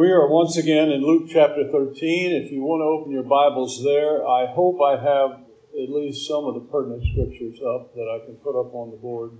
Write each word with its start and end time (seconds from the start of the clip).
We 0.00 0.12
are 0.12 0.26
once 0.26 0.56
again 0.56 0.90
in 0.90 1.02
Luke 1.02 1.28
chapter 1.30 1.70
13. 1.70 2.32
If 2.32 2.50
you 2.50 2.62
want 2.62 2.80
to 2.80 2.84
open 2.86 3.12
your 3.12 3.22
Bibles 3.22 3.84
there, 3.84 4.26
I 4.26 4.46
hope 4.46 4.80
I 4.80 4.92
have 4.92 5.40
at 5.74 5.90
least 5.90 6.26
some 6.26 6.46
of 6.46 6.54
the 6.54 6.60
pertinent 6.60 7.02
scriptures 7.12 7.60
up 7.60 7.94
that 7.94 8.08
I 8.08 8.24
can 8.24 8.36
put 8.36 8.58
up 8.58 8.74
on 8.74 8.92
the 8.92 8.96
board. 8.96 9.32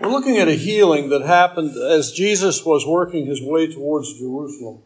We're 0.00 0.08
looking 0.08 0.38
at 0.38 0.48
a 0.48 0.54
healing 0.54 1.10
that 1.10 1.22
happened 1.22 1.76
as 1.76 2.10
Jesus 2.10 2.64
was 2.64 2.84
working 2.84 3.26
his 3.26 3.40
way 3.40 3.72
towards 3.72 4.18
Jerusalem. 4.18 4.82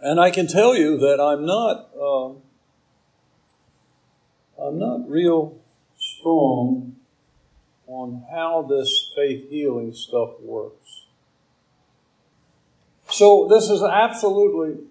And 0.00 0.18
I 0.18 0.32
can 0.32 0.48
tell 0.48 0.76
you 0.76 0.96
that 0.96 1.20
I'm 1.20 1.46
not, 1.46 1.88
uh, 1.94 2.30
I'm 4.60 4.80
not 4.80 5.08
real 5.08 5.56
strong 5.96 6.97
on 7.88 8.24
how 8.30 8.66
this 8.68 9.10
faith 9.16 9.48
healing 9.48 9.92
stuff 9.94 10.38
works. 10.40 11.06
So, 13.10 13.48
this 13.48 13.70
is 13.70 13.82
absolutely 13.82 14.84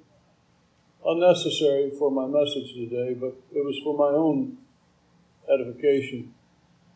unnecessary 1.06 1.92
for 1.98 2.10
my 2.10 2.26
message 2.26 2.74
today, 2.74 3.14
but 3.14 3.36
it 3.54 3.64
was 3.64 3.80
for 3.84 3.96
my 3.96 4.18
own 4.18 4.58
edification. 5.54 6.34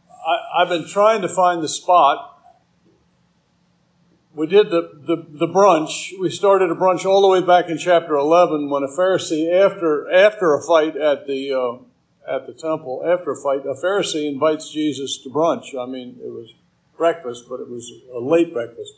I, 0.09 0.61
have 0.61 0.69
been 0.69 0.87
trying 0.87 1.21
to 1.21 1.29
find 1.29 1.63
the 1.63 1.69
spot. 1.69 2.27
We 4.33 4.47
did 4.47 4.71
the, 4.71 4.89
the, 5.05 5.25
the, 5.29 5.47
brunch. 5.47 6.11
We 6.19 6.29
started 6.29 6.71
a 6.71 6.75
brunch 6.75 7.05
all 7.05 7.21
the 7.21 7.27
way 7.27 7.45
back 7.45 7.69
in 7.69 7.77
chapter 7.77 8.15
11 8.15 8.69
when 8.69 8.83
a 8.83 8.87
Pharisee, 8.87 9.51
after, 9.53 10.11
after 10.11 10.55
a 10.55 10.61
fight 10.65 10.95
at 10.95 11.27
the, 11.27 11.53
uh, 11.53 11.83
at 12.27 12.47
the 12.47 12.53
temple 12.53 13.03
after 13.05 13.31
a 13.31 13.35
fight, 13.35 13.65
a 13.65 13.73
Pharisee 13.73 14.27
invites 14.27 14.71
Jesus 14.71 15.17
to 15.23 15.29
brunch. 15.29 15.75
I 15.77 15.85
mean, 15.85 16.19
it 16.23 16.29
was 16.29 16.53
breakfast, 16.97 17.45
but 17.49 17.59
it 17.59 17.69
was 17.69 17.91
a 18.13 18.19
late 18.19 18.53
breakfast. 18.53 18.93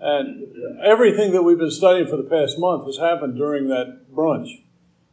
And 0.00 0.80
everything 0.82 1.32
that 1.32 1.42
we've 1.42 1.58
been 1.58 1.70
studying 1.70 2.08
for 2.08 2.16
the 2.16 2.24
past 2.24 2.58
month 2.58 2.86
has 2.86 2.98
happened 2.98 3.36
during 3.36 3.68
that 3.68 4.06
brunch. 4.14 4.62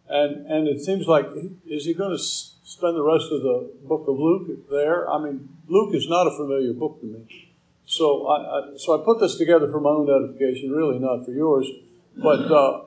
And, 0.10 0.46
and 0.48 0.68
it 0.68 0.82
seems 0.82 1.08
like, 1.08 1.26
is 1.66 1.86
he 1.86 1.94
going 1.94 2.16
to 2.16 2.24
spend 2.24 2.96
the 2.96 3.04
rest 3.04 3.26
of 3.32 3.42
the 3.42 3.70
book 3.84 4.08
of 4.08 4.18
Luke 4.18 4.70
there? 4.70 5.10
I 5.10 5.22
mean, 5.22 5.50
Luke 5.68 5.94
is 5.94 6.08
not 6.08 6.28
a 6.28 6.32
familiar 6.32 6.74
book 6.74 7.02
to 7.02 7.06
me. 7.06 7.48
So 7.86 8.28
I, 8.28 8.36
I 8.36 8.78
so 8.78 9.00
I 9.00 9.06
put 9.06 9.20
this 9.20 9.38
together 9.38 9.72
for 9.72 9.80
my 9.80 9.90
own 9.90 10.10
edification, 10.10 10.72
really 10.72 11.00
not 11.00 11.26
for 11.26 11.32
yours. 11.32 11.68
But 12.16 12.52
uh, 12.52 12.82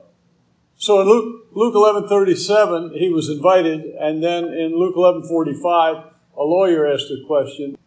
so 0.81 0.99
in 0.99 1.07
Luke, 1.07 1.45
Luke 1.51 1.75
11.37, 1.75 2.97
he 2.97 3.09
was 3.09 3.29
invited, 3.29 3.85
and 3.99 4.23
then 4.23 4.45
in 4.45 4.75
Luke 4.75 4.95
11.45, 4.95 6.11
a 6.35 6.41
lawyer 6.41 6.91
asked 6.91 7.11
a 7.11 7.23
question. 7.27 7.77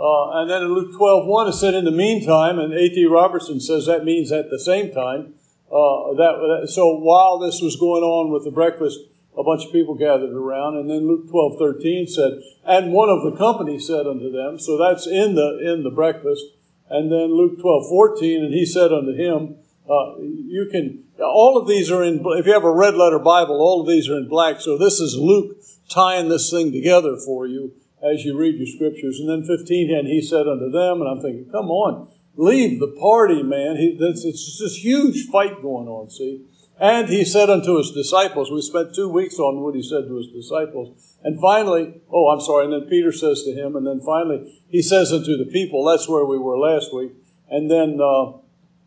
Uh, 0.00 0.40
and 0.40 0.50
then 0.50 0.62
in 0.62 0.74
Luke 0.74 0.90
12.1, 0.98 1.50
it 1.50 1.52
said, 1.52 1.74
in 1.74 1.84
the 1.84 1.92
meantime, 1.92 2.58
and 2.58 2.74
A.T. 2.74 3.06
Robertson 3.06 3.60
says 3.60 3.86
that 3.86 4.04
means 4.04 4.32
at 4.32 4.50
the 4.50 4.58
same 4.58 4.90
time. 4.90 5.34
Uh, 5.70 6.18
that, 6.18 6.66
so 6.68 6.96
while 6.96 7.38
this 7.38 7.60
was 7.62 7.76
going 7.76 8.02
on 8.02 8.32
with 8.32 8.42
the 8.42 8.50
breakfast, 8.50 8.98
a 9.38 9.44
bunch 9.44 9.64
of 9.64 9.70
people 9.70 9.94
gathered 9.94 10.32
around. 10.32 10.76
And 10.76 10.90
then 10.90 11.06
Luke 11.06 11.28
12.13 11.28 12.08
said, 12.08 12.32
and 12.66 12.92
one 12.92 13.10
of 13.10 13.22
the 13.22 13.38
company 13.38 13.78
said 13.78 14.08
unto 14.08 14.28
them, 14.32 14.58
so 14.58 14.76
that's 14.76 15.06
in 15.06 15.36
the, 15.36 15.60
in 15.62 15.84
the 15.84 15.90
breakfast. 15.94 16.42
And 16.90 17.12
then 17.12 17.36
Luke 17.36 17.58
12.14, 17.58 18.44
and 18.44 18.52
he 18.52 18.66
said 18.66 18.92
unto 18.92 19.14
him, 19.14 19.61
uh, 19.92 20.18
you 20.20 20.68
can, 20.70 21.04
all 21.20 21.58
of 21.60 21.68
these 21.68 21.90
are 21.90 22.02
in, 22.02 22.24
if 22.38 22.46
you 22.46 22.52
have 22.52 22.64
a 22.64 22.72
red 22.72 22.94
letter 22.94 23.18
Bible, 23.18 23.60
all 23.60 23.82
of 23.82 23.88
these 23.88 24.08
are 24.08 24.16
in 24.16 24.26
black. 24.26 24.60
So 24.60 24.78
this 24.78 25.00
is 25.00 25.16
Luke 25.18 25.58
tying 25.90 26.30
this 26.30 26.50
thing 26.50 26.72
together 26.72 27.16
for 27.16 27.46
you 27.46 27.74
as 28.02 28.24
you 28.24 28.36
read 28.38 28.56
your 28.56 28.66
scriptures. 28.66 29.20
And 29.20 29.28
then 29.28 29.44
15, 29.44 29.94
and 29.94 30.08
he 30.08 30.22
said 30.22 30.48
unto 30.48 30.70
them, 30.70 31.02
and 31.02 31.10
I'm 31.10 31.20
thinking, 31.20 31.50
come 31.52 31.70
on, 31.70 32.08
leave 32.36 32.80
the 32.80 32.96
party, 32.98 33.42
man. 33.42 33.76
He, 33.76 33.98
it's, 34.00 34.22
this 34.24 34.76
huge 34.76 35.26
fight 35.26 35.60
going 35.60 35.88
on, 35.88 36.08
see? 36.08 36.46
And 36.80 37.08
he 37.08 37.24
said 37.24 37.50
unto 37.50 37.76
his 37.76 37.90
disciples, 37.90 38.50
we 38.50 38.62
spent 38.62 38.94
two 38.94 39.10
weeks 39.10 39.38
on 39.38 39.60
what 39.60 39.74
he 39.74 39.82
said 39.82 40.08
to 40.08 40.16
his 40.16 40.28
disciples. 40.28 41.18
And 41.22 41.38
finally, 41.38 42.00
oh, 42.10 42.30
I'm 42.30 42.40
sorry, 42.40 42.64
and 42.64 42.72
then 42.72 42.88
Peter 42.88 43.12
says 43.12 43.42
to 43.44 43.52
him, 43.52 43.76
and 43.76 43.86
then 43.86 44.00
finally 44.00 44.62
he 44.68 44.80
says 44.80 45.12
unto 45.12 45.36
the 45.36 45.50
people, 45.52 45.84
that's 45.84 46.08
where 46.08 46.24
we 46.24 46.38
were 46.38 46.58
last 46.58 46.94
week. 46.94 47.12
And 47.50 47.70
then, 47.70 48.00
uh, 48.02 48.41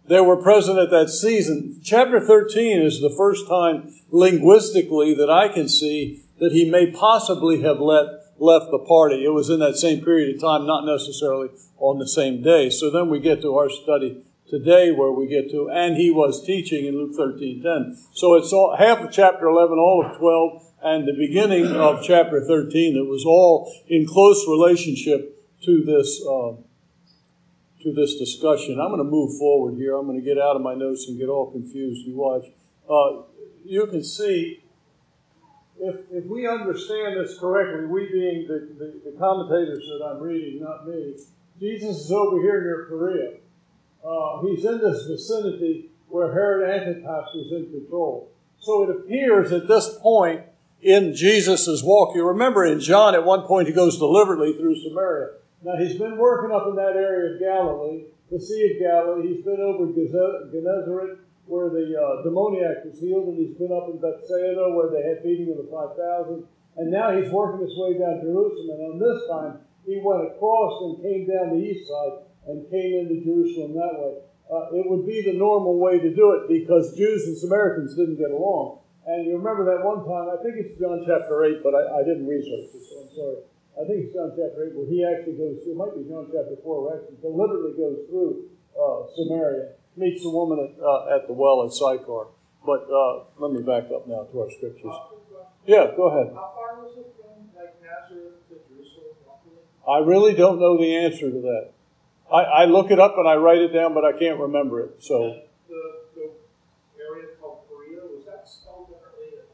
they 0.07 0.21
were 0.21 0.41
present 0.41 0.77
at 0.77 0.91
that 0.91 1.09
season. 1.09 1.79
Chapter 1.83 2.19
13 2.19 2.81
is 2.81 3.01
the 3.01 3.13
first 3.15 3.47
time 3.47 3.91
linguistically 4.11 5.15
that 5.15 5.29
I 5.29 5.47
can 5.47 5.67
see 5.67 6.23
that 6.39 6.51
he 6.51 6.69
may 6.69 6.91
possibly 6.91 7.61
have 7.61 7.79
let, 7.79 8.05
left 8.37 8.67
the 8.71 8.83
party. 8.87 9.23
It 9.23 9.33
was 9.33 9.49
in 9.49 9.59
that 9.59 9.77
same 9.77 10.03
period 10.03 10.35
of 10.35 10.41
time, 10.41 10.67
not 10.67 10.85
necessarily 10.85 11.49
on 11.77 11.99
the 11.99 12.07
same 12.07 12.43
day. 12.43 12.69
So 12.69 12.89
then 12.89 13.09
we 13.09 13.19
get 13.19 13.41
to 13.41 13.55
our 13.57 13.69
study 13.69 14.23
today 14.47 14.91
where 14.91 15.11
we 15.11 15.27
get 15.27 15.49
to, 15.51 15.69
and 15.69 15.95
he 15.95 16.11
was 16.11 16.45
teaching 16.45 16.85
in 16.85 16.95
Luke 16.95 17.15
13 17.15 17.63
10. 17.63 17.97
So 18.13 18.35
it's 18.35 18.53
all, 18.53 18.75
half 18.77 18.99
of 18.99 19.11
chapter 19.11 19.47
11, 19.47 19.77
all 19.77 20.05
of 20.05 20.17
12, 20.17 20.73
and 20.83 21.07
the 21.07 21.13
beginning 21.13 21.67
of 21.75 22.03
chapter 22.03 22.45
13 22.45 22.93
that 22.93 23.05
was 23.05 23.25
all 23.25 23.73
in 23.87 24.05
close 24.05 24.45
relationship 24.47 25.43
to 25.63 25.83
this. 25.83 26.21
Uh, 26.23 26.61
to 27.85 27.93
this 27.93 28.15
discussion. 28.15 28.79
I'm 28.81 28.89
going 28.89 28.97
to 28.97 29.03
move 29.03 29.37
forward 29.37 29.77
here. 29.77 29.95
I'm 29.95 30.07
going 30.07 30.17
to 30.17 30.25
get 30.25 30.39
out 30.39 30.55
of 30.55 30.63
my 30.63 30.73
notes 30.73 31.05
and 31.07 31.19
get 31.19 31.29
all 31.29 31.51
confused. 31.51 32.05
You 32.07 32.15
watch. 32.15 32.45
Uh, 32.89 33.21
you 33.63 33.85
can 33.85 34.03
see, 34.03 34.63
if, 35.79 35.95
if 36.11 36.25
we 36.25 36.47
understand 36.47 37.15
this 37.15 37.37
correctly, 37.37 37.85
we 37.85 38.09
being 38.11 38.47
the, 38.47 38.73
the, 38.77 39.11
the, 39.11 39.17
commentators 39.19 39.85
that 39.85 40.03
I'm 40.03 40.19
reading, 40.19 40.63
not 40.63 40.87
me, 40.87 41.15
Jesus 41.59 42.05
is 42.05 42.11
over 42.11 42.41
here 42.41 42.61
near 42.61 42.85
Perea. 42.89 43.37
Uh, 44.03 44.41
he's 44.41 44.65
in 44.65 44.79
this 44.79 45.05
vicinity 45.05 45.91
where 46.07 46.33
Herod 46.33 46.67
Antipas 46.67 47.29
was 47.35 47.51
in 47.51 47.71
control. 47.71 48.31
So 48.59 48.83
it 48.83 48.89
appears 48.89 49.51
at 49.51 49.67
this 49.67 49.95
point 50.01 50.41
in 50.81 51.15
Jesus' 51.15 51.83
walk, 51.83 52.15
you 52.15 52.27
remember 52.27 52.65
in 52.65 52.79
John 52.79 53.13
at 53.13 53.25
one 53.25 53.43
point 53.43 53.67
he 53.67 53.73
goes 53.73 53.97
deliberately 53.97 54.53
through 54.53 54.81
Samaria. 54.81 55.33
Now, 55.65 55.81
he's 55.81 55.97
been 55.97 56.21
working 56.21 56.53
up 56.53 56.69
in 56.69 56.77
that 56.77 56.93
area 56.93 57.33
of 57.33 57.41
Galilee, 57.41 58.05
the 58.29 58.37
Sea 58.37 58.77
of 58.77 58.85
Galilee. 58.85 59.33
He's 59.33 59.41
been 59.41 59.57
over 59.57 59.89
Gennesaret, 59.89 61.25
where 61.49 61.73
the 61.73 61.89
uh, 61.89 62.21
demoniac 62.21 62.85
was 62.85 63.01
healed, 63.01 63.33
and 63.33 63.41
he's 63.41 63.57
been 63.57 63.73
up 63.73 63.89
in 63.89 63.97
Bethsaida, 63.97 64.69
where 64.77 64.93
they 64.93 65.01
had 65.01 65.25
feeding 65.25 65.49
of 65.49 65.65
the 65.65 65.69
5,000. 65.73 66.45
And 66.77 66.93
now 66.93 67.17
he's 67.17 67.33
working 67.33 67.65
his 67.65 67.73
way 67.81 67.97
down 67.97 68.21
Jerusalem. 68.21 68.77
And 68.77 68.81
on 68.93 68.95
this 69.01 69.25
time, 69.25 69.65
he 69.89 69.97
went 70.05 70.29
across 70.29 70.85
and 70.85 71.01
came 71.01 71.25
down 71.25 71.57
the 71.57 71.65
east 71.65 71.89
side 71.89 72.29
and 72.45 72.69
came 72.69 73.01
into 73.01 73.25
Jerusalem 73.25 73.73
that 73.73 73.97
way. 73.97 74.21
Uh, 74.45 74.69
it 74.69 74.85
would 74.85 75.09
be 75.09 75.25
the 75.25 75.33
normal 75.33 75.81
way 75.81 75.97
to 75.97 76.13
do 76.13 76.37
it 76.37 76.45
because 76.45 76.93
Jews 76.93 77.25
and 77.25 77.37
Samaritans 77.41 77.97
didn't 77.97 78.21
get 78.21 78.29
along. 78.29 78.85
And 79.09 79.25
you 79.25 79.33
remember 79.41 79.65
that 79.65 79.81
one 79.81 80.05
time, 80.05 80.29
I 80.29 80.37
think 80.45 80.61
it's 80.61 80.77
John 80.77 81.01
chapter 81.09 81.41
8, 81.41 81.65
but 81.65 81.73
I, 81.73 82.01
I 82.01 82.01
didn't 82.05 82.29
research 82.29 82.69
it, 82.69 82.85
so 82.85 83.01
I'm 83.01 83.09
sorry. 83.17 83.54
I 83.75 83.83
think 83.83 84.07
it's 84.07 84.13
John 84.15 84.31
chapter 84.31 84.71
8, 84.71 84.75
where 84.75 84.87
he 84.87 85.03
actually 85.03 85.35
goes 85.35 85.59
through, 85.59 85.75
it 85.75 85.79
might 85.79 85.95
be 85.99 86.07
John 86.07 86.31
chapter 86.31 86.55
4, 86.63 86.63
where 86.63 86.95
actually 86.95 87.19
deliberately 87.19 87.75
goes 87.75 88.07
through 88.07 88.47
uh, 88.71 89.03
Samaria, 89.11 89.75
meets 89.99 90.23
the 90.23 90.31
woman 90.31 90.63
at, 90.63 90.79
uh, 90.79 91.15
at 91.15 91.27
the 91.27 91.35
well 91.35 91.63
at 91.67 91.75
Sychar. 91.75 92.31
But 92.65 92.87
uh, 92.87 93.27
let 93.37 93.51
me 93.51 93.61
back 93.61 93.91
up 93.91 94.07
now 94.07 94.23
to 94.31 94.41
our 94.41 94.49
scriptures. 94.49 94.95
Yeah, 95.67 95.91
go 95.95 96.09
ahead. 96.09 96.33
How 96.33 96.55
far 96.55 96.81
was 96.81 96.97
it 96.97 97.13
from 97.19 97.51
like 97.53 97.75
Nazareth 97.83 98.41
to 98.49 98.55
Jerusalem? 98.65 99.13
I 99.87 99.99
really 99.99 100.33
don't 100.33 100.59
know 100.59 100.77
the 100.77 100.95
answer 100.95 101.29
to 101.29 101.41
that. 101.41 101.69
I, 102.31 102.63
I 102.63 102.65
look 102.65 102.89
it 102.89 102.99
up 102.99 103.17
and 103.17 103.27
I 103.27 103.35
write 103.35 103.59
it 103.59 103.69
down, 103.69 103.93
but 103.93 104.03
I 104.03 104.17
can't 104.17 104.39
remember 104.39 104.81
it. 104.81 105.03
So. 105.03 105.41
The, 105.69 106.01
the 106.15 106.31
area 106.97 107.35
called 107.39 107.65
that 108.25 108.47
spelled 108.49 108.89
differently? 108.89 109.45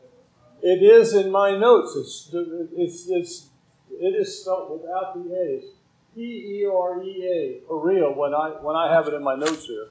It 0.61 0.83
is 0.83 1.13
in 1.13 1.31
my 1.31 1.57
notes. 1.57 1.95
It's 1.97 2.29
it's 2.77 3.09
it's 3.09 3.50
it 3.99 4.15
is 4.15 4.41
spelled 4.41 4.81
without 4.81 5.13
the 5.15 5.35
A's. 5.35 5.65
P 6.13 6.21
E 6.21 6.65
R 6.67 7.01
E 7.03 7.23
A, 7.23 7.67
Perea, 7.67 8.11
when 8.11 8.33
I, 8.35 8.59
when 8.61 8.75
I 8.75 8.91
have 8.91 9.07
it 9.07 9.13
in 9.13 9.23
my 9.23 9.35
notes 9.35 9.65
here. 9.65 9.87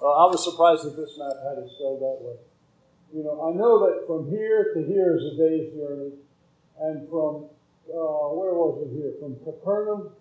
Uh, 0.00 0.06
I 0.06 0.30
was 0.30 0.44
surprised 0.44 0.84
that 0.84 0.94
this 0.94 1.18
map 1.18 1.34
had 1.42 1.58
it 1.58 1.70
spelled 1.74 2.00
that 2.00 2.18
way. 2.22 2.36
You 3.14 3.24
know, 3.24 3.34
I 3.42 3.50
know 3.56 3.82
that 3.86 4.06
from 4.06 4.30
here 4.30 4.74
to 4.74 4.80
here 4.86 5.16
is 5.16 5.24
a 5.24 5.34
day's 5.34 5.74
journey, 5.74 6.12
and 6.78 7.08
from, 7.08 7.50
uh, 7.90 8.30
where 8.36 8.54
was 8.54 8.86
it 8.86 8.94
here? 8.94 9.14
From 9.18 9.34
Capernaum, 9.42 10.12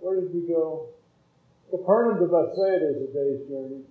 where 0.00 0.20
did 0.20 0.32
we 0.32 0.48
go? 0.48 0.88
Capernaum 1.70 2.20
to 2.20 2.26
Bethsaida 2.30 2.96
is 2.96 3.10
a 3.10 3.12
day's 3.12 3.42
journey. 3.48 3.82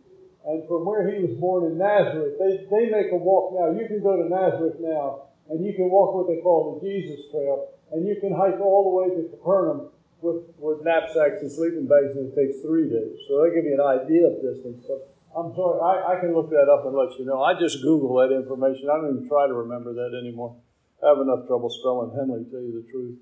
And 0.45 0.67
from 0.67 0.85
where 0.85 1.09
he 1.09 1.25
was 1.25 1.33
born 1.41 1.65
in 1.65 1.77
Nazareth, 1.77 2.37
they, 2.37 2.69
they 2.69 2.89
make 2.89 3.11
a 3.11 3.17
walk 3.17 3.57
now. 3.57 3.73
You 3.73 3.87
can 3.87 4.01
go 4.01 4.15
to 4.15 4.29
Nazareth 4.29 4.77
now, 4.79 5.33
and 5.49 5.65
you 5.65 5.73
can 5.73 5.89
walk 5.89 6.13
what 6.13 6.27
they 6.29 6.41
call 6.41 6.77
the 6.77 6.87
Jesus 6.87 7.25
Trail 7.31 7.74
and 7.95 8.03
you 8.05 8.19
can 8.19 8.35
hike 8.35 8.59
all 8.59 8.83
the 8.91 8.93
way 8.99 9.07
to 9.15 9.29
Capernaum 9.31 9.87
with, 10.19 10.43
with 10.59 10.83
knapsacks 10.83 11.39
and 11.39 11.51
sleeping 11.51 11.87
bags, 11.87 12.11
and 12.15 12.27
it 12.27 12.35
takes 12.35 12.59
three 12.59 12.91
days. 12.91 13.15
So 13.27 13.39
they 13.41 13.55
give 13.55 13.63
you 13.63 13.79
an 13.79 13.85
idea 13.87 14.27
of 14.27 14.43
distance. 14.43 14.83
But 14.83 15.15
I'm 15.31 15.55
sorry, 15.55 15.79
I, 15.79 16.15
I 16.15 16.19
can 16.19 16.35
look 16.35 16.51
that 16.51 16.67
up 16.67 16.83
and 16.83 16.95
let 16.95 17.15
you 17.17 17.23
know. 17.23 17.39
I 17.41 17.55
just 17.55 17.79
Google 17.81 18.19
that 18.19 18.35
information. 18.35 18.91
I 18.91 18.99
don't 18.99 19.15
even 19.15 19.29
try 19.31 19.47
to 19.47 19.55
remember 19.55 19.95
that 19.95 20.11
anymore. 20.11 20.59
I 20.99 21.09
have 21.15 21.19
enough 21.23 21.47
trouble 21.47 21.69
spelling 21.69 22.11
Henley, 22.11 22.43
to 22.43 22.49
tell 22.51 22.63
you 22.63 22.83
the 22.83 22.87
truth. 22.91 23.17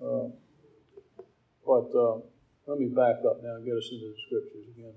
Uh, 0.00 0.28
but 1.64 1.88
uh, 1.96 2.20
Let 2.68 2.78
me 2.78 2.88
back 2.88 3.24
up 3.24 3.42
now 3.42 3.56
and 3.56 3.64
get 3.64 3.72
us 3.72 3.88
into 3.90 4.12
the 4.12 4.16
scriptures 4.26 4.68
again. 4.76 4.92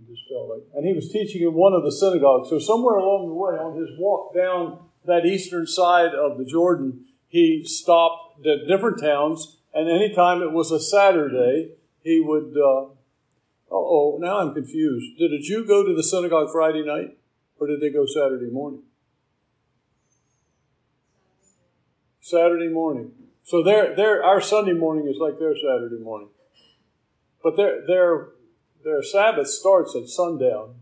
I 0.00 0.10
just 0.10 0.22
felt 0.26 0.48
like, 0.48 0.62
and 0.74 0.86
he 0.86 0.94
was 0.94 1.12
teaching 1.12 1.42
in 1.42 1.52
one 1.52 1.74
of 1.74 1.84
the 1.84 1.92
synagogues. 1.92 2.48
So 2.48 2.58
somewhere 2.58 2.96
along 2.96 3.28
the 3.28 3.34
way, 3.34 3.52
on 3.60 3.76
his 3.76 3.90
walk 3.98 4.34
down 4.34 4.78
that 5.04 5.26
eastern 5.26 5.66
side 5.66 6.14
of 6.14 6.38
the 6.38 6.46
Jordan, 6.46 7.04
he 7.28 7.62
stopped 7.64 8.46
at 8.46 8.66
different 8.66 9.00
towns, 9.00 9.58
and 9.74 9.88
anytime 9.88 10.42
it 10.42 10.52
was 10.52 10.70
a 10.70 10.80
Saturday, 10.80 11.72
he 12.02 12.20
would. 12.20 12.56
Uh, 12.56 12.94
oh, 13.70 14.18
now 14.20 14.38
I'm 14.38 14.54
confused. 14.54 15.18
Did 15.18 15.32
a 15.32 15.38
Jew 15.38 15.64
go 15.66 15.84
to 15.84 15.94
the 15.94 16.02
synagogue 16.02 16.48
Friday 16.50 16.84
night, 16.84 17.18
or 17.60 17.66
did 17.66 17.80
they 17.80 17.90
go 17.90 18.06
Saturday 18.06 18.50
morning? 18.50 18.82
Saturday 22.20 22.68
morning. 22.68 23.12
So 23.42 23.62
their, 23.62 23.96
their, 23.96 24.22
our 24.22 24.40
Sunday 24.40 24.74
morning 24.74 25.08
is 25.08 25.16
like 25.18 25.38
their 25.38 25.54
Saturday 25.54 26.02
morning. 26.02 26.28
But 27.42 27.56
their, 27.56 27.86
their, 27.86 28.28
their 28.84 29.02
Sabbath 29.02 29.48
starts 29.48 29.96
at 29.96 30.08
sundown. 30.08 30.74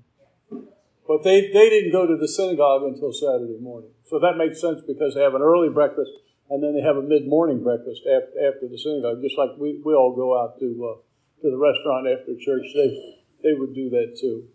But 1.07 1.23
they, 1.23 1.43
they 1.53 1.71
didn't 1.71 1.93
go 1.93 2.07
to 2.07 2.17
the 2.17 2.27
synagogue 2.27 2.83
until 2.83 3.13
Saturday 3.13 3.59
morning. 3.61 3.91
So 4.11 4.19
that 4.19 4.37
makes 4.37 4.61
sense 4.61 4.81
because 4.85 5.15
they 5.15 5.23
have 5.23 5.35
an 5.35 5.43
early 5.43 5.69
breakfast 5.69 6.11
and 6.51 6.63
then 6.63 6.75
they 6.75 6.83
have 6.83 6.97
a 6.97 7.03
mid 7.03 7.27
morning 7.27 7.63
breakfast 7.63 8.03
after, 8.07 8.33
after 8.47 8.69
the 8.69 8.79
synagogue, 8.79 9.23
just 9.23 9.39
like 9.39 9.51
we, 9.59 9.81
we 9.85 9.95
all 9.95 10.15
go 10.15 10.39
out 10.39 10.59
to, 10.61 10.67
uh, 10.67 11.43
to 11.43 11.51
the 11.51 11.57
restaurant 11.57 12.07
after 12.07 12.35
church. 12.39 12.67
They, 12.75 13.17
they 13.43 13.55
would 13.55 13.75
do 13.75 13.91
that 13.91 14.17
too. 14.21 14.49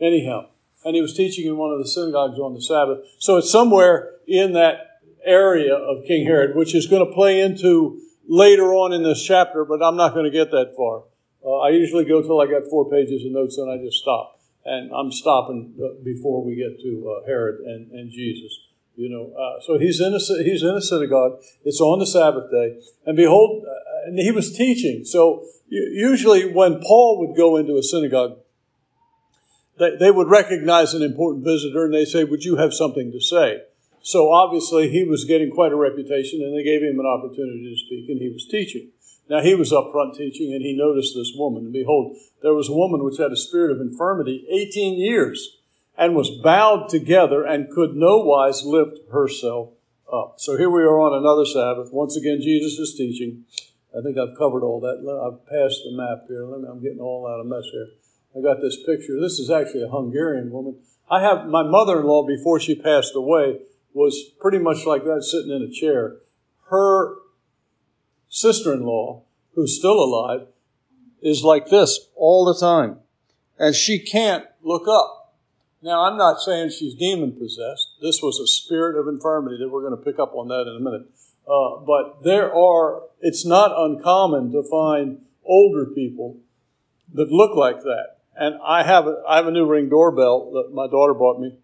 Anyhow, 0.00 0.48
and 0.84 0.94
he 0.96 1.02
was 1.02 1.16
teaching 1.16 1.46
in 1.46 1.56
one 1.56 1.72
of 1.72 1.78
the 1.78 1.88
synagogues 1.88 2.38
on 2.38 2.54
the 2.54 2.62
Sabbath. 2.62 3.06
So 3.18 3.36
it's 3.36 3.50
somewhere 3.50 4.16
in 4.26 4.52
that 4.54 5.00
area 5.24 5.74
of 5.74 6.04
King 6.06 6.26
Herod, 6.26 6.56
which 6.56 6.74
is 6.74 6.86
going 6.86 7.06
to 7.06 7.12
play 7.14 7.40
into 7.40 8.00
later 8.26 8.74
on 8.74 8.92
in 8.92 9.02
this 9.02 9.22
chapter, 9.24 9.64
but 9.64 9.82
I'm 9.82 9.96
not 9.96 10.14
going 10.14 10.24
to 10.24 10.30
get 10.30 10.50
that 10.50 10.74
far. 10.76 11.04
Uh, 11.44 11.58
I 11.58 11.70
usually 11.70 12.04
go 12.04 12.22
till 12.22 12.40
I 12.40 12.46
got 12.46 12.68
four 12.70 12.90
pages 12.90 13.24
of 13.24 13.32
notes 13.32 13.58
and 13.58 13.70
I 13.70 13.82
just 13.84 13.98
stop. 13.98 14.40
And 14.64 14.92
I'm 14.92 15.10
stopping 15.10 15.74
uh, 15.82 16.02
before 16.04 16.44
we 16.44 16.54
get 16.54 16.80
to 16.82 17.18
uh, 17.18 17.26
Herod 17.26 17.60
and, 17.60 17.90
and 17.90 18.10
Jesus. 18.10 18.56
You 18.94 19.08
know, 19.08 19.32
uh, 19.32 19.60
so 19.62 19.78
he's 19.78 20.00
in 20.00 20.12
a 20.12 20.18
he's 20.44 20.62
in 20.62 20.74
a 20.74 20.82
synagogue. 20.82 21.40
It's 21.64 21.80
on 21.80 21.98
the 21.98 22.06
Sabbath 22.06 22.50
day, 22.50 22.78
and 23.06 23.16
behold, 23.16 23.64
uh, 23.66 24.08
and 24.08 24.18
he 24.18 24.30
was 24.30 24.52
teaching. 24.52 25.04
So 25.04 25.46
usually, 25.68 26.52
when 26.52 26.80
Paul 26.80 27.18
would 27.20 27.36
go 27.36 27.56
into 27.56 27.76
a 27.78 27.82
synagogue, 27.82 28.38
they, 29.78 29.96
they 29.96 30.10
would 30.10 30.28
recognize 30.28 30.92
an 30.92 31.02
important 31.02 31.44
visitor, 31.44 31.86
and 31.86 31.94
they 31.94 32.04
say, 32.04 32.24
"Would 32.24 32.44
you 32.44 32.56
have 32.56 32.74
something 32.74 33.10
to 33.12 33.20
say?" 33.20 33.62
So 34.02 34.32
obviously 34.32 34.90
he 34.90 35.04
was 35.04 35.24
getting 35.24 35.50
quite 35.50 35.72
a 35.72 35.76
reputation, 35.76 36.42
and 36.42 36.56
they 36.56 36.64
gave 36.64 36.82
him 36.82 36.98
an 37.00 37.06
opportunity 37.06 37.72
to 37.72 37.80
speak, 37.80 38.10
and 38.10 38.20
he 38.20 38.28
was 38.28 38.46
teaching. 38.46 38.88
Now 39.30 39.40
he 39.40 39.54
was 39.54 39.72
up 39.72 39.92
front 39.92 40.14
teaching, 40.16 40.52
and 40.52 40.62
he 40.62 40.76
noticed 40.76 41.14
this 41.14 41.32
woman. 41.34 41.64
And 41.64 41.72
behold, 41.72 42.16
there 42.42 42.52
was 42.52 42.68
a 42.68 42.74
woman 42.74 43.04
which 43.04 43.18
had 43.18 43.32
a 43.32 43.36
spirit 43.36 43.70
of 43.70 43.80
infirmity 43.80 44.44
18 44.50 44.98
years, 44.98 45.58
and 45.96 46.14
was 46.14 46.30
bowed 46.30 46.88
together, 46.88 47.44
and 47.44 47.70
could 47.70 47.94
no 47.94 48.18
wise 48.18 48.64
lift 48.64 48.98
herself 49.12 49.70
up. 50.12 50.34
So 50.38 50.56
here 50.56 50.70
we 50.70 50.82
are 50.82 51.00
on 51.00 51.14
another 51.14 51.44
Sabbath. 51.44 51.92
Once 51.92 52.16
again, 52.16 52.40
Jesus 52.40 52.78
is 52.78 52.94
teaching. 52.94 53.44
I 53.96 54.02
think 54.02 54.16
I've 54.16 54.36
covered 54.38 54.62
all 54.62 54.80
that. 54.80 54.98
I've 55.04 55.46
passed 55.46 55.82
the 55.84 55.92
map 55.92 56.24
here. 56.28 56.44
I'm 56.44 56.82
getting 56.82 57.00
all 57.00 57.26
out 57.26 57.40
of 57.40 57.46
mess 57.46 57.68
here. 57.70 57.88
I 58.36 58.40
got 58.40 58.62
this 58.62 58.78
picture. 58.84 59.20
This 59.20 59.38
is 59.38 59.50
actually 59.50 59.82
a 59.82 59.88
Hungarian 59.88 60.50
woman. 60.50 60.78
I 61.10 61.20
have 61.20 61.46
my 61.46 61.62
mother-in-law 61.62 62.26
before 62.26 62.58
she 62.58 62.74
passed 62.74 63.14
away 63.14 63.60
was 63.92 64.30
pretty 64.40 64.58
much 64.58 64.86
like 64.86 65.04
that, 65.04 65.22
sitting 65.22 65.50
in 65.50 65.62
a 65.62 65.70
chair. 65.70 66.16
Her 66.70 67.16
sister 68.30 68.72
in 68.72 68.86
law, 68.86 69.24
who's 69.54 69.76
still 69.78 70.02
alive, 70.02 70.46
is 71.20 71.44
like 71.44 71.68
this 71.68 72.08
all 72.16 72.46
the 72.46 72.58
time. 72.58 73.00
And 73.58 73.74
she 73.74 73.98
can't 73.98 74.46
look 74.62 74.88
up. 74.88 75.21
Now, 75.82 76.04
I'm 76.04 76.16
not 76.16 76.40
saying 76.40 76.70
she's 76.70 76.94
demon 76.94 77.32
possessed. 77.32 77.88
This 78.00 78.22
was 78.22 78.38
a 78.38 78.46
spirit 78.46 78.98
of 78.98 79.08
infirmity 79.08 79.58
that 79.58 79.68
we're 79.68 79.80
going 79.80 79.98
to 79.98 80.04
pick 80.04 80.20
up 80.20 80.34
on 80.34 80.48
that 80.48 80.70
in 80.70 80.76
a 80.76 80.80
minute. 80.80 81.06
Uh, 81.46 81.84
but 81.84 82.22
there 82.22 82.54
are, 82.54 83.02
it's 83.20 83.44
not 83.44 83.72
uncommon 83.76 84.52
to 84.52 84.62
find 84.62 85.22
older 85.44 85.86
people 85.86 86.36
that 87.14 87.32
look 87.32 87.56
like 87.56 87.82
that. 87.82 88.18
And 88.36 88.56
I 88.64 88.84
have 88.84 89.06
a, 89.06 89.22
I 89.28 89.36
have 89.36 89.48
a 89.48 89.50
new 89.50 89.66
ring 89.66 89.88
doorbell 89.88 90.52
that 90.52 90.72
my 90.72 90.86
daughter 90.86 91.14
bought 91.14 91.40
me. 91.40 91.58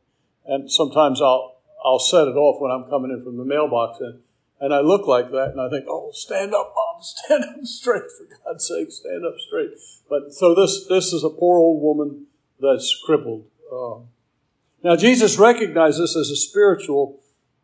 And 0.44 0.70
sometimes 0.70 1.22
I'll, 1.22 1.58
I'll 1.84 2.00
set 2.00 2.26
it 2.26 2.36
off 2.36 2.60
when 2.60 2.70
I'm 2.70 2.90
coming 2.90 3.10
in 3.10 3.22
from 3.22 3.36
the 3.36 3.44
mailbox, 3.44 4.00
and 4.00 4.20
and 4.60 4.74
I 4.74 4.80
look 4.80 5.06
like 5.06 5.30
that, 5.30 5.50
and 5.52 5.60
I 5.60 5.70
think, 5.70 5.84
oh, 5.88 6.10
stand 6.12 6.52
up, 6.52 6.74
mom, 6.74 7.00
stand 7.02 7.44
up 7.44 7.64
straight, 7.64 8.10
for 8.10 8.26
God's 8.44 8.66
sake, 8.66 8.90
stand 8.90 9.24
up 9.24 9.34
straight. 9.38 9.70
But 10.10 10.32
so 10.32 10.54
this 10.54 10.86
this 10.88 11.12
is 11.12 11.22
a 11.22 11.30
poor 11.30 11.58
old 11.58 11.82
woman 11.82 12.26
that's 12.60 13.00
crippled. 13.04 13.44
Uh, 13.72 14.00
now 14.82 14.96
Jesus 14.96 15.38
recognized 15.38 16.00
this 16.00 16.16
as 16.16 16.30
a 16.30 16.36
spiritual 16.36 17.20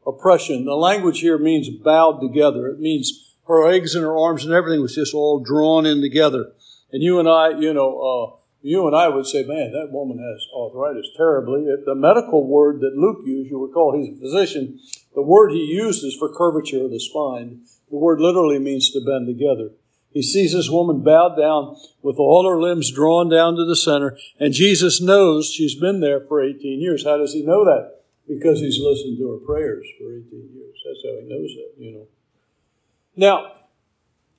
oppression. 0.07 0.65
The 0.65 0.75
language 0.75 1.21
here 1.21 1.39
means 1.39 1.69
bowed 1.69 2.21
together. 2.21 2.69
It 2.69 2.81
means 2.81 3.35
her 3.49 3.67
legs 3.67 3.95
and 3.95 4.05
her 4.05 4.17
arms 4.17 4.45
and 4.45 4.53
everything 4.53 4.83
was 4.83 4.95
just 4.95 5.15
all 5.15 5.41
drawn 5.41 5.87
in 5.87 6.01
together. 6.01 6.53
And 6.93 7.03
you 7.03 7.19
and 7.19 7.29
I, 7.29 7.51
you 7.59 7.73
know. 7.73 8.01
Uh, 8.01 8.41
you 8.65 8.87
and 8.87 8.97
I 8.97 9.09
would 9.09 9.27
say, 9.27 9.43
man, 9.43 9.73
that 9.73 9.93
woman 9.93 10.17
has 10.17 10.49
arthritis 10.57 11.11
terribly. 11.19 11.67
The 11.85 11.95
medical 11.95 12.47
word 12.47 12.81
that 12.81 12.97
Luke 12.97 13.19
used, 13.27 13.51
you 13.51 13.63
recall 13.63 13.93
he's 13.93 14.17
a 14.17 14.19
physician, 14.19 14.81
the 15.15 15.21
word 15.21 15.51
he 15.51 15.59
uses 15.59 16.17
for 16.17 16.35
curvature 16.35 16.87
of 16.87 16.91
the 16.91 16.99
spine, 16.99 17.61
the 17.91 17.99
word 17.99 18.21
literally 18.21 18.59
means 18.59 18.91
to 18.93 19.05
bend 19.05 19.27
together. 19.27 19.73
He 20.15 20.23
sees 20.23 20.53
this 20.55 20.71
woman 20.71 21.03
bowed 21.03 21.37
down 21.37 21.77
with 22.01 22.17
all 22.19 22.49
her 22.49 22.63
limbs 22.63 22.93
drawn 22.93 23.29
down 23.29 23.57
to 23.57 23.65
the 23.65 23.75
center, 23.75 24.17
and 24.39 24.55
Jesus 24.55 25.01
knows 25.01 25.53
she's 25.53 25.75
been 25.75 25.99
there 25.99 26.21
for 26.21 26.41
18 26.41 26.81
years. 26.81 27.05
How 27.05 27.19
does 27.19 27.35
he 27.35 27.43
know 27.43 27.65
that? 27.65 28.03
Because 28.29 28.61
he's 28.61 28.81
listened 28.81 29.19
to 29.19 29.33
her 29.33 29.45
prayers 29.45 29.87
for 29.99 30.05
18 30.05 30.31
years. 30.55 30.77
That's 30.87 31.03
how 31.05 31.21
he 31.21 31.29
knows 31.29 31.51
that, 31.57 31.73
you 31.77 31.93
know. 31.93 32.07
Now, 33.17 33.53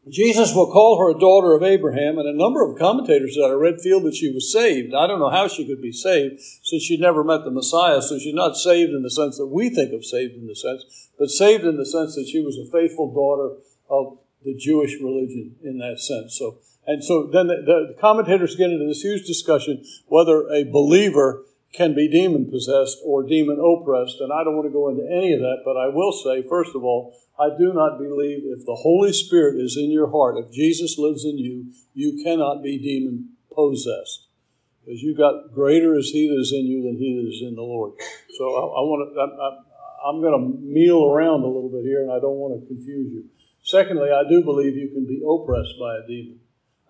Jesus 0.07 0.55
will 0.55 0.71
call 0.71 0.99
her 0.99 1.09
a 1.09 1.19
daughter 1.19 1.53
of 1.53 1.63
Abraham, 1.63 2.19
and 2.19 2.27
a 2.27 2.37
number 2.37 2.63
of 2.63 2.79
commentators 2.79 3.35
that 3.35 3.49
I 3.49 3.53
read 3.53 3.81
feel 3.81 3.99
that 4.01 4.15
she 4.15 4.31
was 4.31 4.53
saved. 4.53 4.93
I 4.93 5.07
don't 5.07 5.19
know 5.19 5.31
how 5.31 5.49
she 5.49 5.67
could 5.67 5.81
be 5.81 5.91
saved 5.91 6.39
since 6.39 6.83
she'd 6.83 7.01
never 7.01 7.23
met 7.23 7.43
the 7.43 7.51
Messiah, 7.51 8.01
so 8.01 8.17
she's 8.17 8.33
not 8.33 8.55
saved 8.55 8.91
in 8.91 9.03
the 9.03 9.11
sense 9.11 9.37
that 9.37 9.47
we 9.47 9.69
think 9.69 9.93
of 9.93 10.05
saved 10.05 10.35
in 10.35 10.47
the 10.47 10.55
sense, 10.55 11.09
but 11.19 11.29
saved 11.29 11.65
in 11.65 11.75
the 11.75 11.85
sense 11.85 12.15
that 12.15 12.29
she 12.31 12.39
was 12.39 12.57
a 12.57 12.71
faithful 12.71 13.13
daughter 13.13 13.57
of 13.89 14.19
the 14.45 14.55
Jewish 14.55 14.93
religion 15.01 15.55
in 15.63 15.79
that 15.79 15.99
sense. 15.99 16.37
So, 16.37 16.59
and 16.85 17.03
so 17.03 17.29
then 17.33 17.47
the, 17.47 17.57
the 17.65 17.95
commentators 17.99 18.55
get 18.55 18.69
into 18.69 18.85
this 18.85 19.01
huge 19.01 19.25
discussion 19.25 19.83
whether 20.07 20.47
a 20.47 20.63
believer 20.63 21.43
can 21.73 21.93
be 21.93 22.07
demon 22.07 22.49
possessed 22.49 22.99
or 23.03 23.23
demon 23.23 23.59
oppressed, 23.59 24.21
and 24.21 24.31
I 24.31 24.45
don't 24.45 24.55
want 24.55 24.67
to 24.67 24.71
go 24.71 24.87
into 24.87 25.03
any 25.03 25.33
of 25.33 25.41
that, 25.41 25.63
but 25.65 25.75
I 25.75 25.89
will 25.89 26.13
say, 26.13 26.47
first 26.47 26.71
of 26.73 26.85
all, 26.85 27.17
I 27.37 27.49
do 27.49 27.73
not 27.73 27.97
believe 27.97 28.43
if 28.45 28.65
the 28.65 28.75
Holy 28.75 29.11
Spirit 29.11 29.59
is 29.59 29.75
in 29.75 29.91
your 29.91 30.09
heart, 30.09 30.37
if 30.37 30.53
Jesus 30.53 30.95
lives 30.97 31.25
in 31.25 31.37
you, 31.37 31.73
you 31.93 32.23
cannot 32.23 32.63
be 32.63 32.77
demon 32.77 33.35
possessed. 33.53 34.27
Because 34.85 35.01
you 35.01 35.17
got 35.17 35.51
greater 35.53 35.97
is 35.97 36.11
He 36.11 36.29
that 36.29 36.39
is 36.39 36.53
in 36.53 36.65
you 36.65 36.83
than 36.83 36.95
He 36.95 37.15
that 37.17 37.27
is 37.27 37.41
in 37.41 37.55
the 37.55 37.63
Lord. 37.63 37.93
So 38.37 38.45
I, 38.45 38.61
I 38.61 38.81
want 38.85 39.11
to. 39.11 39.19
I, 39.19 40.09
I'm 40.09 40.21
going 40.21 40.37
to 40.37 40.61
meal 40.61 41.03
around 41.03 41.41
a 41.41 41.47
little 41.47 41.69
bit 41.69 41.83
here, 41.83 42.03
and 42.03 42.11
I 42.11 42.19
don't 42.19 42.37
want 42.37 42.61
to 42.61 42.67
confuse 42.67 43.11
you. 43.11 43.25
Secondly, 43.65 44.13
I 44.13 44.21
do 44.29 44.45
believe 44.45 44.77
you 44.77 44.93
can 44.93 45.09
be 45.09 45.25
oppressed 45.25 45.73
by 45.81 45.97
a 45.97 46.05
demon. 46.05 46.37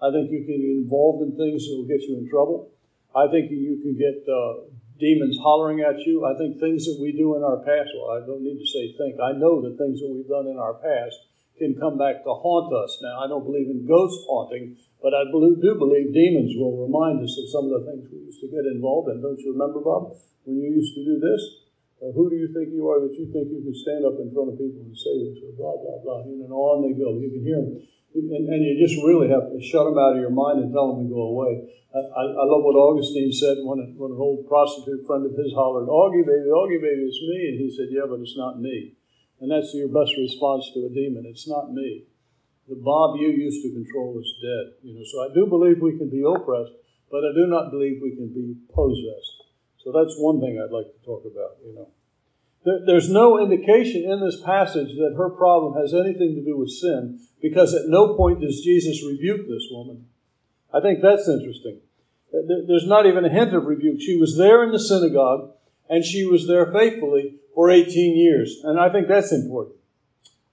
I 0.03 0.11
think 0.11 0.27
you 0.27 0.43
can 0.43 0.59
get 0.59 0.75
involved 0.83 1.23
in 1.23 1.31
things 1.39 1.63
that 1.63 1.79
will 1.79 1.87
get 1.87 2.03
you 2.03 2.19
in 2.19 2.27
trouble. 2.27 2.75
I 3.15 3.31
think 3.31 3.47
you 3.47 3.79
can 3.79 3.95
get 3.95 4.27
uh, 4.27 4.67
demons 4.99 5.39
hollering 5.39 5.79
at 5.79 6.03
you. 6.03 6.27
I 6.27 6.35
think 6.35 6.59
things 6.59 6.83
that 6.83 6.99
we 6.99 7.15
do 7.15 7.39
in 7.39 7.47
our 7.47 7.63
past, 7.63 7.95
well, 7.95 8.19
I 8.19 8.27
don't 8.27 8.43
need 8.43 8.59
to 8.59 8.67
say 8.67 8.91
think, 8.99 9.15
I 9.23 9.31
know 9.39 9.63
that 9.63 9.79
things 9.79 10.03
that 10.03 10.11
we've 10.11 10.27
done 10.27 10.51
in 10.51 10.59
our 10.59 10.75
past 10.83 11.15
can 11.55 11.79
come 11.79 11.95
back 11.95 12.27
to 12.27 12.31
haunt 12.35 12.75
us. 12.75 12.99
Now, 12.99 13.23
I 13.23 13.31
don't 13.31 13.47
believe 13.47 13.71
in 13.71 13.87
ghost 13.87 14.27
haunting, 14.27 14.75
but 14.99 15.15
I 15.15 15.23
do 15.31 15.79
believe 15.79 16.11
demons 16.11 16.59
will 16.59 16.75
remind 16.75 17.23
us 17.23 17.39
of 17.39 17.47
some 17.55 17.71
of 17.71 17.79
the 17.79 17.87
things 17.87 18.11
we 18.11 18.27
used 18.27 18.43
to 18.43 18.51
get 18.51 18.67
involved 18.67 19.15
in. 19.15 19.23
Don't 19.23 19.39
you 19.39 19.55
remember, 19.55 19.79
Bob, 19.79 20.11
when 20.43 20.59
you 20.59 20.75
used 20.75 20.91
to 20.99 21.07
do 21.07 21.23
this? 21.23 21.64
Who 22.13 22.29
do 22.29 22.37
you 22.37 22.53
think 22.53 22.69
you 22.69 22.85
are 22.91 23.01
that 23.01 23.17
you 23.17 23.25
think 23.33 23.49
you 23.49 23.65
can 23.65 23.73
stand 23.73 24.05
up 24.05 24.21
in 24.21 24.29
front 24.29 24.53
of 24.53 24.61
people 24.61 24.85
and 24.85 24.93
say 24.93 25.15
this 25.25 25.41
or 25.41 25.55
blah, 25.57 25.73
blah, 25.79 25.97
blah? 26.05 26.27
And 26.27 26.51
on 26.51 26.85
they 26.85 26.93
go. 26.93 27.17
You 27.17 27.33
can 27.33 27.41
hear 27.41 27.61
them 27.63 27.81
and, 28.15 28.47
and, 28.47 28.63
you 28.63 28.79
just 28.79 28.95
really 29.03 29.27
have 29.27 29.51
to 29.51 29.59
shut 29.59 29.83
them 29.83 29.99
out 29.99 30.15
of 30.15 30.23
your 30.23 30.31
mind 30.31 30.63
and 30.63 30.71
tell 30.71 30.95
them 30.95 31.03
to 31.03 31.11
go 31.11 31.35
away. 31.35 31.67
I, 31.91 32.23
I, 32.23 32.43
love 32.47 32.63
what 32.63 32.75
Augustine 32.75 33.31
said 33.31 33.59
when, 33.63 33.79
a, 33.79 33.87
when 33.95 34.11
an 34.15 34.19
old 34.19 34.47
prostitute 34.47 35.07
friend 35.07 35.27
of 35.27 35.35
his 35.35 35.51
hollered, 35.55 35.87
Augie 35.87 36.23
baby, 36.23 36.51
Augie 36.51 36.79
baby, 36.79 37.07
it's 37.07 37.19
me. 37.23 37.39
And 37.55 37.57
he 37.59 37.67
said, 37.71 37.87
Yeah, 37.91 38.07
but 38.07 38.19
it's 38.19 38.35
not 38.35 38.59
me. 38.59 38.95
And 39.39 39.51
that's 39.51 39.75
your 39.75 39.91
best 39.91 40.15
response 40.15 40.71
to 40.75 40.87
a 40.87 40.91
demon. 40.91 41.27
It's 41.27 41.47
not 41.47 41.71
me. 41.71 42.07
The 42.67 42.79
Bob 42.79 43.19
you 43.19 43.31
used 43.31 43.63
to 43.63 43.71
control 43.71 44.19
is 44.19 44.31
dead. 44.39 44.79
You 44.83 44.95
know, 44.95 45.05
so 45.07 45.23
I 45.23 45.29
do 45.35 45.47
believe 45.47 45.79
we 45.79 45.97
can 45.97 46.09
be 46.09 46.23
oppressed, 46.23 46.75
but 47.11 47.23
I 47.23 47.31
do 47.35 47.47
not 47.47 47.71
believe 47.71 47.99
we 48.01 48.15
can 48.15 48.31
be 48.31 48.55
possessed. 48.71 49.34
So 49.85 49.91
that's 49.91 50.17
one 50.17 50.41
thing 50.41 50.59
I'd 50.59 50.73
like 50.73 50.87
to 50.87 51.05
talk 51.05 51.23
about, 51.25 51.57
you 51.63 51.75
know. 51.75 51.87
There's 52.87 53.07
no 53.07 53.39
indication 53.39 54.09
in 54.09 54.19
this 54.25 54.41
passage 54.41 54.95
that 54.95 55.13
her 55.15 55.29
problem 55.29 55.79
has 55.79 55.93
anything 55.93 56.33
to 56.33 56.43
do 56.43 56.57
with 56.57 56.71
sin 56.71 57.19
because 57.39 57.75
at 57.75 57.87
no 57.87 58.15
point 58.15 58.41
does 58.41 58.61
Jesus 58.61 59.05
rebuke 59.05 59.47
this 59.47 59.67
woman. 59.69 60.07
I 60.73 60.81
think 60.81 61.03
that's 61.03 61.29
interesting. 61.29 61.81
There's 62.31 62.87
not 62.87 63.05
even 63.05 63.23
a 63.23 63.29
hint 63.29 63.53
of 63.53 63.65
rebuke. 63.65 64.01
She 64.01 64.17
was 64.17 64.35
there 64.35 64.63
in 64.63 64.71
the 64.71 64.79
synagogue 64.79 65.51
and 65.87 66.03
she 66.03 66.25
was 66.25 66.47
there 66.47 66.65
faithfully 66.73 67.35
for 67.53 67.69
18 67.69 68.17
years. 68.17 68.61
And 68.63 68.79
I 68.79 68.89
think 68.89 69.07
that's 69.07 69.31
important. 69.31 69.75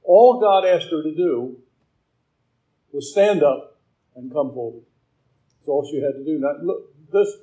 All 0.02 0.38
God 0.38 0.66
asked 0.66 0.90
her 0.90 1.02
to 1.02 1.14
do 1.14 1.56
was 2.92 3.10
stand 3.10 3.42
up 3.42 3.78
and 4.14 4.30
come 4.30 4.52
forward. 4.52 4.82
That's 5.58 5.68
all 5.68 5.88
she 5.90 6.02
had 6.02 6.12
to 6.12 6.24
do. 6.24 6.38
Now, 6.38 6.52
look, 6.62 6.94
this, 7.10 7.34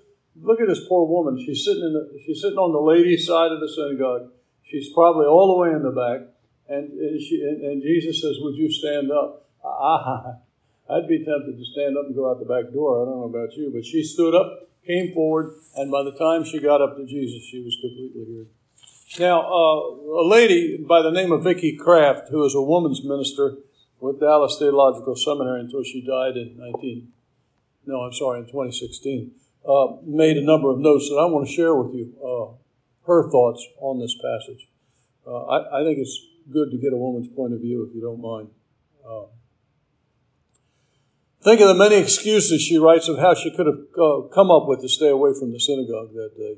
look 0.41 0.61
at 0.61 0.67
this 0.67 0.85
poor 0.87 1.07
woman. 1.07 1.43
She's 1.43 1.63
sitting, 1.63 1.83
in 1.83 1.93
the, 1.93 2.19
she's 2.25 2.41
sitting 2.41 2.57
on 2.57 2.71
the 2.71 2.79
ladies' 2.79 3.25
side 3.27 3.51
of 3.51 3.59
the 3.59 3.69
synagogue. 3.69 4.31
She's 4.63 4.91
probably 4.93 5.25
all 5.25 5.55
the 5.55 5.59
way 5.59 5.75
in 5.75 5.83
the 5.83 5.91
back. 5.91 6.27
And, 6.67 6.91
and, 6.99 7.21
she, 7.21 7.41
and, 7.41 7.61
and 7.63 7.81
Jesus 7.81 8.21
says, 8.21 8.37
Would 8.39 8.55
you 8.55 8.71
stand 8.71 9.11
up? 9.11 9.47
Ah, 9.63 10.35
I'd 10.89 11.07
be 11.07 11.23
tempted 11.23 11.57
to 11.57 11.65
stand 11.65 11.97
up 11.97 12.05
and 12.05 12.15
go 12.15 12.29
out 12.29 12.39
the 12.39 12.45
back 12.45 12.71
door. 12.73 13.01
I 13.01 13.05
don't 13.05 13.19
know 13.19 13.39
about 13.39 13.55
you. 13.55 13.71
But 13.73 13.85
she 13.85 14.03
stood 14.03 14.33
up, 14.35 14.69
came 14.85 15.13
forward, 15.13 15.53
and 15.75 15.91
by 15.91 16.03
the 16.03 16.13
time 16.13 16.43
she 16.43 16.59
got 16.59 16.81
up 16.81 16.97
to 16.97 17.05
Jesus, 17.05 17.43
she 17.43 17.61
was 17.63 17.77
completely 17.81 18.25
healed. 18.25 18.47
Now, 19.19 19.41
uh, 19.41 20.21
a 20.21 20.27
lady 20.27 20.77
by 20.77 21.01
the 21.01 21.09
name 21.09 21.31
of 21.31 21.41
Vickie 21.41 21.77
Kraft, 21.77 22.29
who 22.29 22.39
was 22.39 22.53
a 22.53 22.61
woman's 22.61 23.03
minister 23.03 23.57
with 23.99 24.19
Dallas 24.19 24.57
Theological 24.59 25.15
Seminary 25.15 25.61
until 25.61 25.83
she 25.83 26.01
died 26.01 26.37
in 26.37 26.55
19, 26.57 27.11
no, 27.87 28.01
I'm 28.01 28.13
sorry, 28.13 28.39
in 28.39 28.45
2016, 28.45 29.31
uh, 29.67 29.97
made 30.05 30.37
a 30.37 30.43
number 30.43 30.69
of 30.69 30.79
notes 30.79 31.09
that 31.09 31.15
I 31.15 31.25
want 31.25 31.47
to 31.47 31.53
share 31.53 31.75
with 31.75 31.93
you. 31.93 32.13
Uh, 32.19 32.55
her 33.09 33.29
thoughts 33.29 33.65
on 33.79 33.99
this 33.99 34.15
passage. 34.15 34.69
Uh, 35.25 35.45
I, 35.45 35.81
I, 35.81 35.83
think 35.83 35.97
it's 35.97 36.15
good 36.51 36.69
to 36.71 36.77
get 36.77 36.93
a 36.93 36.97
woman's 36.97 37.27
point 37.27 37.53
of 37.53 37.59
view, 37.59 37.85
if 37.87 37.95
you 37.95 38.01
don't 38.01 38.21
mind. 38.21 38.49
Uh, 39.03 39.25
think 41.43 41.59
of 41.59 41.67
the 41.67 41.73
many 41.73 41.95
excuses 41.95 42.61
she 42.61 42.77
writes 42.77 43.07
of 43.07 43.17
how 43.17 43.33
she 43.33 43.49
could 43.49 43.65
have 43.65 43.81
uh, 43.97 44.21
come 44.33 44.51
up 44.51 44.67
with 44.67 44.81
to 44.81 44.89
stay 44.89 45.09
away 45.09 45.31
from 45.37 45.51
the 45.51 45.59
synagogue 45.59 46.13
that 46.13 46.37
day. 46.37 46.57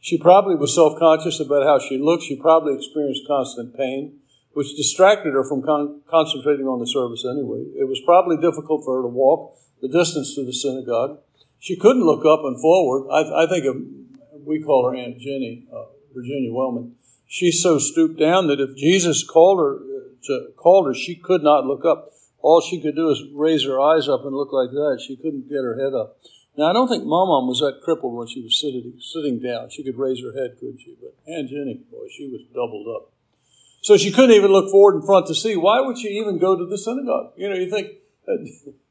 She 0.00 0.18
probably 0.18 0.54
was 0.54 0.74
self 0.74 0.98
conscious 0.98 1.40
about 1.40 1.64
how 1.64 1.78
she 1.78 1.96
looked. 1.96 2.24
She 2.24 2.36
probably 2.36 2.74
experienced 2.74 3.26
constant 3.26 3.74
pain, 3.74 4.20
which 4.52 4.76
distracted 4.76 5.32
her 5.32 5.44
from 5.48 5.62
con- 5.62 6.02
concentrating 6.10 6.66
on 6.66 6.78
the 6.78 6.86
service 6.86 7.24
anyway. 7.24 7.64
It 7.80 7.88
was 7.88 8.02
probably 8.04 8.36
difficult 8.36 8.84
for 8.84 8.96
her 8.96 9.02
to 9.02 9.08
walk 9.08 9.56
the 9.80 9.88
distance 9.88 10.34
to 10.34 10.44
the 10.44 10.52
synagogue. 10.52 11.23
She 11.64 11.76
couldn't 11.76 12.04
look 12.04 12.26
up 12.26 12.44
and 12.44 12.60
forward. 12.60 13.08
I, 13.10 13.44
I 13.44 13.46
think 13.48 13.64
of 13.64 13.76
we 14.44 14.60
call 14.60 14.84
her 14.84 14.94
Aunt 14.94 15.18
Jenny, 15.18 15.64
uh, 15.72 15.86
Virginia 16.14 16.52
Wellman. 16.52 16.96
She's 17.26 17.62
so 17.62 17.78
stooped 17.78 18.20
down 18.20 18.48
that 18.48 18.60
if 18.60 18.76
Jesus 18.76 19.24
called 19.26 19.60
her 19.60 19.76
uh, 19.76 20.00
to 20.24 20.52
called 20.58 20.88
her, 20.88 20.94
she 20.94 21.14
could 21.14 21.42
not 21.42 21.64
look 21.64 21.86
up. 21.86 22.10
All 22.42 22.60
she 22.60 22.82
could 22.82 22.94
do 22.94 23.08
is 23.08 23.22
raise 23.32 23.64
her 23.64 23.80
eyes 23.80 24.10
up 24.10 24.26
and 24.26 24.36
look 24.36 24.52
like 24.52 24.72
that. 24.72 25.02
She 25.08 25.16
couldn't 25.16 25.48
get 25.48 25.64
her 25.64 25.82
head 25.82 25.94
up. 25.94 26.18
Now 26.54 26.66
I 26.66 26.74
don't 26.74 26.86
think 26.86 27.04
Mom 27.04 27.48
was 27.48 27.60
that 27.60 27.80
crippled 27.82 28.14
when 28.14 28.28
she 28.28 28.42
was 28.42 28.60
sitting 28.60 29.00
sitting 29.00 29.40
down. 29.40 29.70
She 29.70 29.82
could 29.82 29.96
raise 29.96 30.20
her 30.20 30.38
head, 30.38 30.58
could 30.60 30.78
she? 30.78 30.98
But 31.00 31.16
Aunt 31.32 31.48
Jenny, 31.48 31.80
boy, 31.90 32.08
she 32.14 32.28
was 32.28 32.42
doubled 32.52 32.88
up. 32.94 33.10
So 33.80 33.96
she 33.96 34.12
couldn't 34.12 34.36
even 34.36 34.52
look 34.52 34.70
forward 34.70 34.96
in 34.96 35.06
front 35.06 35.28
to 35.28 35.34
see. 35.34 35.56
Why 35.56 35.80
would 35.80 35.96
she 35.96 36.08
even 36.08 36.36
go 36.36 36.58
to 36.58 36.66
the 36.66 36.76
synagogue? 36.76 37.32
You 37.38 37.48
know, 37.48 37.56
you 37.56 37.70
think 37.70 37.88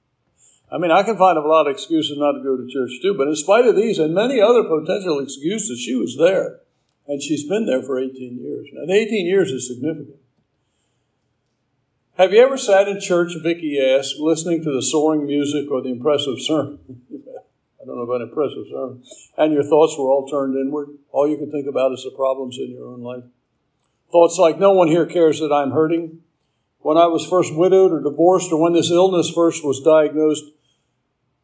I 0.74 0.80
mean, 0.80 0.90
I 0.90 1.04
can 1.04 1.18
find 1.18 1.38
a 1.38 1.42
lot 1.42 1.68
of 1.68 1.74
excuses 1.74 2.18
not 2.18 2.32
to 2.32 2.42
go 2.42 2.58
to 2.58 2.68
church 2.68 3.00
too, 3.00 3.14
but 3.14 3.28
in 3.28 3.36
spite 3.36 3.66
of 3.66 3.76
these 3.76 4.00
and 4.00 4.14
many 4.14 4.42
other 4.42 4.64
potential 4.64 5.20
excuses, 5.20 5.80
she 5.80 5.96
was 5.96 6.18
there. 6.18 6.62
And 7.08 7.22
she's 7.22 7.48
been 7.48 7.68
there 7.68 7.84
for 7.84 8.00
18 8.00 8.40
years. 8.42 8.70
Now, 8.74 8.92
18 8.92 9.28
years 9.28 9.52
is 9.52 9.68
significant. 9.68 10.18
Have 12.18 12.34
you 12.34 12.42
ever 12.42 12.58
sat 12.58 12.88
in 12.88 13.00
church, 13.00 13.34
Vickie 13.44 13.80
asked, 13.80 14.16
listening 14.18 14.64
to 14.64 14.72
the 14.72 14.82
soaring 14.82 15.28
music 15.28 15.70
or 15.70 15.82
the 15.82 15.90
impressive 15.90 16.40
sermon? 16.40 16.80
I 17.82 17.86
don't 17.86 17.98
know 17.98 18.04
about 18.04 18.22
impressive 18.22 18.66
sermon. 18.72 19.04
And 19.38 19.54
your 19.54 19.64
thoughts 19.64 19.96
were 19.98 20.10
all 20.10 20.28
turned 20.28 20.56
inward. 20.56 20.90
All 21.12 21.28
you 21.28 21.38
could 21.38 21.52
think 21.52 21.68
about 21.68 21.92
is 21.92 22.04
the 22.04 22.16
problems 22.16 22.58
in 22.58 22.72
your 22.72 22.88
own 22.88 23.02
life. 23.02 23.24
Thoughts 24.12 24.40
like, 24.40 24.58
no 24.58 24.72
one 24.72 24.88
here 24.88 25.06
cares 25.06 25.40
that 25.40 25.52
I'm 25.52 25.72
hurting. 25.72 26.22
When 26.80 26.98
I 26.98 27.08
was 27.08 27.26
first 27.26 27.54
widowed 27.56 27.92
or 27.92 28.02
divorced, 28.02 28.52
or 28.52 28.62
when 28.62 28.74
this 28.74 28.92
illness 28.92 29.30
first 29.30 29.64
was 29.64 29.82
diagnosed, 29.82 30.46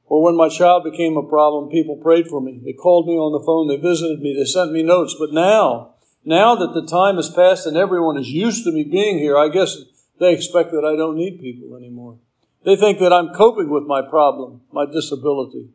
or 0.09 0.23
when 0.23 0.35
my 0.35 0.49
child 0.49 0.83
became 0.83 1.15
a 1.17 1.23
problem, 1.23 1.69
people 1.69 1.95
prayed 1.95 2.27
for 2.27 2.41
me. 2.41 2.59
They 2.65 2.73
called 2.73 3.05
me 3.05 3.13
on 3.13 3.31
the 3.31 3.45
phone. 3.45 3.67
They 3.67 3.77
visited 3.77 4.19
me. 4.19 4.35
They 4.35 4.43
sent 4.43 4.71
me 4.71 4.81
notes. 4.81 5.15
But 5.17 5.31
now, 5.31 5.93
now 6.25 6.55
that 6.55 6.73
the 6.73 6.85
time 6.85 7.17
has 7.17 7.29
passed 7.29 7.67
and 7.67 7.77
everyone 7.77 8.17
is 8.17 8.31
used 8.31 8.63
to 8.63 8.71
me 8.71 8.83
being 8.83 9.19
here, 9.19 9.37
I 9.37 9.49
guess 9.49 9.77
they 10.19 10.33
expect 10.33 10.71
that 10.71 10.83
I 10.83 10.97
don't 10.97 11.15
need 11.15 11.39
people 11.39 11.77
anymore. 11.77 12.17
They 12.65 12.75
think 12.75 12.97
that 12.99 13.13
I'm 13.13 13.35
coping 13.35 13.69
with 13.69 13.83
my 13.83 14.01
problem, 14.01 14.61
my 14.73 14.85
disability, 14.85 15.69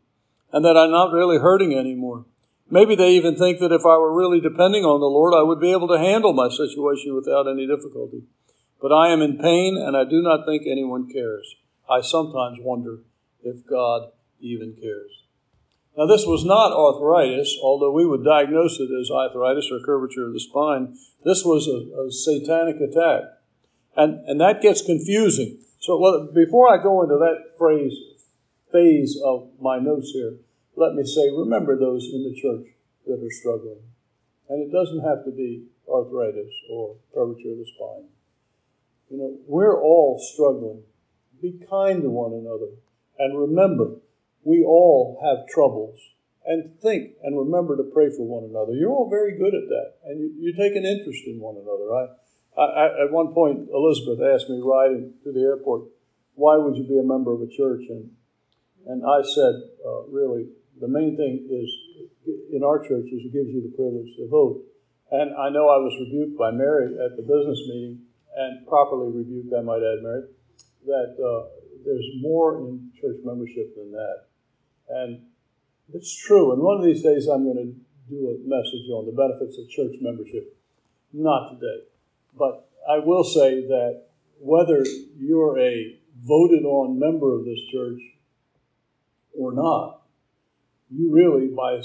and 0.53 0.64
that 0.64 0.76
I'm 0.76 0.91
not 0.91 1.12
really 1.12 1.38
hurting 1.38 1.73
anymore. 1.73 2.26
Maybe 2.69 2.97
they 2.97 3.12
even 3.12 3.37
think 3.37 3.61
that 3.61 3.73
if 3.73 3.87
I 3.87 3.97
were 3.99 4.12
really 4.12 4.41
depending 4.41 4.85
on 4.85 4.99
the 4.99 5.07
Lord, 5.07 5.33
I 5.33 5.47
would 5.47 5.61
be 5.61 5.71
able 5.71 5.87
to 5.88 5.99
handle 5.99 6.33
my 6.33 6.49
situation 6.49 7.14
without 7.14 7.47
any 7.47 7.69
difficulty. 7.69 8.25
But 8.83 8.93
I 8.93 9.12
am 9.12 9.23
in 9.23 9.38
pain 9.38 9.79
and 9.79 9.97
I 9.97 10.03
do 10.03 10.21
not 10.21 10.45
think 10.45 10.64
anyone 10.67 11.09
cares. 11.09 11.55
I 11.88 12.00
sometimes 12.00 12.59
wonder 12.61 12.99
if 13.45 13.64
God 13.64 14.11
even 14.44 14.76
cares. 14.80 15.24
Now, 15.96 16.06
this 16.06 16.26
was 16.26 16.44
not 16.44 16.72
arthritis, 16.72 17.56
although 17.62 17.92
we 17.92 18.04
would 18.04 18.24
diagnose 18.24 18.80
it 18.80 18.90
as 18.90 19.10
arthritis 19.10 19.70
or 19.70 19.78
curvature 19.84 20.26
of 20.26 20.32
the 20.32 20.40
spine. 20.40 20.96
This 21.24 21.44
was 21.44 21.68
a, 21.68 22.02
a 22.02 22.10
satanic 22.10 22.80
attack. 22.80 23.22
And, 23.96 24.26
and 24.26 24.40
that 24.40 24.60
gets 24.60 24.82
confusing. 24.82 25.58
So, 25.78 25.98
well, 25.98 26.28
before 26.34 26.72
I 26.72 26.82
go 26.82 27.02
into 27.02 27.14
that 27.16 27.56
phrase, 27.56 27.94
phase 28.72 29.20
of 29.24 29.50
my 29.60 29.78
notes 29.78 30.10
here, 30.10 30.34
let 30.74 30.94
me 30.94 31.04
say 31.04 31.30
remember 31.30 31.78
those 31.78 32.10
in 32.12 32.24
the 32.24 32.34
church 32.34 32.66
that 33.06 33.22
are 33.22 33.30
struggling. 33.30 33.78
And 34.48 34.66
it 34.66 34.72
doesn't 34.72 35.00
have 35.00 35.24
to 35.24 35.30
be 35.30 35.66
arthritis 35.88 36.52
or 36.70 36.96
curvature 37.14 37.52
of 37.52 37.58
the 37.58 37.66
spine. 37.76 38.08
You 39.10 39.18
know, 39.18 39.38
we're 39.46 39.80
all 39.80 40.18
struggling. 40.18 40.82
Be 41.40 41.60
kind 41.70 42.02
to 42.02 42.10
one 42.10 42.32
another. 42.32 42.72
And 43.18 43.38
remember, 43.38 44.00
we 44.44 44.62
all 44.62 45.18
have 45.24 45.48
troubles. 45.48 45.98
And 46.46 46.78
think 46.78 47.16
and 47.24 47.38
remember 47.38 47.74
to 47.78 47.88
pray 47.88 48.12
for 48.12 48.28
one 48.28 48.44
another. 48.44 48.76
You're 48.76 48.92
all 48.92 49.08
very 49.08 49.32
good 49.38 49.54
at 49.56 49.64
that, 49.64 49.96
and 50.04 50.20
you, 50.20 50.28
you 50.36 50.52
take 50.52 50.76
an 50.76 50.84
interest 50.84 51.24
in 51.24 51.40
one 51.40 51.56
another. 51.56 51.88
I, 51.88 52.04
I, 52.60 52.84
at 53.04 53.10
one 53.10 53.32
point, 53.32 53.72
Elizabeth 53.72 54.20
asked 54.20 54.50
me 54.50 54.60
riding 54.60 55.14
to 55.24 55.32
the 55.32 55.40
airport, 55.40 55.88
"Why 56.34 56.58
would 56.58 56.76
you 56.76 56.84
be 56.84 57.00
a 57.00 57.02
member 57.02 57.32
of 57.32 57.40
a 57.40 57.48
church?" 57.48 57.88
And 57.88 58.12
and 58.84 59.00
I 59.08 59.24
said, 59.24 59.56
uh, 59.88 60.04
"Really, 60.12 60.52
the 60.78 60.88
main 60.88 61.16
thing 61.16 61.48
is 61.48 61.72
in 62.52 62.60
our 62.62 62.76
church 62.84 63.08
is 63.08 63.24
it 63.24 63.32
gives 63.32 63.48
you 63.48 63.64
the 63.64 63.72
privilege 63.72 64.12
to 64.20 64.28
vote." 64.28 64.60
And 65.10 65.32
I 65.40 65.48
know 65.48 65.72
I 65.72 65.80
was 65.80 65.96
rebuked 65.96 66.36
by 66.36 66.50
Mary 66.50 66.92
at 66.92 67.16
the 67.16 67.22
business 67.22 67.60
meeting, 67.72 68.04
and 68.36 68.66
properly 68.66 69.16
rebuked, 69.16 69.54
I 69.56 69.62
might 69.62 69.80
add, 69.80 70.02
Mary, 70.02 70.28
that 70.86 71.16
uh, 71.16 71.48
there's 71.84 72.04
more 72.20 72.58
in 72.58 72.90
church 73.00 73.16
membership 73.24 73.76
than 73.76 73.92
that. 73.92 74.28
And 74.88 75.23
it's 75.93 76.14
true. 76.14 76.53
And 76.53 76.62
one 76.62 76.79
of 76.79 76.85
these 76.85 77.03
days, 77.03 77.26
I'm 77.26 77.45
going 77.45 77.57
to 77.57 77.75
do 78.09 78.29
a 78.29 78.49
message 78.49 78.88
on 78.91 79.07
the 79.07 79.12
benefits 79.12 79.59
of 79.59 79.69
church 79.69 79.97
membership. 80.00 80.57
Not 81.12 81.55
today. 81.55 81.85
But 82.37 82.69
I 82.88 82.99
will 82.99 83.25
say 83.25 83.67
that 83.67 84.07
whether 84.41 84.85
you're 85.19 85.59
a 85.59 85.99
voted 86.23 86.64
on 86.64 86.99
member 86.99 87.35
of 87.35 87.45
this 87.45 87.61
church 87.73 88.00
or 89.38 89.53
not, 89.53 90.03
you 90.91 91.12
really, 91.12 91.49
by 91.49 91.83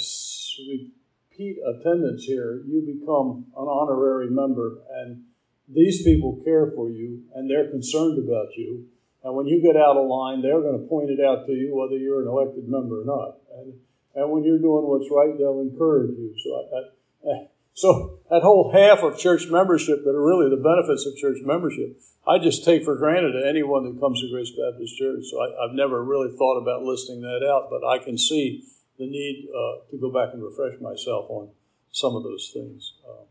repeat 0.68 1.58
attendance 1.66 2.26
here, 2.26 2.62
you 2.68 2.82
become 2.82 3.46
an 3.58 3.68
honorary 3.68 4.30
member. 4.30 4.80
And 4.94 5.24
these 5.68 6.04
people 6.04 6.42
care 6.44 6.72
for 6.76 6.90
you 6.90 7.24
and 7.34 7.50
they're 7.50 7.70
concerned 7.70 8.18
about 8.20 8.58
you 8.58 8.88
and 9.30 9.38
when 9.38 9.46
you 9.46 9.62
get 9.62 9.78
out 9.78 9.96
of 9.96 10.10
line, 10.10 10.42
they're 10.42 10.60
going 10.60 10.82
to 10.82 10.90
point 10.90 11.12
it 11.12 11.22
out 11.22 11.46
to 11.46 11.54
you 11.54 11.78
whether 11.78 11.96
you're 11.96 12.24
an 12.24 12.28
elected 12.28 12.68
member 12.68 13.02
or 13.02 13.06
not. 13.06 13.38
And, 13.62 13.78
and 14.16 14.32
when 14.32 14.44
you're 14.44 14.58
doing 14.58 14.90
what's 14.90 15.06
right, 15.14 15.38
they'll 15.38 15.62
encourage 15.62 16.18
you. 16.18 16.34
So, 16.42 16.50
I, 16.50 17.30
I, 17.30 17.48
so 17.76 18.18
that 18.32 18.42
whole 18.42 18.74
half 18.74 19.04
of 19.04 19.20
church 19.20 19.46
membership 19.48 20.04
that 20.04 20.18
are 20.18 20.26
really 20.26 20.50
the 20.50 20.58
benefits 20.58 21.06
of 21.06 21.16
church 21.16 21.38
membership, 21.46 22.02
I 22.28 22.40
just 22.40 22.66
take 22.66 22.84
for 22.84 22.96
granted 22.96 23.34
to 23.34 23.48
anyone 23.48 23.86
that 23.86 24.02
comes 24.02 24.20
to 24.22 24.32
Grace 24.32 24.50
Baptist 24.50 24.98
Church. 24.98 25.26
So 25.30 25.38
I, 25.38 25.68
have 25.68 25.76
never 25.76 26.04
really 26.04 26.36
thought 26.36 26.58
about 26.58 26.82
listing 26.82 27.22
that 27.22 27.46
out, 27.46 27.70
but 27.70 27.86
I 27.86 28.00
can 28.04 28.18
see 28.18 28.66
the 28.98 29.06
need 29.06 29.48
uh, 29.54 29.86
to 29.92 29.98
go 30.02 30.10
back 30.10 30.34
and 30.34 30.42
refresh 30.42 30.82
myself 30.82 31.30
on 31.30 31.50
some 31.92 32.16
of 32.16 32.24
those 32.24 32.50
things. 32.52 32.94
Uh, 33.08 33.30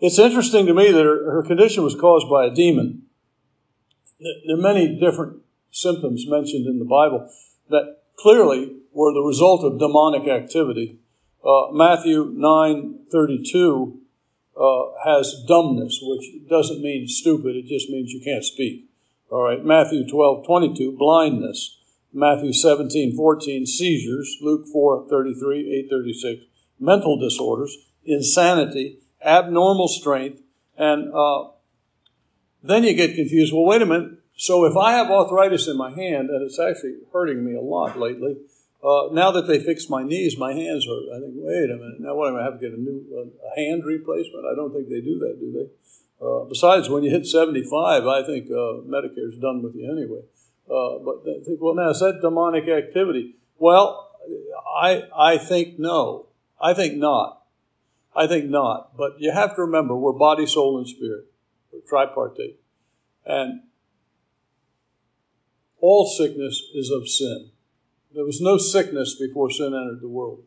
it's 0.00 0.18
interesting 0.18 0.66
to 0.66 0.74
me 0.74 0.90
that 0.90 1.04
her, 1.04 1.30
her 1.30 1.42
condition 1.44 1.84
was 1.84 1.94
caused 1.94 2.28
by 2.28 2.46
a 2.46 2.50
demon. 2.50 3.05
There 4.18 4.56
are 4.56 4.60
many 4.60 4.98
different 4.98 5.42
symptoms 5.70 6.26
mentioned 6.26 6.66
in 6.66 6.78
the 6.78 6.84
Bible 6.84 7.30
that 7.68 7.98
clearly 8.16 8.76
were 8.92 9.12
the 9.12 9.20
result 9.20 9.64
of 9.64 9.78
demonic 9.78 10.26
activity. 10.26 10.98
Uh, 11.44 11.70
Matthew 11.72 12.32
9 12.34 13.00
32 13.12 14.00
uh, 14.58 14.82
has 15.04 15.44
dumbness, 15.46 16.00
which 16.02 16.48
doesn't 16.48 16.80
mean 16.80 17.06
stupid, 17.08 17.56
it 17.56 17.66
just 17.66 17.90
means 17.90 18.10
you 18.10 18.20
can't 18.24 18.44
speak. 18.44 18.88
All 19.30 19.42
right, 19.42 19.62
Matthew 19.62 20.08
12, 20.08 20.46
22, 20.46 20.96
blindness. 20.96 21.78
Matthew 22.12 22.52
17, 22.52 23.14
14, 23.14 23.66
seizures. 23.66 24.38
Luke 24.40 24.64
4, 24.72 25.08
33, 25.10 25.84
8, 25.86 25.90
36, 25.90 26.42
mental 26.80 27.18
disorders, 27.18 27.76
insanity, 28.04 28.98
abnormal 29.22 29.88
strength, 29.88 30.40
and 30.78 31.12
uh, 31.12 31.48
then 32.68 32.84
you 32.84 32.94
get 32.94 33.14
confused. 33.14 33.52
Well, 33.52 33.64
wait 33.64 33.82
a 33.82 33.86
minute. 33.86 34.18
So 34.36 34.64
if 34.66 34.76
I 34.76 34.92
have 34.92 35.10
arthritis 35.10 35.66
in 35.66 35.76
my 35.76 35.90
hand, 35.90 36.30
and 36.30 36.42
it's 36.42 36.58
actually 36.58 36.96
hurting 37.12 37.44
me 37.44 37.54
a 37.54 37.60
lot 37.60 37.98
lately, 37.98 38.36
uh, 38.84 39.08
now 39.12 39.30
that 39.32 39.48
they 39.48 39.58
fixed 39.58 39.90
my 39.90 40.02
knees, 40.02 40.38
my 40.38 40.52
hands 40.52 40.86
hurt. 40.86 41.04
I 41.16 41.20
think, 41.20 41.34
wait 41.36 41.70
a 41.70 41.76
minute, 41.76 42.00
now 42.00 42.14
what 42.14 42.28
am 42.28 42.36
I 42.36 42.44
have 42.44 42.60
to 42.60 42.60
get 42.60 42.76
a 42.76 42.80
new 42.80 43.04
a 43.42 43.60
hand 43.60 43.84
replacement? 43.84 44.44
I 44.46 44.54
don't 44.54 44.72
think 44.72 44.88
they 44.88 45.00
do 45.00 45.18
that, 45.20 45.40
do 45.40 45.52
they? 45.52 46.24
Uh, 46.24 46.44
besides, 46.44 46.88
when 46.88 47.02
you 47.02 47.10
hit 47.10 47.26
75, 47.26 48.06
I 48.06 48.22
think 48.24 48.46
uh, 48.50 48.84
Medicare's 48.86 49.36
done 49.38 49.62
with 49.62 49.74
you 49.74 49.90
anyway. 49.90 50.22
Uh, 50.68 50.98
but 51.04 51.22
I 51.28 51.44
think, 51.44 51.60
well, 51.60 51.74
now 51.74 51.90
is 51.90 52.00
that 52.00 52.20
demonic 52.20 52.68
activity? 52.68 53.34
Well, 53.58 54.10
I 54.76 55.04
I 55.16 55.38
think 55.38 55.78
no. 55.78 56.26
I 56.60 56.74
think 56.74 56.96
not. 56.96 57.42
I 58.14 58.26
think 58.26 58.46
not. 58.46 58.96
But 58.96 59.20
you 59.20 59.30
have 59.32 59.54
to 59.56 59.62
remember, 59.62 59.94
we're 59.94 60.12
body, 60.12 60.46
soul, 60.46 60.78
and 60.78 60.88
spirit. 60.88 61.26
Tripartite, 61.88 62.58
and 63.24 63.62
all 65.80 66.06
sickness 66.06 66.62
is 66.74 66.90
of 66.90 67.08
sin. 67.08 67.50
There 68.14 68.24
was 68.24 68.40
no 68.40 68.56
sickness 68.56 69.14
before 69.14 69.50
sin 69.50 69.74
entered 69.74 70.00
the 70.00 70.08
world. 70.08 70.42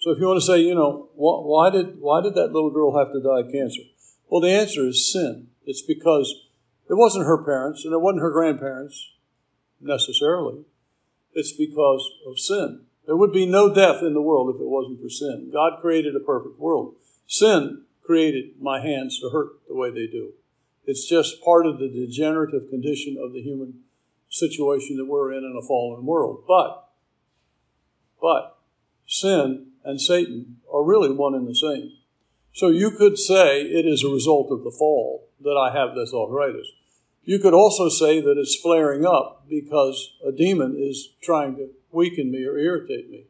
So 0.00 0.10
if 0.10 0.18
you 0.18 0.26
want 0.26 0.40
to 0.40 0.46
say, 0.46 0.60
you 0.60 0.74
know, 0.74 1.08
why 1.14 1.70
did 1.70 2.00
why 2.00 2.20
did 2.20 2.34
that 2.34 2.52
little 2.52 2.70
girl 2.70 2.98
have 2.98 3.12
to 3.12 3.22
die 3.22 3.40
of 3.40 3.52
cancer? 3.52 3.82
Well, 4.28 4.40
the 4.40 4.50
answer 4.50 4.86
is 4.86 5.10
sin. 5.12 5.48
It's 5.64 5.82
because 5.82 6.48
it 6.90 6.94
wasn't 6.94 7.26
her 7.26 7.42
parents 7.42 7.84
and 7.84 7.94
it 7.94 8.00
wasn't 8.00 8.22
her 8.22 8.30
grandparents 8.30 9.12
necessarily. 9.80 10.64
It's 11.32 11.52
because 11.52 12.10
of 12.26 12.38
sin. 12.38 12.82
There 13.06 13.16
would 13.16 13.32
be 13.32 13.46
no 13.46 13.72
death 13.72 14.02
in 14.02 14.14
the 14.14 14.22
world 14.22 14.54
if 14.54 14.60
it 14.60 14.66
wasn't 14.66 15.00
for 15.00 15.08
sin. 15.08 15.50
God 15.52 15.80
created 15.80 16.16
a 16.16 16.20
perfect 16.20 16.58
world. 16.58 16.96
Sin 17.26 17.82
created 18.04 18.60
my 18.60 18.80
hands 18.80 19.18
to 19.20 19.30
hurt 19.30 19.66
the 19.68 19.74
way 19.74 19.90
they 19.90 20.06
do. 20.06 20.32
It's 20.86 21.08
just 21.08 21.42
part 21.42 21.66
of 21.66 21.78
the 21.78 21.88
degenerative 21.88 22.68
condition 22.70 23.16
of 23.20 23.32
the 23.32 23.42
human 23.42 23.80
situation 24.28 24.96
that 24.96 25.06
we're 25.06 25.32
in 25.32 25.44
in 25.44 25.56
a 25.56 25.66
fallen 25.66 26.04
world. 26.04 26.44
But, 26.46 26.88
but, 28.20 28.58
sin 29.06 29.68
and 29.84 30.00
Satan 30.00 30.56
are 30.72 30.82
really 30.82 31.10
one 31.10 31.34
and 31.34 31.46
the 31.46 31.54
same. 31.54 31.92
So 32.52 32.68
you 32.68 32.90
could 32.90 33.18
say 33.18 33.62
it 33.62 33.86
is 33.86 34.04
a 34.04 34.08
result 34.08 34.50
of 34.50 34.62
the 34.64 34.70
fall 34.70 35.28
that 35.40 35.56
I 35.56 35.76
have 35.76 35.94
this 35.94 36.12
arthritis. 36.14 36.68
You 37.24 37.38
could 37.38 37.54
also 37.54 37.88
say 37.88 38.20
that 38.20 38.38
it's 38.38 38.54
flaring 38.54 39.06
up 39.06 39.46
because 39.48 40.14
a 40.24 40.30
demon 40.30 40.76
is 40.78 41.10
trying 41.22 41.56
to 41.56 41.70
weaken 41.90 42.30
me 42.30 42.44
or 42.44 42.58
irritate 42.58 43.10
me. 43.10 43.24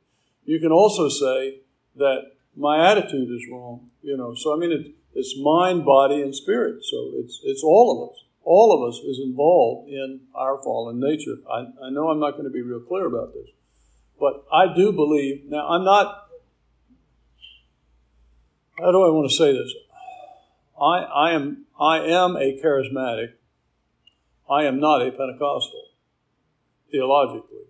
You 0.45 0.59
can 0.61 0.73
also 0.73 1.09
say 1.09 1.61
that 1.97 2.33
my 2.57 2.91
attitude 2.91 3.31
is 3.31 3.49
wrong, 3.51 3.91
you 4.03 4.17
know. 4.17 4.35
So 4.35 4.55
I 4.55 4.59
mean, 4.59 4.73
it, 4.73 4.95
it's 5.15 5.39
mind, 5.39 5.85
body, 5.85 6.21
and 6.21 6.35
spirit. 6.35 6.85
So 6.85 7.13
it's 7.17 7.41
it's 7.45 7.63
all 7.63 8.03
of 8.03 8.11
us. 8.11 8.25
All 8.43 8.75
of 8.75 8.89
us 8.89 9.01
is 9.01 9.21
involved 9.25 9.89
in 9.89 10.21
our 10.35 10.63
fallen 10.63 11.01
nature. 11.01 11.37
I, 11.51 11.87
I 11.87 11.91
know 11.91 12.09
I'm 12.11 12.21
not 12.21 12.33
going 12.33 12.45
to 12.45 12.51
be 12.51 12.61
real 12.61 12.81
clear 12.81 13.07
about 13.07 13.33
this, 13.33 13.49
but 14.21 14.45
I 14.53 14.75
do 14.75 14.93
believe. 14.93 15.45
Now 15.47 15.69
I'm 15.69 15.85
not 15.85 16.25
how 18.79 18.91
do 18.91 19.03
I 19.03 19.09
want 19.11 19.31
to 19.31 19.37
say 19.37 19.53
this? 19.53 19.73
I, 20.81 20.99
I 20.99 21.33
am 21.33 21.67
I 21.79 21.99
am 22.01 22.37
a 22.37 22.61
charismatic. 22.63 23.35
I 24.51 24.65
am 24.65 24.79
not 24.79 25.01
a 25.01 25.11
Pentecostal, 25.11 25.85
theologically. 26.91 27.67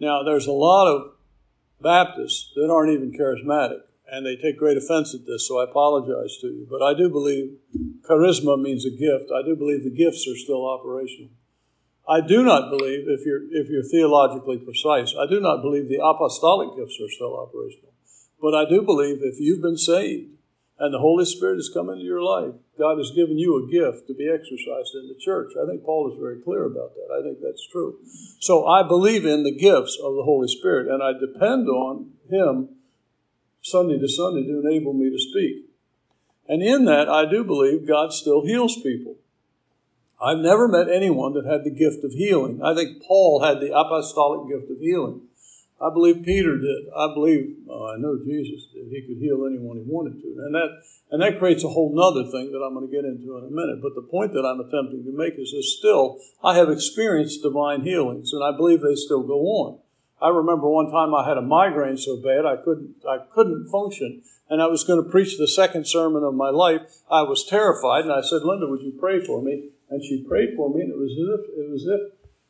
Now 0.00 0.22
there's 0.22 0.46
a 0.46 0.52
lot 0.52 0.86
of 0.86 1.12
Baptists 1.80 2.52
that 2.54 2.70
aren't 2.70 2.92
even 2.92 3.12
charismatic, 3.12 3.80
and 4.10 4.26
they 4.26 4.36
take 4.36 4.58
great 4.58 4.76
offense 4.76 5.14
at 5.14 5.26
this, 5.26 5.48
so 5.48 5.60
I 5.60 5.64
apologize 5.64 6.36
to 6.40 6.48
you. 6.48 6.66
But 6.70 6.82
I 6.82 6.94
do 6.94 7.08
believe 7.08 7.56
charisma 8.02 8.60
means 8.60 8.84
a 8.84 8.90
gift. 8.90 9.30
I 9.34 9.42
do 9.42 9.56
believe 9.56 9.84
the 9.84 9.90
gifts 9.90 10.26
are 10.28 10.36
still 10.36 10.68
operational. 10.68 11.30
I 12.06 12.20
do 12.20 12.44
not 12.44 12.70
believe, 12.70 13.08
if 13.08 13.24
you're 13.24 13.42
if 13.50 13.70
you're 13.70 13.82
theologically 13.82 14.58
precise, 14.58 15.14
I 15.18 15.26
do 15.26 15.40
not 15.40 15.62
believe 15.62 15.88
the 15.88 16.04
apostolic 16.04 16.76
gifts 16.76 16.98
are 17.00 17.08
still 17.08 17.36
operational. 17.36 17.92
But 18.40 18.54
I 18.54 18.68
do 18.68 18.82
believe 18.82 19.20
if 19.22 19.40
you've 19.40 19.62
been 19.62 19.78
saved 19.78 20.32
and 20.78 20.92
the 20.92 20.98
Holy 20.98 21.24
Spirit 21.24 21.56
has 21.56 21.70
come 21.72 21.88
into 21.88 22.04
your 22.04 22.20
life, 22.22 22.52
God 22.78 22.98
has 22.98 23.10
given 23.12 23.38
you 23.38 23.56
a 23.56 23.70
gift 23.70 24.06
to 24.08 24.14
be 24.14 24.28
exercised 24.28 24.92
in 24.94 25.08
the 25.08 25.18
church. 25.18 25.52
I 25.56 25.66
think 25.66 25.84
Paul 25.84 26.12
is 26.12 26.20
very 26.20 26.42
clear 26.42 26.66
about 26.66 26.94
that. 26.94 27.08
I 27.08 27.22
think 27.22 27.38
that's 27.40 27.66
true. 27.72 27.96
So 28.38 28.66
I 28.66 28.82
believe 28.82 29.24
in 29.24 29.44
the 29.44 29.56
gifts 29.56 29.96
of 30.02 30.14
the 30.14 30.24
Holy 30.24 30.48
Spirit, 30.48 30.88
and 30.88 31.02
I 31.02 31.12
depend 31.12 31.68
on 31.68 32.10
Him 32.28 32.73
Sunday 33.64 33.98
to 33.98 34.08
Sunday 34.08 34.44
to 34.44 34.60
enable 34.60 34.92
me 34.92 35.08
to 35.08 35.18
speak. 35.18 35.64
And 36.46 36.62
in 36.62 36.84
that, 36.84 37.08
I 37.08 37.24
do 37.24 37.42
believe 37.42 37.88
God 37.88 38.12
still 38.12 38.44
heals 38.44 38.76
people. 38.82 39.16
I've 40.20 40.38
never 40.38 40.68
met 40.68 40.92
anyone 40.92 41.32
that 41.32 41.46
had 41.46 41.64
the 41.64 41.70
gift 41.70 42.04
of 42.04 42.12
healing. 42.12 42.60
I 42.62 42.74
think 42.74 43.02
Paul 43.02 43.42
had 43.42 43.60
the 43.60 43.74
apostolic 43.74 44.52
gift 44.52 44.70
of 44.70 44.78
healing. 44.80 45.22
I 45.80 45.88
believe 45.88 46.24
Peter 46.24 46.58
did. 46.58 46.92
I 46.94 47.08
believe, 47.14 47.56
oh, 47.68 47.88
I 47.88 47.96
know 47.96 48.20
Jesus 48.22 48.68
did. 48.72 48.88
He 48.92 49.00
could 49.00 49.16
heal 49.16 49.46
anyone 49.48 49.78
he 49.78 49.84
wanted 49.88 50.20
to. 50.20 50.28
And 50.44 50.54
that, 50.54 50.82
and 51.10 51.22
that 51.22 51.38
creates 51.38 51.64
a 51.64 51.68
whole 51.68 51.92
nother 51.96 52.30
thing 52.30 52.52
that 52.52 52.60
I'm 52.60 52.74
going 52.74 52.86
to 52.86 52.92
get 52.92 53.04
into 53.04 53.36
in 53.38 53.44
a 53.44 53.50
minute. 53.50 53.80
But 53.80 53.94
the 53.94 54.06
point 54.06 54.34
that 54.34 54.44
I'm 54.44 54.60
attempting 54.60 55.04
to 55.04 55.12
make 55.16 55.38
is 55.38 55.52
that 55.52 55.64
still, 55.64 56.20
I 56.44 56.56
have 56.56 56.68
experienced 56.68 57.42
divine 57.42 57.80
healings, 57.80 58.32
and 58.34 58.44
I 58.44 58.54
believe 58.54 58.82
they 58.82 58.94
still 58.94 59.22
go 59.24 59.40
on. 59.40 59.78
I 60.20 60.28
remember 60.28 60.68
one 60.68 60.90
time 60.90 61.14
I 61.14 61.28
had 61.28 61.36
a 61.36 61.42
migraine 61.42 61.96
so 61.96 62.16
bad 62.16 62.46
I 62.46 62.56
couldn't, 62.56 62.96
I 63.08 63.18
couldn't 63.32 63.68
function, 63.70 64.22
and 64.48 64.62
I 64.62 64.66
was 64.66 64.84
going 64.84 65.02
to 65.02 65.10
preach 65.10 65.36
the 65.36 65.48
second 65.48 65.86
sermon 65.86 66.22
of 66.22 66.34
my 66.34 66.50
life. 66.50 66.82
I 67.10 67.22
was 67.22 67.44
terrified, 67.44 68.04
and 68.04 68.12
I 68.12 68.22
said, 68.22 68.42
Linda, 68.42 68.66
would 68.66 68.82
you 68.82 68.96
pray 68.98 69.24
for 69.24 69.42
me? 69.42 69.70
And 69.90 70.02
she 70.02 70.24
prayed 70.26 70.56
for 70.56 70.72
me, 70.72 70.82
and 70.82 70.92
it 70.92 70.98
was 70.98 71.12
as 71.12 71.40
if, 71.40 71.58
it 71.58 71.70
was 71.70 71.82
as 71.82 71.88
if 71.88 72.00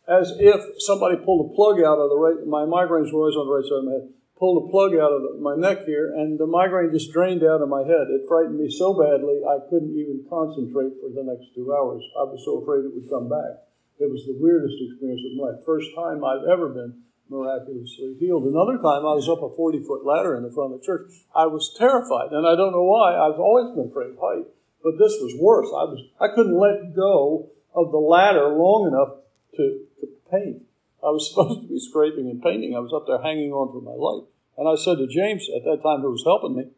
as 0.06 0.36
if 0.38 0.60
somebody 0.84 1.16
pulled 1.16 1.50
a 1.50 1.54
plug 1.54 1.80
out 1.80 1.96
of 1.96 2.12
the 2.12 2.20
right, 2.20 2.44
my 2.46 2.68
migraines 2.68 3.12
were 3.12 3.24
always 3.24 3.36
on 3.36 3.48
the 3.48 3.54
right 3.56 3.64
side 3.64 3.80
of 3.80 3.88
my 3.88 3.96
head, 3.96 4.08
pulled 4.36 4.60
a 4.60 4.68
plug 4.68 4.92
out 5.00 5.12
of 5.12 5.24
the, 5.24 5.40
my 5.40 5.56
neck 5.56 5.88
here, 5.88 6.12
and 6.12 6.38
the 6.38 6.46
migraine 6.46 6.92
just 6.92 7.12
drained 7.12 7.42
out 7.42 7.64
of 7.64 7.72
my 7.72 7.80
head. 7.80 8.12
It 8.12 8.28
frightened 8.28 8.60
me 8.60 8.68
so 8.68 8.92
badly, 8.92 9.40
I 9.40 9.64
couldn't 9.70 9.96
even 9.96 10.28
concentrate 10.28 11.00
for 11.00 11.08
the 11.08 11.24
next 11.24 11.54
two 11.56 11.72
hours. 11.72 12.04
I 12.20 12.28
was 12.28 12.44
so 12.44 12.60
afraid 12.60 12.84
it 12.84 12.92
would 12.92 13.08
come 13.08 13.32
back. 13.32 13.64
It 13.96 14.10
was 14.10 14.26
the 14.26 14.36
weirdest 14.36 14.76
experience 14.76 15.24
of 15.24 15.40
my 15.40 15.56
life. 15.56 15.64
First 15.64 15.88
time 15.96 16.20
I've 16.20 16.44
ever 16.52 16.68
been 16.68 17.00
miraculously 17.28 18.16
healed. 18.18 18.44
Another 18.44 18.76
time 18.76 19.06
I 19.06 19.14
was 19.16 19.28
up 19.28 19.42
a 19.42 19.54
40 19.54 19.82
foot 19.84 20.04
ladder 20.04 20.36
in 20.36 20.42
the 20.42 20.50
front 20.52 20.74
of 20.74 20.80
the 20.80 20.86
church. 20.86 21.10
I 21.34 21.46
was 21.46 21.74
terrified, 21.78 22.32
and 22.32 22.46
I 22.46 22.54
don't 22.54 22.72
know 22.72 22.84
why. 22.84 23.16
I've 23.16 23.40
always 23.40 23.74
been 23.74 23.90
afraid 23.90 24.10
of 24.10 24.18
height, 24.20 24.46
but 24.82 24.98
this 24.98 25.16
was 25.20 25.34
worse. 25.40 25.68
I 25.68 25.84
was 25.84 26.00
I 26.20 26.28
couldn't 26.34 26.58
let 26.58 26.94
go 26.94 27.50
of 27.74 27.90
the 27.90 27.98
ladder 27.98 28.48
long 28.48 28.88
enough 28.88 29.24
to, 29.56 29.80
to 30.00 30.08
paint. 30.30 30.62
I 31.02 31.10
was 31.10 31.28
supposed 31.30 31.62
to 31.62 31.68
be 31.68 31.80
scraping 31.80 32.30
and 32.30 32.42
painting. 32.42 32.76
I 32.76 32.80
was 32.80 32.92
up 32.92 33.06
there 33.06 33.20
hanging 33.20 33.52
on 33.52 33.72
for 33.72 33.82
my 33.82 33.96
life. 33.96 34.28
And 34.56 34.68
I 34.68 34.76
said 34.76 34.98
to 34.98 35.06
James 35.06 35.48
at 35.50 35.64
that 35.64 35.82
time, 35.82 36.00
who 36.00 36.12
was 36.12 36.22
helping 36.24 36.56
me, 36.56 36.70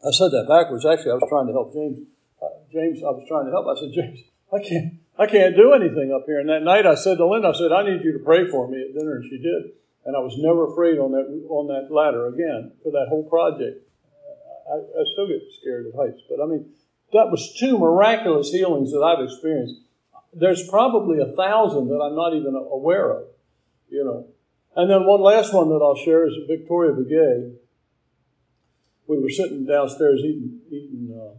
I 0.00 0.10
said 0.12 0.32
that 0.32 0.48
backwards. 0.48 0.86
Actually, 0.86 1.12
I 1.12 1.20
was 1.20 1.28
trying 1.28 1.46
to 1.46 1.52
help 1.52 1.74
James. 1.74 2.00
Uh, 2.40 2.64
James, 2.72 3.04
I 3.04 3.12
was 3.12 3.28
trying 3.28 3.44
to 3.44 3.52
help. 3.52 3.68
I 3.68 3.76
said, 3.76 3.92
James, 3.92 4.20
I 4.48 4.58
can't, 4.64 4.96
I 5.20 5.26
can't 5.26 5.54
do 5.54 5.74
anything 5.74 6.12
up 6.16 6.24
here. 6.24 6.40
And 6.40 6.48
that 6.48 6.62
night, 6.62 6.86
I 6.86 6.94
said 6.94 7.18
to 7.18 7.26
Linda, 7.26 7.48
I 7.48 7.52
said, 7.52 7.72
I 7.72 7.84
need 7.84 8.02
you 8.02 8.12
to 8.14 8.24
pray 8.24 8.48
for 8.48 8.66
me 8.66 8.80
at 8.80 8.96
dinner, 8.96 9.16
and 9.16 9.24
she 9.24 9.36
did. 9.36 9.76
And 10.06 10.16
I 10.16 10.20
was 10.20 10.34
never 10.38 10.72
afraid 10.72 10.96
on 10.98 11.12
that 11.12 11.28
on 11.50 11.68
that 11.68 11.92
ladder 11.92 12.26
again 12.28 12.72
for 12.82 12.90
that 12.92 13.06
whole 13.10 13.28
project. 13.28 13.86
I, 14.66 14.76
I 14.80 15.02
still 15.12 15.28
get 15.28 15.42
scared 15.60 15.86
of 15.86 15.94
heights, 15.94 16.22
but 16.28 16.42
I 16.42 16.46
mean, 16.46 16.72
that 17.12 17.28
was 17.30 17.54
two 17.58 17.76
miraculous 17.76 18.50
healings 18.50 18.92
that 18.92 19.04
I've 19.04 19.22
experienced 19.22 19.82
there's 20.32 20.68
probably 20.68 21.20
a 21.20 21.32
thousand 21.36 21.88
that 21.88 22.00
I'm 22.00 22.14
not 22.14 22.34
even 22.34 22.54
aware 22.54 23.10
of, 23.10 23.24
you 23.88 24.04
know. 24.04 24.28
And 24.76 24.90
then 24.90 25.04
one 25.04 25.20
last 25.20 25.52
one 25.52 25.68
that 25.70 25.80
I'll 25.82 25.96
share 25.96 26.26
is 26.26 26.34
Victoria 26.46 26.92
Begay. 26.92 27.56
We 29.08 29.18
were 29.18 29.30
sitting 29.30 29.66
downstairs 29.66 30.20
eating, 30.20 30.60
eating 30.68 31.10
uh, 31.12 31.34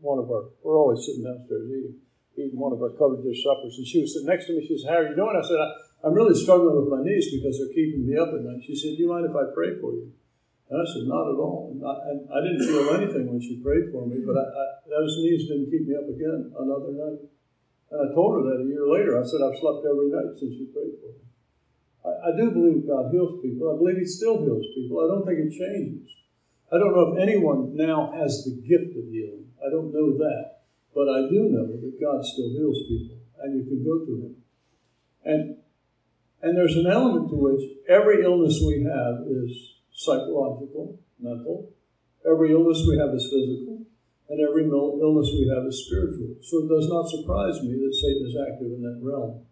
one 0.00 0.18
of 0.18 0.28
our, 0.30 0.46
we're 0.62 0.76
always 0.76 1.06
sitting 1.06 1.22
downstairs 1.22 1.68
eating, 1.70 1.94
eating 2.36 2.58
one 2.58 2.72
of 2.74 2.82
our 2.82 2.90
covered 2.94 3.22
dish 3.22 3.42
suppers. 3.42 3.78
And 3.78 3.86
she 3.86 4.02
was 4.02 4.14
sitting 4.14 4.28
next 4.28 4.46
to 4.46 4.54
me. 4.54 4.66
She 4.66 4.78
said, 4.78 4.90
How 4.90 5.00
are 5.02 5.08
you 5.08 5.16
doing? 5.16 5.34
I 5.34 5.44
said, 5.46 5.58
I, 5.58 6.08
am 6.08 6.14
really 6.14 6.34
struggling 6.34 6.74
with 6.76 6.90
my 6.90 7.02
knees 7.02 7.30
because 7.30 7.58
they're 7.58 7.74
keeping 7.74 8.06
me 8.06 8.18
up 8.18 8.34
at 8.34 8.42
night. 8.42 8.62
She 8.66 8.74
said, 8.74 8.98
Do 8.98 9.00
you 9.02 9.10
mind 9.10 9.26
if 9.26 9.36
I 9.36 9.50
pray 9.54 9.78
for 9.78 9.94
you? 9.94 10.10
And 10.70 10.76
I 10.80 10.86
said, 10.86 11.06
Not 11.06 11.30
at 11.30 11.38
all. 11.38 11.74
And 11.74 11.80
I, 11.82 11.94
and 12.10 12.18
I 12.30 12.38
didn't 12.42 12.66
feel 12.66 12.86
anything 12.98 13.30
when 13.30 13.40
she 13.40 13.62
prayed 13.62 13.94
for 13.94 14.06
me, 14.06 14.22
but 14.26 14.34
I, 14.34 14.44
I, 14.44 14.64
those 14.90 15.14
knees 15.22 15.46
didn't 15.46 15.70
keep 15.70 15.86
me 15.86 15.94
up 15.94 16.10
again 16.10 16.50
another 16.58 16.92
night. 16.92 17.20
And 17.94 17.98
I 18.02 18.06
told 18.10 18.38
her 18.38 18.42
that 18.50 18.64
a 18.64 18.66
year 18.66 18.84
later. 18.90 19.14
I 19.14 19.24
said, 19.24 19.38
I've 19.44 19.58
slept 19.60 19.86
every 19.86 20.10
night 20.10 20.34
since 20.34 20.58
you 20.58 20.66
prayed 20.74 20.98
for 20.98 21.14
me. 21.14 21.22
I, 22.02 22.10
I 22.10 22.30
do 22.34 22.50
believe 22.50 22.88
God 22.88 23.14
heals 23.14 23.38
people. 23.38 23.70
I 23.70 23.78
believe 23.78 24.02
He 24.02 24.08
still 24.08 24.42
heals 24.42 24.66
people. 24.74 24.98
I 24.98 25.06
don't 25.06 25.22
think 25.22 25.38
it 25.38 25.54
changes. 25.54 26.10
I 26.72 26.78
don't 26.82 26.90
know 26.90 27.14
if 27.14 27.22
anyone 27.22 27.76
now 27.76 28.10
has 28.18 28.42
the 28.42 28.58
gift 28.66 28.96
of 28.98 29.06
healing. 29.06 29.46
I 29.62 29.70
don't 29.70 29.92
know 29.94 30.18
that. 30.18 30.63
But 30.94 31.08
I 31.08 31.28
do 31.28 31.50
know 31.50 31.66
that 31.66 32.00
God 32.00 32.24
still 32.24 32.50
heals 32.50 32.78
people, 32.86 33.18
and 33.42 33.58
you 33.58 33.64
can 33.66 33.84
go 33.84 34.06
to 34.06 34.12
Him. 34.22 34.36
And, 35.24 35.56
and 36.42 36.56
there's 36.56 36.76
an 36.76 36.86
element 36.86 37.30
to 37.30 37.36
which 37.36 37.62
every 37.88 38.22
illness 38.22 38.62
we 38.64 38.84
have 38.84 39.26
is 39.26 39.74
psychological, 39.92 40.98
mental. 41.18 41.70
Every 42.24 42.52
illness 42.52 42.84
we 42.86 42.98
have 42.98 43.14
is 43.14 43.24
physical. 43.24 43.86
And 44.28 44.40
every 44.40 44.64
illness 44.64 45.30
we 45.34 45.50
have 45.54 45.66
is 45.66 45.84
spiritual. 45.86 46.36
So 46.42 46.64
it 46.64 46.68
does 46.68 46.88
not 46.88 47.08
surprise 47.08 47.62
me 47.62 47.74
that 47.74 47.94
Satan 47.94 48.26
is 48.26 48.36
active 48.40 48.72
in 48.72 48.82
that 48.82 48.98
realm. 49.02 49.44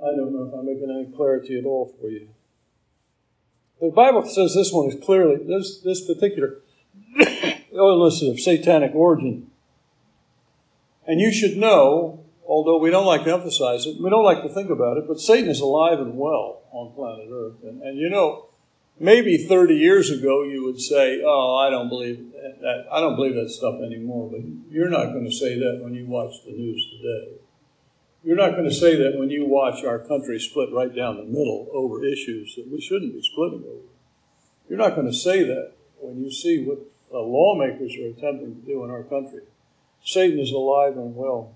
I 0.00 0.16
don't 0.16 0.32
know 0.32 0.48
if 0.48 0.54
I'm 0.54 0.66
making 0.66 0.90
any 0.90 1.14
clarity 1.14 1.58
at 1.58 1.64
all 1.64 1.94
for 2.00 2.08
you. 2.08 2.28
The 3.80 3.90
Bible 3.90 4.24
says 4.24 4.54
this 4.54 4.72
one 4.72 4.88
is 4.88 5.04
clearly, 5.04 5.44
this, 5.44 5.80
this 5.80 6.06
particular 6.06 6.60
illness 7.72 8.22
of 8.22 8.40
satanic 8.40 8.94
origin. 8.94 9.50
And 11.06 11.20
you 11.20 11.32
should 11.32 11.56
know, 11.56 12.24
although 12.46 12.78
we 12.78 12.90
don't 12.90 13.06
like 13.06 13.24
to 13.24 13.32
emphasize 13.32 13.86
it, 13.86 14.00
we 14.00 14.10
don't 14.10 14.24
like 14.24 14.42
to 14.42 14.48
think 14.48 14.70
about 14.70 14.96
it, 14.96 15.04
but 15.06 15.20
Satan 15.20 15.50
is 15.50 15.60
alive 15.60 16.00
and 16.00 16.16
well 16.16 16.62
on 16.72 16.94
planet 16.94 17.28
Earth. 17.32 17.62
And, 17.62 17.82
and 17.82 17.98
you 17.98 18.08
know, 18.08 18.48
maybe 18.98 19.36
30 19.36 19.74
years 19.74 20.10
ago 20.10 20.42
you 20.44 20.64
would 20.64 20.80
say, 20.80 21.22
"Oh, 21.24 21.56
I 21.56 21.70
don't 21.70 21.88
believe 21.88 22.32
that. 22.60 22.86
I 22.90 23.00
don't 23.00 23.16
believe 23.16 23.34
that 23.34 23.50
stuff 23.50 23.80
anymore." 23.84 24.30
But 24.30 24.40
you're 24.70 24.90
not 24.90 25.12
going 25.12 25.24
to 25.24 25.32
say 25.32 25.58
that 25.58 25.80
when 25.82 25.94
you 25.94 26.06
watch 26.06 26.34
the 26.44 26.52
news 26.52 26.86
today. 26.90 27.38
You're 28.22 28.36
not 28.36 28.52
going 28.52 28.64
to 28.64 28.74
say 28.74 28.96
that 28.96 29.18
when 29.18 29.28
you 29.28 29.44
watch 29.44 29.84
our 29.84 29.98
country 29.98 30.40
split 30.40 30.72
right 30.72 30.94
down 30.94 31.16
the 31.16 31.24
middle 31.24 31.68
over 31.74 32.02
issues 32.02 32.54
that 32.56 32.66
we 32.70 32.80
shouldn't 32.80 33.12
be 33.12 33.20
splitting 33.20 33.64
over. 33.68 33.84
You're 34.66 34.78
not 34.78 34.94
going 34.94 35.06
to 35.06 35.12
say 35.12 35.44
that 35.44 35.72
when 36.00 36.24
you 36.24 36.30
see 36.30 36.64
what 36.64 36.78
uh, 37.12 37.20
lawmakers 37.20 37.94
are 37.96 38.06
attempting 38.06 38.54
to 38.54 38.66
do 38.66 38.82
in 38.82 38.90
our 38.90 39.02
country. 39.02 39.42
Satan 40.04 40.38
is 40.38 40.52
alive 40.52 40.96
and 40.96 41.16
well. 41.16 41.54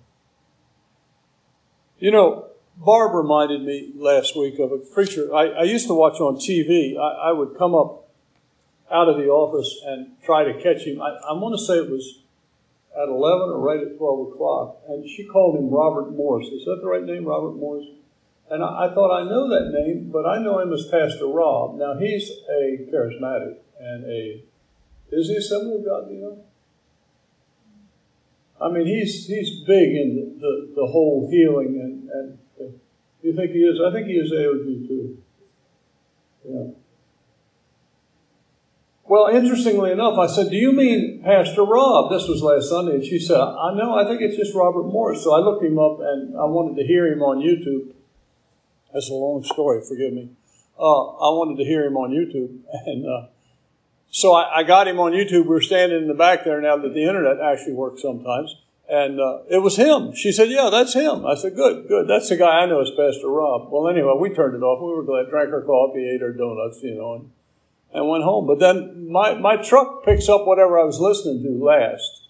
You 1.99 2.11
know, 2.11 2.47
Barb 2.77 3.15
reminded 3.15 3.63
me 3.63 3.93
last 3.97 4.37
week 4.37 4.59
of 4.59 4.73
a 4.73 4.79
preacher 4.79 5.35
I, 5.35 5.49
I 5.49 5.63
used 5.65 5.87
to 5.89 5.95
watch 5.95 6.21
on 6.21 6.37
TV. 6.37 6.97
I, 6.97 7.31
I, 7.31 7.33
would 7.33 7.59
come 7.59 7.75
up 7.75 8.09
out 8.91 9.09
of 9.09 9.17
the 9.17 9.27
office 9.27 9.81
and 9.85 10.13
try 10.25 10.45
to 10.45 10.55
catch 10.63 10.87
him. 10.87 11.03
I, 11.03 11.09
I 11.29 11.33
want 11.33 11.59
to 11.59 11.65
say 11.65 11.75
it 11.75 11.91
was 11.91 12.21
at 12.97 13.09
11 13.09 13.49
or 13.51 13.59
right 13.59 13.81
at 13.81 13.99
12 13.99 14.33
o'clock. 14.33 14.79
And 14.89 15.09
she 15.09 15.25
called 15.25 15.59
him 15.59 15.71
Robert 15.71 16.13
Morris. 16.13 16.49
Is 16.49 16.65
that 16.65 16.79
the 16.81 16.89
right 16.89 17.03
name, 17.03 17.25
Robert 17.25 17.57
Morris? 17.57 17.87
And 18.49 18.63
I, 18.63 18.87
I 18.87 18.95
thought 18.95 19.15
I 19.15 19.29
know 19.29 19.49
that 19.49 19.73
name, 19.73 20.11
but 20.11 20.25
I 20.25 20.39
know 20.39 20.61
him 20.61 20.73
as 20.73 20.87
Pastor 20.87 21.27
Rob. 21.27 21.79
Now, 21.79 21.99
he's 21.99 22.31
a 22.31 22.87
charismatic 22.93 23.57
and 23.79 24.05
a. 24.05 24.43
Is 25.11 25.29
he 25.29 25.35
a 25.35 25.39
Assembly 25.39 25.77
of 25.77 25.85
God, 25.85 26.09
do 26.09 26.15
you 26.15 26.21
know? 26.21 26.45
I 28.61 28.69
mean, 28.71 28.87
he's 28.87 29.27
he's 29.27 29.61
big 29.61 29.91
in 29.91 30.17
the, 30.17 30.41
the, 30.41 30.73
the 30.75 30.87
whole 30.87 31.29
healing 31.31 31.81
and, 31.81 32.11
and 32.11 32.39
you 33.23 33.35
think 33.35 33.51
he 33.51 33.59
is? 33.59 33.79
I 33.85 33.93
think 33.93 34.07
he 34.07 34.15
is 34.15 34.33
AOG 34.33 34.89
too. 34.89 35.19
Yeah. 36.49 36.67
Well, 39.05 39.35
interestingly 39.35 39.91
enough, 39.91 40.19
I 40.19 40.27
said, 40.27 40.51
Do 40.51 40.57
you 40.57 40.73
mean 40.73 41.23
Pastor 41.25 41.63
Rob? 41.63 42.11
This 42.11 42.29
was 42.29 42.43
last 42.43 42.69
Sunday. 42.69 42.97
And 42.97 43.05
she 43.05 43.19
said, 43.19 43.41
I 43.41 43.75
know, 43.75 43.95
I 43.95 44.05
think 44.05 44.21
it's 44.21 44.37
just 44.37 44.55
Robert 44.55 44.85
Morris. 44.85 45.25
So 45.25 45.35
I 45.35 45.41
looked 45.41 45.65
him 45.65 45.79
up 45.79 45.99
and 46.01 46.37
I 46.37 46.45
wanted 46.45 46.77
to 46.81 46.87
hear 46.87 47.07
him 47.07 47.23
on 47.23 47.39
YouTube. 47.39 47.95
That's 48.93 49.09
a 49.11 49.15
long 49.15 49.43
story, 49.45 49.83
forgive 49.87 50.13
me. 50.13 50.31
Uh, 50.79 51.05
I 51.17 51.33
wanted 51.35 51.57
to 51.63 51.65
hear 51.65 51.85
him 51.85 51.97
on 51.97 52.11
YouTube. 52.11 52.61
And 52.87 53.07
uh, 53.07 53.29
so 54.11 54.35
I, 54.35 54.59
I, 54.59 54.63
got 54.63 54.89
him 54.89 54.99
on 54.99 55.13
YouTube. 55.13 55.47
We 55.47 55.57
are 55.57 55.61
standing 55.61 56.03
in 56.03 56.09
the 56.09 56.15
back 56.15 56.45
there 56.45 56.61
now 56.61 56.77
that 56.77 56.95
the 56.95 57.07
internet 57.07 57.41
actually 57.41 57.75
works 57.75 58.03
sometimes. 58.03 58.55
And 58.89 59.21
uh, 59.21 59.41
it 59.51 59.59
was 59.59 59.77
him. 59.77 60.15
She 60.15 60.33
said, 60.33 60.49
Yeah, 60.49 60.71
that's 60.71 60.95
him. 60.95 61.27
I 61.27 61.35
said, 61.35 61.55
Good, 61.55 61.89
good. 61.89 62.09
That's 62.09 62.31
the 62.31 62.37
guy 62.37 62.61
I 62.61 62.67
know 62.67 62.81
as 62.81 62.91
Pastor 62.97 63.29
Rob. 63.29 63.71
Well, 63.71 63.89
anyway, 63.89 64.15
we 64.19 64.31
turned 64.31 64.55
it 64.55 64.63
off. 64.63 64.81
We 64.81 64.97
were 64.97 65.05
glad, 65.05 65.29
drank 65.31 65.53
our 65.53 65.61
coffee, 65.61 66.09
ate 66.09 66.23
our 66.23 66.33
donuts, 66.33 66.83
you 66.83 66.95
know, 66.95 67.15
and, 67.15 67.31
and 67.93 68.09
went 68.09 68.25
home. 68.25 68.47
But 68.47 68.61
then 68.61 69.11
my, 69.11 69.35
my 69.35 69.57
truck 69.57 70.05
picks 70.07 70.29
up 70.29 70.47
whatever 70.47 70.79
I 70.79 70.85
was 70.85 71.01
listening 71.01 71.43
to 71.43 71.63
last. 71.63 72.29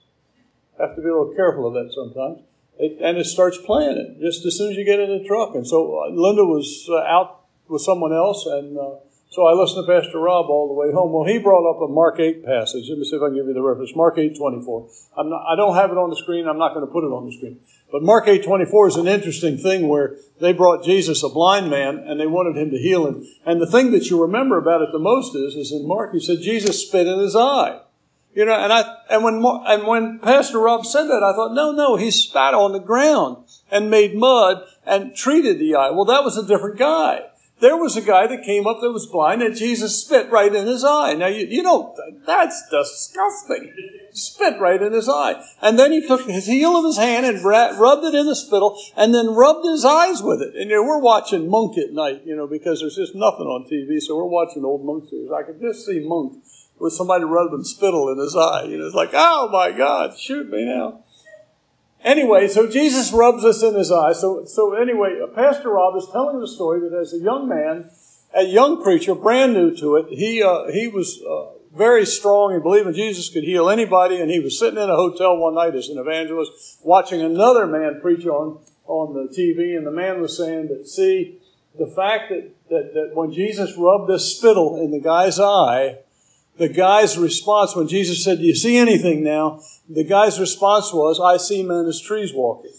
I 0.78 0.86
have 0.86 0.96
to 0.96 1.02
be 1.02 1.08
a 1.08 1.12
little 1.12 1.34
careful 1.34 1.68
of 1.68 1.74
that 1.74 1.92
sometimes. 1.94 2.40
It, 2.78 2.98
and 3.00 3.18
it 3.18 3.26
starts 3.26 3.58
playing 3.58 3.96
it 3.96 4.20
just 4.20 4.44
as 4.44 4.56
soon 4.56 4.72
as 4.72 4.76
you 4.76 4.84
get 4.84 4.98
in 4.98 5.10
the 5.10 5.24
truck. 5.26 5.54
And 5.54 5.66
so 5.66 6.02
uh, 6.02 6.10
Linda 6.10 6.44
was 6.44 6.88
uh, 6.90 6.98
out 6.98 7.42
with 7.68 7.82
someone 7.82 8.12
else, 8.12 8.46
and 8.46 8.78
uh, 8.78 8.94
so 9.30 9.46
I 9.46 9.52
listened 9.52 9.86
to 9.86 9.92
Pastor 9.92 10.18
Rob 10.18 10.46
all 10.48 10.68
the 10.68 10.74
way 10.74 10.90
home. 10.90 11.12
Well, 11.12 11.24
he 11.24 11.38
brought 11.38 11.68
up 11.68 11.82
a 11.82 11.92
Mark 11.92 12.18
8 12.18 12.44
passage. 12.44 12.88
Let 12.88 12.98
me 12.98 13.04
see 13.04 13.16
if 13.16 13.22
I 13.22 13.26
can 13.26 13.36
give 13.36 13.46
you 13.46 13.52
the 13.52 13.62
reference. 13.62 13.94
Mark 13.94 14.16
8, 14.16 14.36
24. 14.36 14.88
I'm 15.18 15.28
not, 15.28 15.44
I 15.46 15.54
don't 15.54 15.76
have 15.76 15.90
it 15.90 15.98
on 15.98 16.08
the 16.08 16.16
screen. 16.16 16.48
I'm 16.48 16.56
not 16.56 16.72
going 16.72 16.86
to 16.86 16.90
put 16.90 17.04
it 17.04 17.12
on 17.12 17.26
the 17.26 17.32
screen. 17.32 17.60
But 17.92 18.02
Mark 18.02 18.26
8, 18.26 18.42
24 18.42 18.88
is 18.88 18.96
an 18.96 19.06
interesting 19.06 19.58
thing 19.58 19.88
where 19.88 20.16
they 20.40 20.54
brought 20.54 20.82
Jesus 20.82 21.22
a 21.22 21.28
blind 21.28 21.68
man 21.68 21.98
and 21.98 22.18
they 22.18 22.26
wanted 22.26 22.56
him 22.56 22.70
to 22.70 22.78
heal 22.78 23.06
him. 23.06 23.26
And 23.44 23.60
the 23.60 23.70
thing 23.70 23.90
that 23.90 24.08
you 24.08 24.20
remember 24.20 24.56
about 24.56 24.80
it 24.80 24.88
the 24.92 24.98
most 24.98 25.36
is, 25.36 25.54
is 25.54 25.72
in 25.72 25.86
Mark, 25.86 26.14
he 26.14 26.20
said 26.20 26.38
Jesus 26.40 26.86
spit 26.86 27.06
in 27.06 27.18
his 27.18 27.36
eye. 27.36 27.80
You 28.34 28.46
know, 28.46 28.54
and 28.54 28.72
I, 28.72 28.96
and 29.10 29.24
when, 29.24 29.42
and 29.66 29.86
when 29.86 30.20
Pastor 30.20 30.58
Rob 30.58 30.86
said 30.86 31.04
that, 31.04 31.22
I 31.22 31.32
thought, 31.32 31.54
no, 31.54 31.72
no, 31.72 31.96
he 31.96 32.10
spat 32.10 32.54
on 32.54 32.72
the 32.72 32.78
ground 32.78 33.44
and 33.70 33.90
made 33.90 34.14
mud 34.14 34.62
and 34.86 35.14
treated 35.14 35.58
the 35.58 35.74
eye. 35.74 35.90
Well, 35.90 36.04
that 36.06 36.24
was 36.24 36.38
a 36.38 36.46
different 36.46 36.78
guy. 36.78 37.27
There 37.60 37.76
was 37.76 37.96
a 37.96 38.02
guy 38.02 38.26
that 38.28 38.44
came 38.44 38.66
up 38.66 38.80
that 38.80 38.92
was 38.92 39.06
blind 39.06 39.42
and 39.42 39.56
Jesus 39.56 40.04
spit 40.04 40.30
right 40.30 40.54
in 40.54 40.66
his 40.66 40.84
eye. 40.84 41.14
Now, 41.14 41.26
you, 41.26 41.46
you 41.46 41.62
know, 41.62 41.96
that's 42.24 42.62
disgusting. 42.70 43.72
Spit 44.12 44.60
right 44.60 44.80
in 44.80 44.92
his 44.92 45.08
eye. 45.08 45.42
And 45.60 45.78
then 45.78 45.90
he 45.90 46.06
took 46.06 46.22
his 46.22 46.46
heel 46.46 46.76
of 46.76 46.84
his 46.84 46.96
hand 46.96 47.26
and 47.26 47.42
rubbed 47.42 48.04
it 48.04 48.14
in 48.14 48.26
the 48.26 48.36
spittle 48.36 48.78
and 48.96 49.12
then 49.12 49.34
rubbed 49.34 49.66
his 49.66 49.84
eyes 49.84 50.22
with 50.22 50.40
it. 50.40 50.54
And 50.54 50.70
you 50.70 50.76
know, 50.76 50.84
we're 50.84 51.00
watching 51.00 51.50
Monk 51.50 51.76
at 51.78 51.92
night, 51.92 52.22
you 52.24 52.36
know, 52.36 52.46
because 52.46 52.80
there's 52.80 52.96
just 52.96 53.16
nothing 53.16 53.46
on 53.46 53.68
TV. 53.68 54.00
So 54.00 54.16
we're 54.16 54.24
watching 54.24 54.64
old 54.64 54.84
Monk 54.84 55.08
series. 55.10 55.30
I 55.32 55.42
could 55.42 55.60
just 55.60 55.84
see 55.84 56.00
Monk 56.00 56.44
with 56.78 56.92
somebody 56.92 57.24
rubbing 57.24 57.64
spittle 57.64 58.08
in 58.12 58.18
his 58.18 58.36
eye. 58.36 58.64
You 58.64 58.78
know, 58.78 58.86
it's 58.86 58.94
like, 58.94 59.10
oh 59.12 59.48
my 59.50 59.72
God, 59.72 60.18
shoot 60.18 60.48
me 60.48 60.64
now. 60.64 61.04
Anyway, 62.08 62.48
so 62.48 62.66
Jesus 62.66 63.12
rubs 63.12 63.42
this 63.42 63.62
in 63.62 63.74
his 63.74 63.92
eye. 63.92 64.14
So, 64.14 64.46
so 64.46 64.72
anyway, 64.72 65.20
Pastor 65.34 65.68
Rob 65.68 65.94
is 65.94 66.08
telling 66.10 66.40
the 66.40 66.48
story 66.48 66.80
that 66.80 66.98
as 66.98 67.12
a 67.12 67.18
young 67.18 67.46
man, 67.46 67.90
a 68.34 68.44
young 68.44 68.82
preacher, 68.82 69.14
brand 69.14 69.52
new 69.52 69.76
to 69.76 69.96
it, 69.96 70.06
he, 70.08 70.42
uh, 70.42 70.72
he 70.72 70.88
was 70.88 71.20
uh, 71.20 71.50
very 71.76 72.06
strong 72.06 72.54
and 72.54 72.62
believing 72.62 72.94
Jesus 72.94 73.28
could 73.28 73.44
heal 73.44 73.68
anybody. 73.68 74.22
And 74.22 74.30
he 74.30 74.40
was 74.40 74.58
sitting 74.58 74.82
in 74.82 74.88
a 74.88 74.96
hotel 74.96 75.36
one 75.36 75.54
night 75.54 75.74
as 75.74 75.90
an 75.90 75.98
evangelist 75.98 76.80
watching 76.82 77.20
another 77.20 77.66
man 77.66 78.00
preach 78.00 78.24
on, 78.24 78.58
on 78.86 79.12
the 79.12 79.28
TV. 79.30 79.76
And 79.76 79.86
the 79.86 79.90
man 79.90 80.22
was 80.22 80.34
saying 80.34 80.68
that, 80.68 80.88
see, 80.88 81.40
the 81.78 81.92
fact 81.94 82.30
that, 82.30 82.50
that, 82.70 82.94
that 82.94 83.10
when 83.12 83.32
Jesus 83.32 83.76
rubbed 83.76 84.08
this 84.08 84.34
spittle 84.34 84.80
in 84.82 84.92
the 84.92 85.00
guy's 85.00 85.38
eye, 85.38 85.98
the 86.58 86.68
guy's 86.68 87.16
response 87.16 87.74
when 87.74 87.88
Jesus 87.88 88.22
said, 88.22 88.38
Do 88.38 88.44
you 88.44 88.54
see 88.54 88.76
anything 88.76 89.22
now? 89.22 89.60
The 89.88 90.04
guy's 90.04 90.38
response 90.38 90.92
was, 90.92 91.20
I 91.20 91.36
see 91.36 91.62
men 91.62 91.86
as 91.86 92.00
trees 92.00 92.34
walking. 92.34 92.72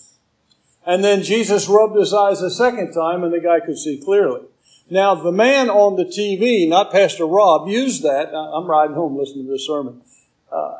And 0.86 1.04
then 1.04 1.24
Jesus 1.24 1.68
rubbed 1.68 1.96
his 1.96 2.14
eyes 2.14 2.42
a 2.42 2.50
second 2.50 2.94
time 2.94 3.24
and 3.24 3.34
the 3.34 3.40
guy 3.40 3.60
could 3.60 3.78
see 3.78 3.98
clearly. 3.98 4.42
Now, 4.90 5.14
the 5.14 5.32
man 5.32 5.70
on 5.70 5.98
the 5.98 6.06
TV, 6.06 6.68
not 6.68 6.92
Pastor 6.92 7.26
Rob, 7.26 7.68
used 7.68 8.04
that. 8.04 8.34
I'm 8.34 8.66
riding 8.66 8.96
home 8.96 9.18
listening 9.18 9.46
to 9.46 9.52
this 9.52 9.68
sermon 9.68 10.02
uh, 10.52 10.74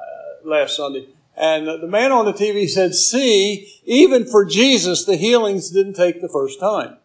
last 0.44 0.76
Sunday. 0.76 1.08
And 1.38 1.68
the 1.68 1.88
man 1.88 2.12
on 2.12 2.26
the 2.26 2.34
TV 2.34 2.68
said, 2.68 2.96
See, 2.96 3.72
even 3.86 4.26
for 4.26 4.46
Jesus, 4.46 5.06
the 5.06 5.16
healings 5.16 5.70
didn't 5.70 5.94
take 5.94 6.22
the 6.22 6.28
first 6.28 6.60
time. 6.60 6.98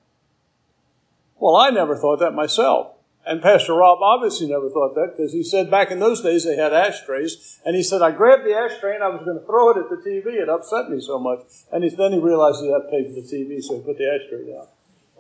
Well, 1.39 1.57
I 1.57 1.71
never 1.71 1.95
thought 1.97 2.21
that 2.21 2.33
myself. 2.33 2.94
And 3.27 3.41
Pastor 3.41 3.75
Rob 3.75 4.01
obviously 4.03 4.49
never 4.49 4.69
thought 4.69 4.95
that 4.97 5.15
because 5.17 5.33
he 5.33 5.43
said 5.43 5.71
back 5.71 5.91
in 5.91 5.99
those 5.99 6.21
days 6.21 6.45
they 6.45 6.57
had 6.57 6.73
ashtrays. 6.73 7.59
And 7.65 7.75
he 7.75 7.83
said, 7.83 8.03
I 8.03 8.11
grabbed 8.11 8.45
the 8.45 8.55
ashtray 8.55 8.95
and 8.95 9.05
I 9.05 9.09
was 9.09 9.25
going 9.25 9.39
to 9.39 9.47
throw 9.47 9.71
it 9.71 9.79
at 9.79 9.89
the 9.89 9.97
TV. 9.97 10.35
It 10.35 10.49
upset 10.49 10.91
me 10.91 11.01
so 11.01 11.19
much. 11.19 11.41
And 11.73 11.85
he, 11.85 11.91
then 11.91 12.13
he 12.13 12.19
realized 12.19 12.61
he 12.61 12.71
had 12.71 12.85
to 12.85 12.91
pay 12.91 13.05
for 13.05 13.15
the 13.15 13.27
TV, 13.27 13.63
so 13.63 13.77
he 13.77 13.83
put 13.83 13.97
the 13.97 14.05
ashtray 14.05 14.53
down. 14.53 14.67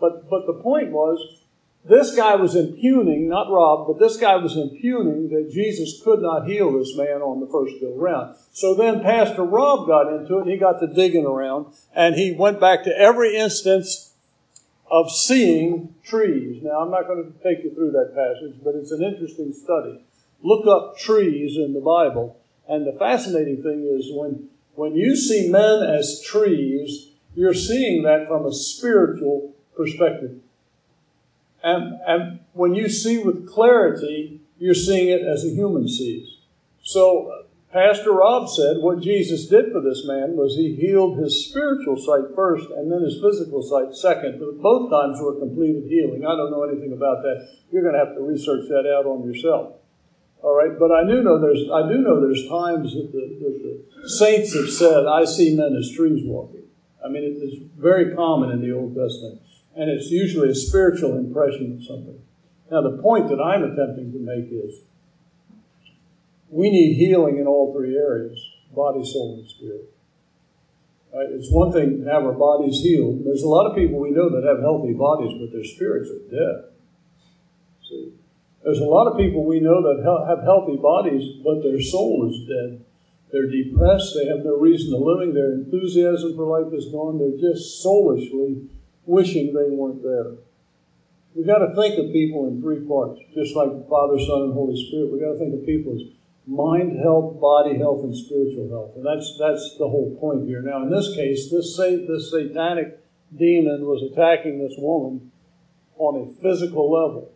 But, 0.00 0.28
but 0.28 0.46
the 0.46 0.60
point 0.60 0.90
was, 0.90 1.44
this 1.86 2.16
guy 2.16 2.34
was 2.36 2.56
impugning, 2.56 3.28
not 3.28 3.50
Rob, 3.50 3.86
but 3.86 3.98
this 3.98 4.16
guy 4.16 4.36
was 4.36 4.56
impugning 4.56 5.28
that 5.28 5.50
Jesus 5.52 6.00
could 6.02 6.20
not 6.20 6.46
heal 6.46 6.72
this 6.78 6.96
man 6.96 7.20
on 7.20 7.40
the 7.40 7.46
first 7.46 7.74
go 7.80 7.94
round. 7.94 8.36
So 8.52 8.74
then 8.74 9.02
Pastor 9.02 9.44
Rob 9.44 9.86
got 9.86 10.10
into 10.10 10.38
it 10.38 10.42
and 10.42 10.50
he 10.50 10.56
got 10.56 10.80
to 10.80 10.86
digging 10.86 11.26
around 11.26 11.74
and 11.94 12.14
he 12.14 12.32
went 12.32 12.58
back 12.58 12.84
to 12.84 12.98
every 12.98 13.36
instance 13.36 14.13
of 14.90 15.10
seeing 15.10 15.94
trees. 16.04 16.62
Now, 16.62 16.80
I'm 16.80 16.90
not 16.90 17.06
going 17.06 17.24
to 17.24 17.42
take 17.42 17.64
you 17.64 17.74
through 17.74 17.92
that 17.92 18.14
passage, 18.14 18.60
but 18.62 18.74
it's 18.74 18.90
an 18.90 19.02
interesting 19.02 19.52
study. 19.52 20.04
Look 20.42 20.66
up 20.66 20.98
trees 20.98 21.56
in 21.56 21.72
the 21.72 21.80
Bible. 21.80 22.38
And 22.68 22.86
the 22.86 22.96
fascinating 22.98 23.62
thing 23.62 23.86
is 23.86 24.10
when, 24.12 24.48
when 24.74 24.94
you 24.94 25.16
see 25.16 25.50
men 25.50 25.82
as 25.82 26.22
trees, 26.22 27.10
you're 27.34 27.54
seeing 27.54 28.02
that 28.04 28.28
from 28.28 28.46
a 28.46 28.52
spiritual 28.52 29.54
perspective. 29.76 30.38
And, 31.62 31.98
and 32.06 32.40
when 32.52 32.74
you 32.74 32.88
see 32.88 33.18
with 33.18 33.48
clarity 33.48 34.40
you're 34.58 34.74
seeing 34.74 35.08
it 35.08 35.22
as 35.22 35.44
a 35.44 35.50
human 35.50 35.88
sees. 35.88 36.38
So, 36.82 37.44
Pastor 37.74 38.12
Rob 38.12 38.48
said 38.48 38.78
what 38.78 39.02
Jesus 39.02 39.46
did 39.46 39.72
for 39.72 39.80
this 39.80 40.06
man 40.06 40.36
was 40.38 40.54
he 40.54 40.78
healed 40.78 41.18
his 41.18 41.50
spiritual 41.50 41.98
sight 41.98 42.30
first 42.36 42.70
and 42.70 42.86
then 42.86 43.02
his 43.02 43.18
physical 43.18 43.66
sight 43.66 43.90
second. 43.98 44.38
But 44.38 44.62
both 44.62 44.94
times 44.94 45.18
were 45.20 45.34
completed 45.40 45.90
healing. 45.90 46.22
I 46.22 46.38
don't 46.38 46.52
know 46.52 46.62
anything 46.62 46.92
about 46.92 47.26
that. 47.26 47.42
You're 47.72 47.82
going 47.82 47.98
to 47.98 48.06
have 48.06 48.14
to 48.14 48.22
research 48.22 48.70
that 48.70 48.86
out 48.86 49.10
on 49.10 49.26
yourself. 49.26 49.74
All 50.40 50.54
right, 50.54 50.78
but 50.78 50.92
I 50.92 51.02
do 51.02 51.20
know 51.20 51.40
there's 51.40 51.66
I 51.66 51.88
do 51.90 51.98
know 51.98 52.20
there's 52.20 52.46
times 52.46 52.94
that 52.94 53.10
the, 53.10 53.42
that 53.42 53.82
the 54.02 54.08
saints 54.08 54.54
have 54.54 54.70
said, 54.70 55.06
"I 55.06 55.24
see 55.24 55.56
men 55.56 55.74
as 55.74 55.90
trees 55.90 56.22
walking." 56.22 56.68
I 57.04 57.08
mean, 57.08 57.24
it 57.24 57.42
is 57.42 57.58
very 57.76 58.14
common 58.14 58.50
in 58.50 58.60
the 58.60 58.70
Old 58.70 58.94
Testament, 58.94 59.40
and 59.74 59.90
it's 59.90 60.10
usually 60.10 60.50
a 60.50 60.54
spiritual 60.54 61.16
impression 61.16 61.72
of 61.72 61.82
something. 61.82 62.20
Now, 62.70 62.82
the 62.82 63.00
point 63.02 63.30
that 63.30 63.40
I'm 63.40 63.64
attempting 63.64 64.12
to 64.12 64.18
make 64.18 64.52
is 64.52 64.84
we 66.50 66.70
need 66.70 66.94
healing 66.94 67.38
in 67.38 67.46
all 67.46 67.72
three 67.74 67.96
areas 67.96 68.38
body, 68.74 69.04
soul, 69.04 69.38
and 69.38 69.48
spirit. 69.48 69.94
Right? 71.14 71.30
It's 71.30 71.50
one 71.50 71.70
thing 71.70 72.02
to 72.02 72.10
have 72.10 72.24
our 72.24 72.32
bodies 72.32 72.80
healed. 72.82 73.24
There's 73.24 73.44
a 73.44 73.48
lot 73.48 73.70
of 73.70 73.76
people 73.76 74.00
we 74.00 74.10
know 74.10 74.28
that 74.28 74.42
have 74.42 74.60
healthy 74.60 74.92
bodies, 74.92 75.30
but 75.38 75.52
their 75.52 75.62
spirits 75.62 76.10
are 76.10 76.26
dead. 76.26 76.74
See? 77.88 78.12
There's 78.64 78.80
a 78.80 78.90
lot 78.90 79.06
of 79.06 79.16
people 79.16 79.44
we 79.44 79.60
know 79.60 79.82
that 79.82 80.02
have 80.02 80.42
healthy 80.42 80.76
bodies, 80.76 81.38
but 81.44 81.62
their 81.62 81.80
soul 81.80 82.26
is 82.28 82.48
dead. 82.48 82.84
They're 83.30 83.50
depressed. 83.50 84.14
They 84.14 84.26
have 84.26 84.44
no 84.44 84.58
reason 84.58 84.90
to 84.90 84.98
living. 84.98 85.34
Their 85.34 85.52
enthusiasm 85.52 86.34
for 86.34 86.46
life 86.46 86.72
is 86.72 86.86
gone. 86.86 87.18
They're 87.18 87.38
just 87.38 87.82
soulishly 87.82 88.68
wishing 89.06 89.52
they 89.52 89.70
weren't 89.70 90.02
there. 90.02 90.38
We've 91.34 91.46
got 91.46 91.58
to 91.66 91.74
think 91.74 91.98
of 91.98 92.12
people 92.12 92.46
in 92.48 92.62
three 92.62 92.86
parts, 92.86 93.20
just 93.34 93.54
like 93.54 93.70
the 93.70 93.84
Father, 93.90 94.18
Son, 94.18 94.50
and 94.50 94.54
Holy 94.54 94.78
Spirit. 94.86 95.12
We've 95.12 95.20
got 95.20 95.32
to 95.32 95.38
think 95.38 95.54
of 95.54 95.66
people 95.66 95.94
as 95.94 96.02
mind 96.46 96.98
health, 96.98 97.40
body 97.40 97.78
health, 97.78 98.04
and 98.04 98.16
spiritual 98.16 98.68
health. 98.68 98.96
And 98.96 99.04
that's, 99.04 99.36
that's 99.38 99.76
the 99.78 99.88
whole 99.88 100.16
point 100.20 100.46
here. 100.46 100.60
Now, 100.60 100.82
in 100.82 100.90
this 100.90 101.14
case, 101.14 101.50
this, 101.50 101.76
this 101.76 102.30
satanic 102.30 102.98
demon 103.36 103.86
was 103.86 104.02
attacking 104.12 104.58
this 104.58 104.74
woman 104.78 105.32
on 105.96 106.28
a 106.28 106.42
physical 106.42 106.90
level. 106.90 107.32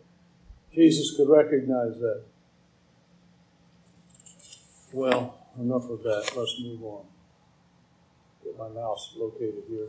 Jesus 0.73 1.15
could 1.17 1.29
recognize 1.29 1.97
that. 1.99 2.23
Well, 4.93 5.37
enough 5.59 5.89
of 5.89 6.03
that. 6.03 6.31
Let's 6.35 6.55
move 6.61 6.83
on. 6.83 7.05
Get 8.43 8.57
my 8.57 8.69
mouse 8.69 9.13
located 9.17 9.63
here. 9.67 9.87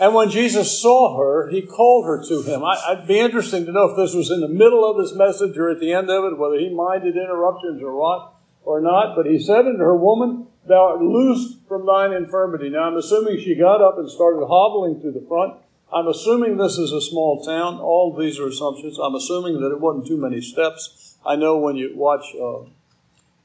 And 0.00 0.12
when 0.12 0.30
Jesus 0.30 0.80
saw 0.80 1.16
her, 1.16 1.48
he 1.50 1.62
called 1.62 2.06
her 2.06 2.22
to 2.26 2.42
him. 2.42 2.64
I, 2.64 2.94
would 2.94 3.06
be 3.06 3.20
interesting 3.20 3.64
to 3.66 3.72
know 3.72 3.90
if 3.90 3.96
this 3.96 4.14
was 4.14 4.30
in 4.30 4.40
the 4.40 4.48
middle 4.48 4.88
of 4.88 4.98
his 4.98 5.14
message 5.14 5.56
or 5.56 5.70
at 5.70 5.78
the 5.78 5.92
end 5.92 6.10
of 6.10 6.24
it, 6.24 6.38
whether 6.38 6.58
he 6.58 6.68
minded 6.68 7.16
interruptions 7.16 7.80
or 7.80 7.94
what, 7.94 8.34
or 8.64 8.80
not. 8.80 9.14
But 9.14 9.26
he 9.26 9.38
said 9.38 9.66
unto 9.66 9.78
her, 9.78 9.96
Woman, 9.96 10.48
thou 10.66 10.90
art 10.90 11.00
loosed 11.00 11.58
from 11.68 11.86
thine 11.86 12.12
infirmity. 12.12 12.70
Now 12.70 12.84
I'm 12.84 12.96
assuming 12.96 13.38
she 13.38 13.54
got 13.54 13.80
up 13.80 13.98
and 13.98 14.10
started 14.10 14.44
hobbling 14.46 15.00
to 15.02 15.12
the 15.12 15.24
front. 15.28 15.54
I'm 15.92 16.08
assuming 16.08 16.56
this 16.56 16.76
is 16.76 16.90
a 16.90 17.00
small 17.00 17.44
town. 17.44 17.78
All 17.78 18.16
these 18.16 18.40
are 18.40 18.48
assumptions. 18.48 18.98
I'm 18.98 19.14
assuming 19.14 19.60
that 19.60 19.70
it 19.70 19.80
wasn't 19.80 20.08
too 20.08 20.16
many 20.16 20.40
steps. 20.40 21.16
I 21.24 21.36
know 21.36 21.58
when 21.58 21.76
you 21.76 21.92
watch 21.94 22.34
uh, 22.34 22.68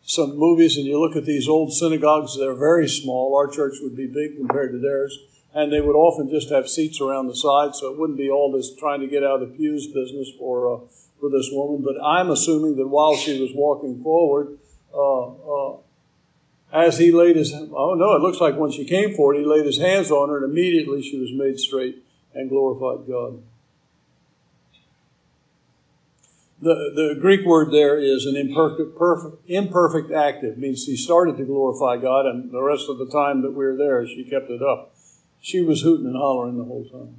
some 0.01 0.35
movies 0.35 0.77
and 0.77 0.88
you 0.88 0.99
look 0.99 1.15
at 1.15 1.25
these 1.25 1.47
old 1.47 1.73
synagogues, 1.73 2.38
they're 2.38 2.55
very 2.55 2.88
small. 2.88 3.35
Our 3.35 3.47
church 3.47 3.75
would 3.81 3.95
be 3.95 4.07
big 4.07 4.38
compared 4.38 4.71
to 4.71 4.79
theirs. 4.79 5.15
And 5.53 5.73
they 5.73 5.81
would 5.81 5.95
often 5.95 6.29
just 6.29 6.49
have 6.51 6.69
seats 6.69 7.01
around 7.01 7.27
the 7.27 7.35
side, 7.35 7.73
so 7.75 7.91
it 7.91 7.97
wouldn't 7.97 8.19
be 8.19 8.29
all 8.29 8.51
this 8.51 8.75
trying 8.75 9.01
to 9.01 9.07
get 9.07 9.23
out 9.23 9.41
of 9.41 9.49
the 9.49 9.57
pews 9.57 9.88
business 9.88 10.29
for, 10.38 10.75
uh, 10.75 10.79
for 11.19 11.29
this 11.29 11.49
woman. 11.51 11.83
But 11.83 12.03
I'm 12.03 12.29
assuming 12.29 12.75
that 12.77 12.88
while 12.88 13.15
she 13.15 13.41
was 13.41 13.51
walking 13.53 14.03
forward, 14.03 14.59
uh, 14.93 15.27
uh 15.27 15.77
as 16.71 16.99
he 16.99 17.12
laid 17.12 17.35
his, 17.35 17.51
oh 17.53 17.95
no, 17.95 18.15
it 18.15 18.21
looks 18.21 18.39
like 18.39 18.55
when 18.55 18.71
she 18.71 18.85
came 18.85 19.15
forward, 19.15 19.38
he 19.38 19.45
laid 19.45 19.65
his 19.65 19.79
hands 19.79 20.12
on 20.12 20.29
her 20.29 20.43
and 20.43 20.51
immediately 20.51 21.01
she 21.01 21.17
was 21.17 21.31
made 21.33 21.59
straight 21.59 22.03
and 22.33 22.47
glorified 22.47 23.07
God. 23.07 23.41
The, 26.62 26.91
the 26.93 27.17
Greek 27.19 27.45
word 27.45 27.71
there 27.71 27.97
is 27.97 28.25
an 28.25 28.35
imperfect, 28.35 28.97
perfect, 28.97 29.49
imperfect 29.49 30.12
active, 30.12 30.57
means 30.57 30.85
he 30.85 30.97
started 30.97 31.38
to 31.38 31.45
glorify 31.45 31.95
God, 31.95 32.25
and 32.25 32.51
the 32.51 32.62
rest 32.62 32.89
of 32.89 32.97
the 32.97 33.09
time 33.09 33.41
that 33.43 33.51
we 33.51 33.63
were 33.63 33.77
there, 33.77 34.05
she 34.05 34.25
kept 34.25 34.49
it 34.49 34.62
up. 34.62 34.93
She 35.41 35.62
was 35.62 35.82
hooting 35.82 36.06
and 36.06 36.15
hollering 36.15 36.58
the 36.58 36.65
whole 36.65 36.86
time. 36.86 37.15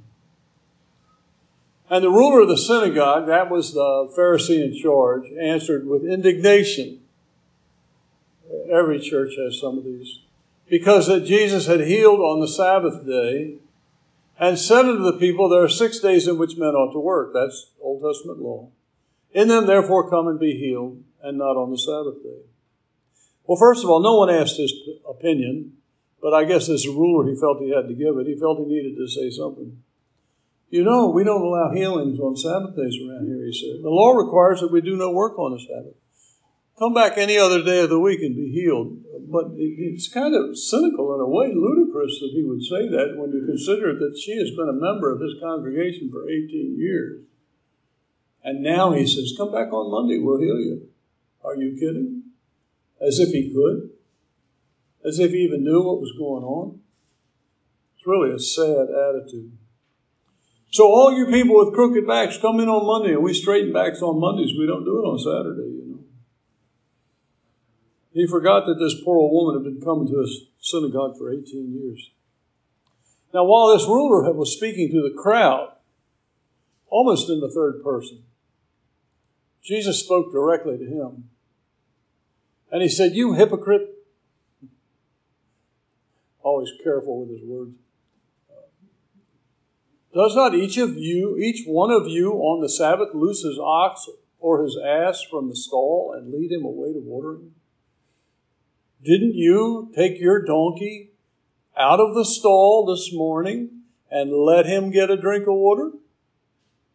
And 1.89 2.03
the 2.03 2.09
ruler 2.09 2.41
of 2.41 2.47
the 2.47 2.57
synagogue, 2.57 3.27
that 3.27 3.49
was 3.49 3.73
the 3.73 4.13
Pharisee 4.17 4.63
in 4.63 4.81
charge, 4.81 5.29
answered 5.39 5.85
with 5.85 6.05
indignation. 6.05 7.01
Every 8.71 8.99
church 8.99 9.33
has 9.37 9.59
some 9.59 9.77
of 9.77 9.83
these. 9.83 10.19
Because 10.69 11.07
that 11.07 11.25
Jesus 11.25 11.67
had 11.67 11.81
healed 11.81 12.21
on 12.21 12.39
the 12.39 12.47
Sabbath 12.47 13.05
day 13.05 13.55
and 14.39 14.57
said 14.57 14.85
unto 14.85 15.03
the 15.03 15.17
people, 15.19 15.49
There 15.49 15.63
are 15.63 15.69
six 15.69 15.99
days 15.99 16.27
in 16.27 16.37
which 16.37 16.55
men 16.55 16.75
ought 16.75 16.93
to 16.93 16.99
work. 16.99 17.33
That's 17.33 17.71
Old 17.81 18.01
Testament 18.01 18.41
law. 18.41 18.69
In 19.33 19.49
them, 19.49 19.67
therefore, 19.67 20.09
come 20.09 20.27
and 20.27 20.39
be 20.39 20.57
healed, 20.57 21.03
and 21.21 21.37
not 21.37 21.57
on 21.57 21.71
the 21.71 21.77
Sabbath 21.77 22.23
day. 22.23 22.45
Well, 23.45 23.57
first 23.57 23.83
of 23.83 23.89
all, 23.89 24.01
no 24.01 24.15
one 24.15 24.29
asked 24.29 24.57
his 24.57 24.73
opinion, 25.07 25.73
but 26.21 26.33
I 26.33 26.45
guess 26.45 26.69
as 26.69 26.85
a 26.85 26.91
ruler, 26.91 27.29
he 27.29 27.39
felt 27.39 27.59
he 27.59 27.73
had 27.73 27.87
to 27.87 27.95
give 27.95 28.17
it. 28.17 28.27
He 28.27 28.37
felt 28.37 28.59
he 28.59 28.65
needed 28.65 28.95
to 28.97 29.07
say 29.07 29.29
something. 29.29 29.81
You 30.69 30.83
know, 30.83 31.09
we 31.09 31.23
don't 31.23 31.41
allow 31.41 31.71
healings 31.73 32.19
on 32.19 32.37
Sabbath 32.37 32.77
days 32.77 32.95
around 33.01 33.27
here, 33.27 33.43
he 33.45 33.51
said. 33.51 33.83
The 33.83 33.89
law 33.89 34.11
requires 34.13 34.61
that 34.61 34.71
we 34.71 34.79
do 34.79 34.95
no 34.95 35.11
work 35.11 35.37
on 35.37 35.51
the 35.51 35.59
Sabbath. 35.59 35.95
Come 36.79 36.93
back 36.93 37.17
any 37.17 37.37
other 37.37 37.61
day 37.61 37.83
of 37.83 37.89
the 37.89 37.99
week 37.99 38.21
and 38.21 38.35
be 38.35 38.51
healed. 38.51 39.03
But 39.29 39.51
it's 39.57 40.07
kind 40.07 40.33
of 40.33 40.57
cynical 40.57 41.13
in 41.13 41.21
a 41.21 41.27
way, 41.27 41.53
ludicrous 41.53 42.19
that 42.21 42.31
he 42.33 42.43
would 42.43 42.63
say 42.63 42.87
that 42.87 43.17
when 43.17 43.31
you 43.31 43.45
consider 43.45 43.93
that 43.99 44.17
she 44.17 44.37
has 44.37 44.49
been 44.51 44.69
a 44.69 44.73
member 44.73 45.11
of 45.11 45.21
his 45.21 45.35
congregation 45.41 46.09
for 46.09 46.29
18 46.29 46.77
years. 46.79 47.21
And 48.43 48.63
now 48.63 48.93
he 48.93 49.05
says, 49.05 49.33
Come 49.37 49.51
back 49.51 49.71
on 49.71 49.91
Monday, 49.91 50.17
we'll 50.19 50.39
heal 50.39 50.57
you. 50.57 50.89
Are 51.43 51.55
you 51.55 51.75
kidding? 51.79 52.23
As 52.99 53.19
if 53.19 53.29
he 53.29 53.53
could. 53.53 53.91
As 55.05 55.19
if 55.19 55.31
he 55.31 55.37
even 55.37 55.63
knew 55.63 55.81
what 55.81 55.99
was 55.99 56.13
going 56.17 56.43
on. 56.43 56.79
It's 57.97 58.07
really 58.07 58.33
a 58.33 58.39
sad 58.39 58.87
attitude. 58.89 59.51
So, 60.71 60.85
all 60.85 61.11
you 61.11 61.25
people 61.25 61.57
with 61.57 61.73
crooked 61.73 62.07
backs, 62.07 62.37
come 62.37 62.59
in 62.59 62.69
on 62.69 62.87
Monday, 62.87 63.13
and 63.13 63.23
we 63.23 63.33
straighten 63.33 63.73
backs 63.73 64.01
on 64.01 64.19
Mondays. 64.19 64.57
We 64.57 64.65
don't 64.65 64.85
do 64.85 64.99
it 64.99 65.07
on 65.07 65.19
Saturday, 65.19 65.69
you 65.69 65.85
know. 65.85 65.99
He 68.13 68.25
forgot 68.25 68.65
that 68.65 68.79
this 68.79 68.95
poor 69.03 69.17
old 69.17 69.33
woman 69.33 69.63
had 69.63 69.71
been 69.71 69.83
coming 69.83 70.07
to 70.07 70.19
his 70.19 70.47
synagogue 70.61 71.17
for 71.17 71.31
18 71.31 71.73
years. 71.73 72.11
Now, 73.33 73.45
while 73.45 73.73
this 73.73 73.85
ruler 73.85 74.31
was 74.33 74.55
speaking 74.55 74.89
to 74.91 75.01
the 75.01 75.15
crowd, 75.15 75.73
almost 76.87 77.29
in 77.29 77.39
the 77.39 77.49
third 77.49 77.83
person, 77.83 78.23
Jesus 79.63 79.99
spoke 79.99 80.31
directly 80.31 80.77
to 80.77 80.85
him. 80.85 81.29
And 82.71 82.81
he 82.81 82.89
said, 82.89 83.13
You 83.13 83.33
hypocrite. 83.33 83.89
Always 86.43 86.71
careful 86.83 87.21
with 87.21 87.29
his 87.29 87.47
words. 87.47 87.75
Uh, 88.49 88.61
does 90.13 90.35
not 90.35 90.55
each 90.55 90.77
of 90.77 90.97
you, 90.97 91.37
each 91.37 91.65
one 91.65 91.91
of 91.91 92.07
you 92.07 92.33
on 92.33 92.61
the 92.61 92.69
Sabbath 92.69 93.09
loose 93.13 93.43
his 93.43 93.59
ox 93.59 94.09
or 94.39 94.63
his 94.63 94.77
ass 94.83 95.23
from 95.29 95.49
the 95.49 95.55
stall 95.55 96.13
and 96.17 96.33
lead 96.33 96.51
him 96.51 96.65
away 96.65 96.93
to 96.93 96.99
watering? 96.99 97.51
Didn't 99.03 99.35
you 99.35 99.91
take 99.95 100.19
your 100.19 100.43
donkey 100.43 101.11
out 101.77 101.99
of 101.99 102.13
the 102.13 102.25
stall 102.25 102.85
this 102.85 103.11
morning 103.13 103.81
and 104.09 104.31
let 104.31 104.65
him 104.65 104.91
get 104.91 105.09
a 105.09 105.17
drink 105.17 105.47
of 105.47 105.55
water? 105.55 105.91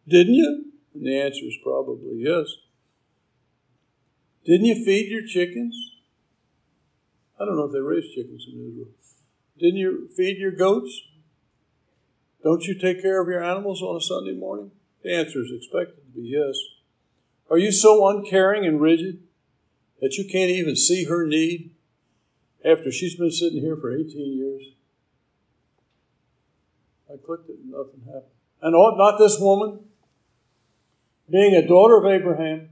Didn't 0.07 0.35
you? 0.35 0.65
And 0.93 1.05
the 1.05 1.19
answer 1.19 1.45
is 1.45 1.57
probably 1.63 2.17
yes. 2.17 2.47
Didn't 4.45 4.65
you 4.65 4.85
feed 4.85 5.11
your 5.11 5.25
chickens? 5.25 5.75
I 7.39 7.45
don't 7.45 7.57
know 7.57 7.65
if 7.65 7.73
they 7.73 7.79
raise 7.79 8.13
chickens 8.15 8.45
in 8.51 8.67
Israel. 8.67 8.87
Didn't 9.59 9.77
you 9.77 10.09
feed 10.15 10.37
your 10.37 10.51
goats? 10.51 11.01
Don't 12.43 12.63
you 12.65 12.75
take 12.75 13.01
care 13.01 13.21
of 13.21 13.27
your 13.27 13.43
animals 13.43 13.81
on 13.81 13.95
a 13.95 14.01
Sunday 14.01 14.33
morning? 14.33 14.71
The 15.03 15.13
answer 15.13 15.41
is 15.41 15.51
expected 15.51 15.97
to 16.05 16.21
be 16.21 16.27
yes. 16.27 16.55
Are 17.49 17.57
you 17.57 17.71
so 17.71 18.07
uncaring 18.07 18.65
and 18.65 18.79
rigid 18.79 19.23
that 20.01 20.15
you 20.17 20.25
can't 20.25 20.51
even 20.51 20.75
see 20.75 21.05
her 21.05 21.25
need 21.25 21.71
after 22.63 22.91
she's 22.91 23.15
been 23.15 23.31
sitting 23.31 23.61
here 23.61 23.75
for 23.75 23.95
18 23.95 24.37
years? 24.37 24.63
I 27.09 27.15
clicked 27.25 27.49
it 27.49 27.57
and 27.63 27.71
nothing 27.71 28.01
happened. 28.05 28.31
And 28.61 28.75
ought 28.75 28.97
not 28.97 29.17
this 29.17 29.39
woman, 29.39 29.79
being 31.29 31.55
a 31.55 31.67
daughter 31.67 31.97
of 31.97 32.05
Abraham, 32.05 32.69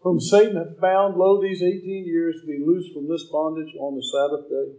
whom 0.00 0.20
Satan 0.20 0.56
hath 0.56 0.80
bound, 0.80 1.16
lo 1.16 1.40
these 1.40 1.62
18 1.62 2.04
years, 2.06 2.40
to 2.40 2.46
be 2.46 2.64
loosed 2.64 2.92
from 2.92 3.08
this 3.08 3.24
bondage 3.24 3.74
on 3.78 3.96
the 3.96 4.02
Sabbath 4.02 4.48
day? 4.48 4.78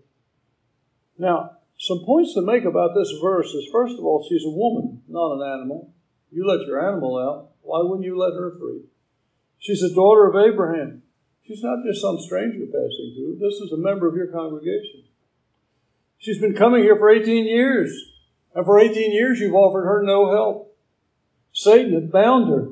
Now, 1.19 1.57
some 1.77 2.03
points 2.05 2.33
to 2.33 2.41
make 2.41 2.63
about 2.63 2.95
this 2.95 3.11
verse 3.21 3.53
is 3.53 3.69
first 3.71 3.99
of 3.99 4.05
all, 4.05 4.25
she's 4.27 4.45
a 4.45 4.49
woman, 4.49 5.03
not 5.07 5.33
an 5.33 5.59
animal. 5.59 5.93
You 6.31 6.47
let 6.47 6.65
your 6.65 6.79
animal 6.87 7.17
out, 7.17 7.51
why 7.61 7.81
wouldn't 7.83 8.05
you 8.05 8.17
let 8.17 8.33
her 8.33 8.57
free? 8.57 8.81
She's 9.59 9.83
a 9.83 9.93
daughter 9.93 10.25
of 10.27 10.35
Abraham. 10.35 11.03
She's 11.45 11.61
not 11.61 11.83
just 11.85 12.01
some 12.01 12.19
stranger 12.19 12.65
passing 12.65 13.13
through. 13.15 13.37
This 13.39 13.55
is 13.55 13.71
a 13.71 13.77
member 13.77 14.07
of 14.07 14.15
your 14.15 14.27
congregation. 14.27 15.03
She's 16.17 16.39
been 16.39 16.55
coming 16.55 16.83
here 16.83 16.95
for 16.95 17.09
18 17.09 17.45
years. 17.45 17.91
And 18.55 18.65
for 18.65 18.79
18 18.79 19.11
years, 19.11 19.39
you've 19.39 19.55
offered 19.55 19.85
her 19.85 20.03
no 20.03 20.31
help. 20.31 20.77
Satan 21.51 21.93
had 21.93 22.11
bound 22.11 22.49
her. 22.49 22.69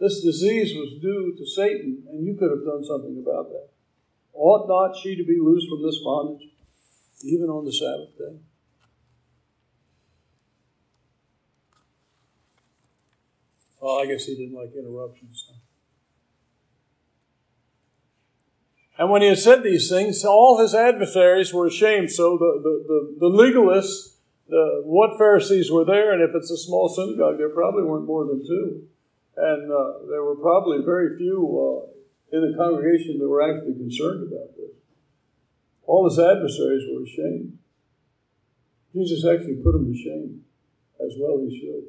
This 0.00 0.22
disease 0.22 0.74
was 0.74 1.00
due 1.00 1.34
to 1.36 1.46
Satan, 1.46 2.04
and 2.08 2.26
you 2.26 2.34
could 2.34 2.50
have 2.50 2.64
done 2.64 2.84
something 2.84 3.22
about 3.22 3.48
that. 3.50 3.68
Ought 4.34 4.68
not 4.68 4.96
she 5.00 5.16
to 5.16 5.24
be 5.24 5.38
loosed 5.40 5.68
from 5.68 5.82
this 5.82 6.00
bondage, 6.04 6.48
even 7.22 7.48
on 7.48 7.64
the 7.64 7.72
Sabbath 7.72 8.16
day? 8.18 8.38
Well, 13.80 14.00
I 14.00 14.06
guess 14.06 14.24
he 14.24 14.34
didn't 14.34 14.56
like 14.56 14.72
interruptions. 14.76 15.50
And 18.98 19.10
when 19.10 19.22
he 19.22 19.28
had 19.28 19.38
said 19.38 19.62
these 19.62 19.90
things, 19.90 20.24
all 20.24 20.58
his 20.58 20.74
adversaries 20.74 21.52
were 21.52 21.66
ashamed. 21.66 22.10
So 22.10 22.38
the, 22.38 22.60
the, 22.62 22.84
the, 22.88 23.28
the 23.28 23.36
legalists, 23.36 24.16
the, 24.48 24.82
what 24.84 25.18
Pharisees 25.18 25.70
were 25.70 25.84
there, 25.84 26.12
and 26.12 26.22
if 26.22 26.34
it's 26.34 26.50
a 26.50 26.56
small 26.56 26.88
synagogue, 26.88 27.36
there 27.38 27.50
probably 27.50 27.82
weren't 27.82 28.06
more 28.06 28.24
than 28.24 28.46
two. 28.46 28.88
And 29.36 29.70
uh, 29.70 30.06
there 30.08 30.24
were 30.24 30.36
probably 30.36 30.78
very 30.82 31.16
few 31.18 31.36
uh, 31.44 32.36
in 32.36 32.50
the 32.50 32.56
congregation 32.56 33.18
that 33.18 33.28
were 33.28 33.42
actually 33.42 33.74
concerned 33.74 34.32
about 34.32 34.56
this. 34.56 34.72
All 35.86 36.08
his 36.08 36.18
adversaries 36.18 36.84
were 36.90 37.02
ashamed. 37.02 37.58
Jesus 38.92 39.24
actually 39.24 39.56
put 39.56 39.72
them 39.72 39.92
to 39.92 39.96
shame, 39.96 40.42
as 41.04 41.14
well 41.18 41.38
he 41.38 41.60
should. 41.60 41.84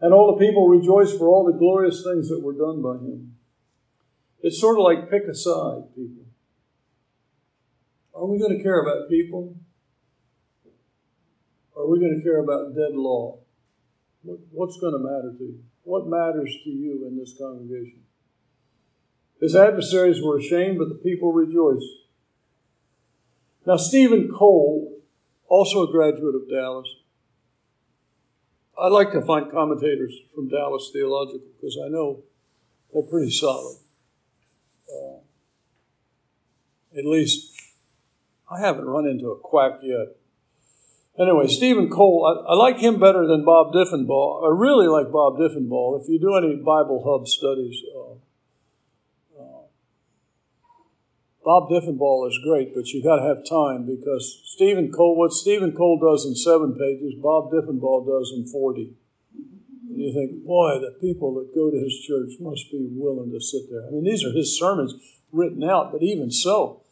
And 0.00 0.12
all 0.12 0.32
the 0.32 0.44
people 0.44 0.68
rejoiced 0.68 1.18
for 1.18 1.28
all 1.28 1.44
the 1.44 1.58
glorious 1.58 2.04
things 2.04 2.28
that 2.28 2.42
were 2.42 2.52
done 2.52 2.82
by 2.82 2.94
him. 2.94 3.34
It's 4.40 4.60
sort 4.60 4.78
of 4.78 4.84
like 4.84 5.10
pick 5.10 5.24
a 5.24 5.34
side, 5.34 5.94
people. 5.96 6.24
Are 8.14 8.26
we 8.26 8.38
going 8.38 8.56
to 8.56 8.62
care 8.62 8.80
about 8.82 9.08
people? 9.08 9.56
Are 11.76 11.86
we 11.86 11.98
going 12.00 12.16
to 12.16 12.22
care 12.22 12.40
about 12.40 12.74
dead 12.74 12.94
law? 12.94 13.38
What's 14.22 14.78
going 14.78 14.92
to 14.92 14.98
matter 14.98 15.32
to 15.38 15.44
you? 15.44 15.62
What 15.84 16.08
matters 16.08 16.54
to 16.64 16.70
you 16.70 17.06
in 17.06 17.16
this 17.16 17.34
congregation? 17.38 18.02
His 19.40 19.54
adversaries 19.54 20.20
were 20.22 20.38
ashamed, 20.38 20.78
but 20.78 20.88
the 20.88 20.96
people 20.96 21.32
rejoiced. 21.32 21.86
Now, 23.68 23.76
Steven 23.76 24.32
Cole, 24.34 24.98
also 25.46 25.86
a 25.86 25.92
graduate 25.92 26.34
of 26.34 26.48
Dallas, 26.48 26.88
I 28.80 28.88
like 28.88 29.12
to 29.12 29.20
find 29.20 29.50
commentators 29.52 30.14
from 30.34 30.48
Dallas 30.48 30.88
Theological 30.90 31.46
because 31.54 31.78
I 31.84 31.88
know 31.90 32.22
they're 32.90 33.02
pretty 33.02 33.30
solid. 33.30 33.76
Uh, 34.88 35.18
at 36.98 37.04
least 37.04 37.60
I 38.50 38.58
haven't 38.58 38.86
run 38.86 39.06
into 39.06 39.32
a 39.32 39.36
quack 39.36 39.80
yet. 39.82 40.16
Anyway, 41.20 41.46
Steven 41.48 41.90
Cole, 41.90 42.24
I, 42.24 42.52
I, 42.52 42.54
like 42.54 42.78
him 42.78 42.98
better 42.98 43.26
than 43.26 43.44
Bob 43.44 43.74
Deffinbaugh. 43.74 44.44
I 44.44 44.56
really 44.56 44.86
like 44.86 45.12
Bob 45.12 45.36
Deffinbaugh. 45.36 46.00
If 46.00 46.08
you 46.08 46.18
do 46.18 46.36
any 46.36 46.56
Bible 46.56 47.04
Hub 47.04 47.28
studies, 47.28 47.82
uh, 47.94 49.42
uh, 49.42 49.64
Bob 51.48 51.70
Deffinbaugh 51.70 52.28
is 52.28 52.38
great, 52.44 52.74
but 52.74 52.88
you 52.88 53.02
got 53.02 53.16
to 53.16 53.22
have 53.22 53.40
time 53.48 53.86
because 53.86 54.42
Steven 54.44 54.92
Cole, 54.92 55.16
what 55.16 55.32
Steven 55.32 55.72
Cole 55.72 55.96
does 55.96 56.26
in 56.26 56.36
seven 56.36 56.76
pages, 56.76 57.14
Bob 57.16 57.50
Deffinbaugh 57.50 58.04
does 58.04 58.34
in 58.36 58.44
40. 58.44 58.92
And 59.88 59.96
you 59.96 60.12
think, 60.12 60.44
boy, 60.44 60.76
the 60.76 60.92
people 61.00 61.32
that 61.40 61.54
go 61.56 61.70
to 61.70 61.78
his 61.80 62.04
church 62.04 62.36
must 62.38 62.70
be 62.70 62.92
willing 62.92 63.32
to 63.32 63.40
sit 63.40 63.62
there. 63.70 63.88
I 63.88 63.90
mean, 63.92 64.04
these 64.04 64.26
are 64.26 64.32
his 64.36 64.58
sermons 64.60 64.92
written 65.32 65.64
out, 65.64 65.90
but 65.90 66.02
even 66.02 66.30
so, 66.30 66.82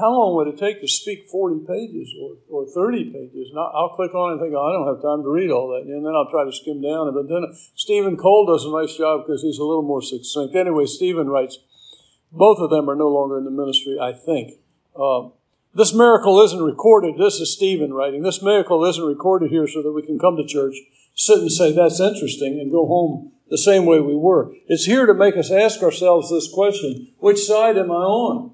how 0.00 0.08
long 0.08 0.34
would 0.36 0.48
it 0.48 0.56
take 0.56 0.80
to 0.80 0.88
speak 0.88 1.28
40 1.28 1.66
pages 1.68 2.08
or, 2.16 2.40
or 2.48 2.64
30 2.72 3.12
pages? 3.12 3.52
And 3.52 3.60
I'll 3.60 3.92
click 4.00 4.14
on 4.14 4.30
it 4.30 4.32
and 4.32 4.40
think, 4.40 4.56
oh, 4.56 4.64
I 4.64 4.72
don't 4.72 4.96
have 4.96 5.04
time 5.04 5.24
to 5.24 5.28
read 5.28 5.50
all 5.50 5.68
that. 5.76 5.84
And 5.84 6.00
then 6.00 6.16
I'll 6.16 6.32
try 6.32 6.48
to 6.48 6.56
skim 6.56 6.80
down 6.80 7.08
it. 7.08 7.12
But 7.12 7.28
then 7.28 7.52
Steven 7.76 8.16
Cole 8.16 8.48
does 8.48 8.64
a 8.64 8.72
nice 8.72 8.96
job 8.96 9.26
because 9.26 9.42
he's 9.42 9.60
a 9.60 9.64
little 9.64 9.84
more 9.84 10.00
succinct. 10.00 10.56
Anyway, 10.56 10.86
Steven 10.86 11.28
writes, 11.28 11.60
both 12.32 12.58
of 12.58 12.70
them 12.70 12.88
are 12.90 12.96
no 12.96 13.08
longer 13.08 13.38
in 13.38 13.44
the 13.44 13.50
ministry, 13.50 13.98
I 14.00 14.12
think. 14.12 14.54
Uh, 14.94 15.28
this 15.74 15.94
miracle 15.94 16.40
isn't 16.42 16.62
recorded. 16.62 17.16
This 17.18 17.40
is 17.40 17.52
Steven 17.52 17.92
writing. 17.92 18.22
This 18.22 18.42
miracle 18.42 18.84
isn't 18.84 19.04
recorded 19.04 19.50
here 19.50 19.68
so 19.68 19.82
that 19.82 19.92
we 19.92 20.02
can 20.02 20.18
come 20.18 20.36
to 20.36 20.46
church 20.46 20.76
sit 21.16 21.38
and 21.38 21.50
say, 21.50 21.72
that's 21.72 21.98
interesting, 21.98 22.60
and 22.60 22.70
go 22.70 22.86
home 22.86 23.32
the 23.50 23.58
same 23.58 23.86
way 23.86 24.00
we 24.00 24.14
were. 24.14 24.54
It's 24.68 24.84
here 24.84 25.06
to 25.06 25.14
make 25.14 25.36
us 25.36 25.50
ask 25.50 25.82
ourselves 25.82 26.30
this 26.30 26.48
question 26.52 27.08
which 27.18 27.38
side 27.38 27.76
am 27.76 27.90
I 27.90 27.94
on? 27.94 28.52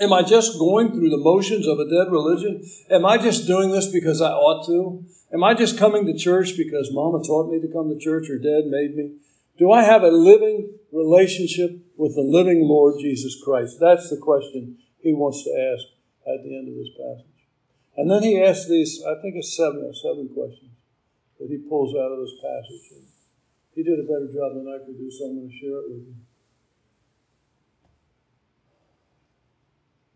Am 0.00 0.12
I 0.12 0.22
just 0.22 0.58
going 0.58 0.90
through 0.92 1.10
the 1.10 1.16
motions 1.16 1.66
of 1.66 1.78
a 1.78 1.88
dead 1.88 2.10
religion? 2.10 2.64
Am 2.90 3.06
I 3.06 3.16
just 3.16 3.46
doing 3.46 3.70
this 3.70 3.86
because 3.86 4.20
I 4.20 4.30
ought 4.32 4.66
to? 4.66 5.04
Am 5.32 5.42
I 5.42 5.54
just 5.54 5.78
coming 5.78 6.04
to 6.06 6.18
church 6.18 6.56
because 6.56 6.92
mama 6.92 7.22
taught 7.24 7.50
me 7.50 7.60
to 7.60 7.72
come 7.72 7.88
to 7.88 7.98
church 7.98 8.28
or 8.28 8.38
dad 8.38 8.66
made 8.66 8.96
me? 8.96 9.12
Do 9.58 9.70
I 9.70 9.82
have 9.82 10.02
a 10.02 10.10
living 10.10 10.74
relationship 10.90 11.78
with 11.96 12.14
the 12.14 12.22
living 12.22 12.62
Lord 12.62 12.96
Jesus 13.00 13.40
Christ? 13.42 13.78
That's 13.80 14.10
the 14.10 14.16
question 14.16 14.78
he 15.00 15.12
wants 15.12 15.44
to 15.44 15.50
ask 15.50 15.86
at 16.26 16.42
the 16.42 16.56
end 16.56 16.68
of 16.68 16.74
this 16.74 16.90
passage. 16.90 17.46
And 17.96 18.10
then 18.10 18.22
he 18.22 18.42
asks 18.42 18.68
these, 18.68 19.02
I 19.06 19.20
think 19.22 19.36
it's 19.36 19.56
seven, 19.56 19.84
or 19.86 19.94
seven 19.94 20.28
questions 20.34 20.74
that 21.38 21.48
he 21.48 21.58
pulls 21.58 21.94
out 21.94 22.10
of 22.10 22.18
this 22.18 22.34
passage. 22.42 22.98
And 22.98 23.06
he 23.74 23.82
did 23.82 24.00
a 24.00 24.02
better 24.02 24.26
job 24.26 24.58
than 24.58 24.66
I 24.66 24.82
could 24.84 24.98
do, 24.98 25.10
so 25.10 25.26
I'm 25.26 25.38
going 25.38 25.50
to 25.50 25.56
share 25.56 25.78
it 25.78 25.90
with 25.90 26.02
you. 26.10 26.14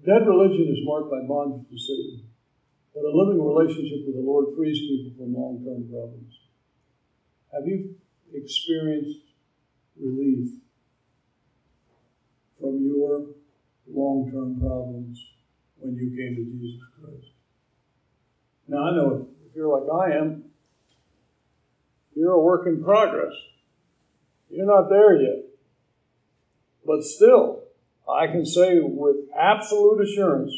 Dead 0.06 0.26
religion 0.26 0.66
is 0.72 0.82
marked 0.82 1.10
by 1.10 1.22
bondage 1.26 1.68
to 1.70 1.78
Satan, 1.78 2.26
but 2.94 3.04
a 3.04 3.12
living 3.14 3.38
relationship 3.38 4.06
with 4.06 4.14
the 4.14 4.22
Lord 4.22 4.56
frees 4.56 4.78
people 4.78 5.12
from 5.18 5.34
long 5.34 5.62
term 5.62 5.86
problems. 5.90 6.34
Have 7.52 7.66
you 7.66 7.94
experienced 8.32 9.27
relief 10.00 10.50
from 12.60 12.84
your 12.84 13.26
long 13.90 14.30
term 14.30 14.60
problems 14.60 15.24
when 15.78 15.96
you 15.96 16.10
came 16.10 16.36
to 16.36 16.44
Jesus 16.44 16.82
Christ? 17.00 17.32
Now, 18.68 18.88
I 18.88 18.96
know 18.96 19.28
if 19.48 19.56
you're 19.56 19.80
like 19.80 20.10
I 20.10 20.16
am, 20.18 20.44
you're 22.14 22.32
a 22.32 22.42
work 22.42 22.66
in 22.66 22.82
progress. 22.82 23.32
You're 24.50 24.66
not 24.66 24.88
there 24.88 25.20
yet. 25.20 25.44
But 26.84 27.04
still, 27.04 27.64
I 28.08 28.26
can 28.26 28.44
say 28.44 28.80
with 28.80 29.16
absolute 29.38 30.02
assurance 30.02 30.52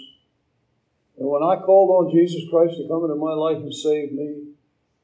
that 1.19 1.27
when 1.27 1.43
I 1.43 1.61
called 1.61 1.91
on 1.91 2.13
Jesus 2.13 2.43
Christ 2.51 2.77
to 2.77 2.89
come 2.89 3.05
into 3.05 3.17
my 3.17 3.35
life 3.35 3.59
and 3.59 3.75
save 3.75 4.13
me, 4.13 4.53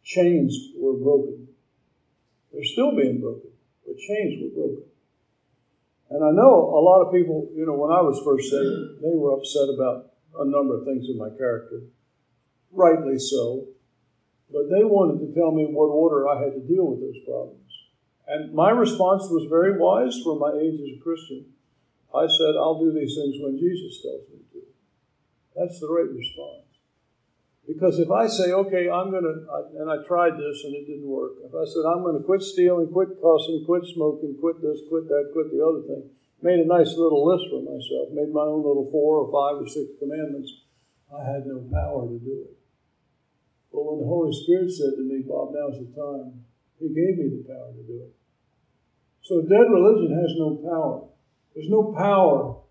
chains 0.05 0.57
were 0.79 0.95
broken. 0.95 1.49
They're 2.53 2.65
still 2.65 2.97
being 2.97 3.21
broken, 3.21 3.51
but 3.87 3.97
chains 3.97 4.43
were 4.43 4.51
broken. 4.51 4.85
And 6.11 6.23
I 6.23 6.31
know 6.31 6.75
a 6.75 6.83
lot 6.83 7.03
of 7.03 7.13
people, 7.13 7.51
you 7.55 7.67
know, 7.67 7.75
when 7.75 7.91
I 7.91 8.03
was 8.03 8.23
first 8.23 8.51
saved, 8.51 9.03
they 9.03 9.15
were 9.15 9.35
upset 9.35 9.71
about 9.71 10.13
a 10.39 10.45
number 10.45 10.79
of 10.79 10.85
things 10.85 11.09
in 11.09 11.19
my 11.19 11.31
character. 11.31 11.83
Rightly 12.71 13.19
so. 13.19 13.67
But 14.51 14.71
they 14.71 14.85
wanted 14.85 15.27
to 15.27 15.35
tell 15.35 15.51
me 15.51 15.67
what 15.67 15.91
order 15.91 16.29
I 16.29 16.39
had 16.39 16.55
to 16.55 16.63
deal 16.63 16.87
with 16.87 17.01
those 17.01 17.19
problems. 17.27 17.67
And 18.29 18.55
my 18.55 18.71
response 18.71 19.27
was 19.31 19.51
very 19.51 19.79
wise 19.79 20.19
for 20.23 20.39
my 20.39 20.55
age 20.59 20.79
as 20.79 20.99
a 20.99 21.03
Christian. 21.03 21.47
I 22.15 22.27
said, 22.27 22.55
I'll 22.55 22.79
do 22.79 22.93
these 22.93 23.15
things 23.15 23.37
when 23.43 23.59
Jesus 23.59 24.03
tells 24.03 24.27
me 24.31 24.47
to. 24.53 24.63
That's 25.55 25.81
the 25.81 25.91
right 25.91 26.11
response. 26.11 26.76
Because 27.67 27.99
if 27.99 28.11
I 28.11 28.31
say, 28.31 28.55
okay, 28.55 28.87
I'm 28.87 29.11
going 29.11 29.27
to, 29.27 29.43
and 29.83 29.91
I 29.91 29.99
tried 30.07 30.39
this 30.39 30.63
and 30.63 30.75
it 30.75 30.87
didn't 30.87 31.11
work. 31.11 31.43
If 31.43 31.51
I 31.51 31.67
said, 31.67 31.83
I'm 31.83 32.07
going 32.07 32.15
to 32.15 32.23
quit 32.23 32.41
stealing, 32.43 32.87
quit 32.95 33.19
cussing, 33.19 33.67
quit 33.67 33.83
smoking, 33.91 34.39
quit 34.39 34.63
this, 34.63 34.87
quit 34.87 35.11
that, 35.11 35.35
quit 35.35 35.51
the 35.51 35.59
other 35.67 35.83
thing, 35.83 36.07
made 36.43 36.63
a 36.63 36.67
nice 36.67 36.95
little 36.95 37.27
list 37.27 37.51
for 37.51 37.59
myself, 37.67 38.15
made 38.15 38.31
my 38.31 38.47
own 38.47 38.63
little 38.63 38.87
four 38.95 39.27
or 39.27 39.29
five 39.35 39.59
or 39.59 39.67
six 39.67 39.99
commandments, 39.99 40.63
I 41.11 41.27
had 41.27 41.47
no 41.47 41.67
power 41.75 42.07
to 42.07 42.19
do 42.23 42.47
it. 42.47 42.55
But 43.75 43.83
when 43.83 43.99
the 43.99 44.07
Holy 44.07 44.31
Spirit 44.31 44.71
said 44.71 44.95
to 44.95 45.03
me, 45.03 45.27
Bob, 45.27 45.51
now's 45.51 45.83
the 45.83 45.91
time, 45.91 46.47
He 46.79 46.95
gave 46.95 47.19
me 47.19 47.35
the 47.35 47.51
power 47.51 47.75
to 47.75 47.83
do 47.83 47.99
it. 48.07 48.15
So 49.27 49.43
dead 49.43 49.67
religion 49.67 50.15
has 50.15 50.39
no 50.39 50.55
power. 50.63 51.11
There's 51.51 51.69
no 51.69 51.91
power 51.99 52.63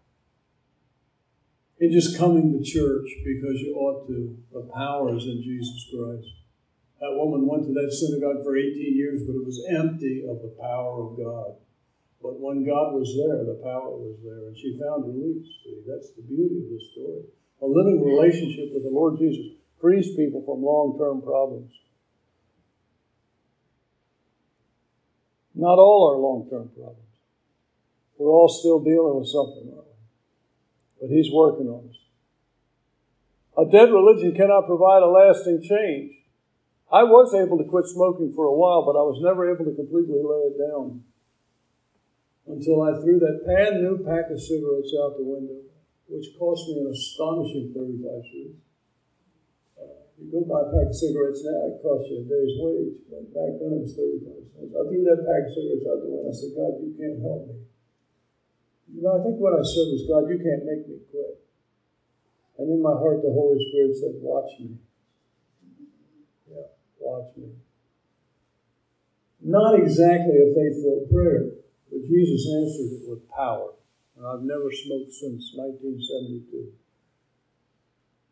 in 1.80 1.92
just 1.92 2.18
coming 2.18 2.52
to 2.52 2.64
church 2.64 3.08
because 3.24 3.60
you 3.60 3.76
ought 3.76 4.08
to. 4.08 4.38
The 4.54 4.70
power 4.74 5.16
is 5.16 5.26
in 5.26 5.42
Jesus 5.44 5.88
Christ. 5.92 6.32
That 7.02 7.20
woman 7.20 7.46
went 7.46 7.68
to 7.68 7.74
that 7.74 7.92
synagogue 7.92 8.44
for 8.44 8.56
18 8.56 8.96
years, 8.96 9.24
but 9.28 9.36
it 9.36 9.46
was 9.46 9.66
empty 9.70 10.24
of 10.24 10.42
the 10.42 10.56
power 10.60 11.04
of 11.04 11.18
God. 11.18 11.60
But 12.24 12.40
when 12.40 12.66
God 12.66 12.96
was 12.96 13.12
there, 13.14 13.44
the 13.44 13.60
power 13.62 13.92
was 13.92 14.18
there, 14.24 14.48
and 14.48 14.58
she 14.58 14.80
found 14.80 15.06
relief. 15.06 15.46
See, 15.64 15.84
that's 15.86 16.16
the 16.16 16.24
beauty 16.24 16.64
of 16.64 16.72
this 16.72 16.90
story. 16.96 17.28
A 17.62 17.68
living 17.68 18.02
relationship 18.02 18.74
with 18.74 18.84
the 18.84 18.90
Lord 18.90 19.20
Jesus 19.20 19.60
frees 19.80 20.16
people 20.16 20.42
from 20.46 20.64
long 20.64 20.98
term 20.98 21.22
problems. 21.22 21.72
Not 25.54 25.78
all 25.78 26.12
are 26.12 26.18
long 26.18 26.50
term 26.50 26.70
problems. 26.74 27.02
We're 28.18 28.32
all 28.32 28.50
still 28.50 28.80
dealing 28.80 29.20
with 29.20 29.28
something? 29.28 29.76
But 31.06 31.14
He's 31.14 31.30
working 31.30 31.70
on 31.70 31.86
us. 31.86 32.02
A 33.62 33.70
dead 33.70 33.94
religion 33.94 34.34
cannot 34.34 34.66
provide 34.66 35.06
a 35.06 35.14
lasting 35.14 35.62
change. 35.62 36.18
I 36.90 37.06
was 37.06 37.30
able 37.38 37.62
to 37.62 37.70
quit 37.70 37.86
smoking 37.86 38.34
for 38.34 38.50
a 38.50 38.58
while, 38.58 38.82
but 38.82 38.98
I 38.98 39.06
was 39.06 39.22
never 39.22 39.46
able 39.46 39.70
to 39.70 39.78
completely 39.78 40.18
lay 40.18 40.50
it 40.50 40.58
down 40.58 41.06
until 42.50 42.82
I 42.90 42.98
threw 43.06 43.22
that 43.22 43.46
brand 43.46 43.86
new 43.86 44.02
pack 44.02 44.34
of 44.34 44.42
cigarettes 44.42 44.98
out 44.98 45.22
the 45.22 45.30
window, 45.30 45.62
which 46.10 46.34
cost 46.42 46.74
me 46.74 46.82
an 46.82 46.90
astonishing 46.90 47.70
35 47.70 48.02
cents. 48.26 48.58
Uh, 49.78 50.10
you 50.18 50.34
go 50.34 50.42
buy 50.42 50.66
a 50.66 50.74
pack 50.74 50.90
of 50.90 50.98
cigarettes 50.98 51.46
now, 51.46 51.70
it 51.70 51.86
costs 51.86 52.10
you 52.10 52.22
a 52.22 52.26
day's 52.26 52.58
wage. 52.58 52.98
But 53.14 53.30
back 53.30 53.62
then 53.62 53.78
it 53.78 53.82
was 53.86 53.94
35 53.94 54.58
cents. 54.58 54.74
I 54.74 54.82
threw 54.90 55.06
that 55.06 55.22
pack 55.22 55.46
of 55.46 55.54
cigarettes 55.54 55.86
out 55.86 56.02
the 56.02 56.10
window. 56.10 56.30
I 56.30 56.34
said, 56.34 56.58
God, 56.58 56.82
you 56.82 56.98
can't 56.98 57.22
help 57.22 57.46
me. 57.46 57.66
You 58.92 59.02
know, 59.02 59.20
I 59.20 59.24
think 59.24 59.42
what 59.42 59.54
I 59.54 59.64
said 59.64 59.90
was, 59.90 60.06
God, 60.08 60.30
you 60.30 60.38
can't 60.38 60.66
make 60.66 60.88
me 60.88 61.02
quit. 61.10 61.42
And 62.58 62.72
in 62.72 62.82
my 62.82 62.94
heart, 62.94 63.22
the 63.22 63.34
Holy 63.34 63.60
Spirit 63.60 63.98
said, 63.98 64.16
Watch 64.22 64.52
me. 64.60 64.78
Yeah, 66.50 66.70
watch 67.00 67.36
me. 67.36 67.50
Not 69.42 69.78
exactly 69.78 70.38
a 70.40 70.54
faith 70.56 70.82
filled 70.82 71.12
prayer, 71.12 71.52
but 71.92 72.02
Jesus 72.08 72.48
answered 72.48 72.98
it 72.98 73.10
with 73.10 73.30
power. 73.30 73.74
And 74.18 74.26
I've 74.26 74.42
never 74.42 74.72
smoked 74.72 75.12
since 75.12 75.52
1972. 75.54 76.72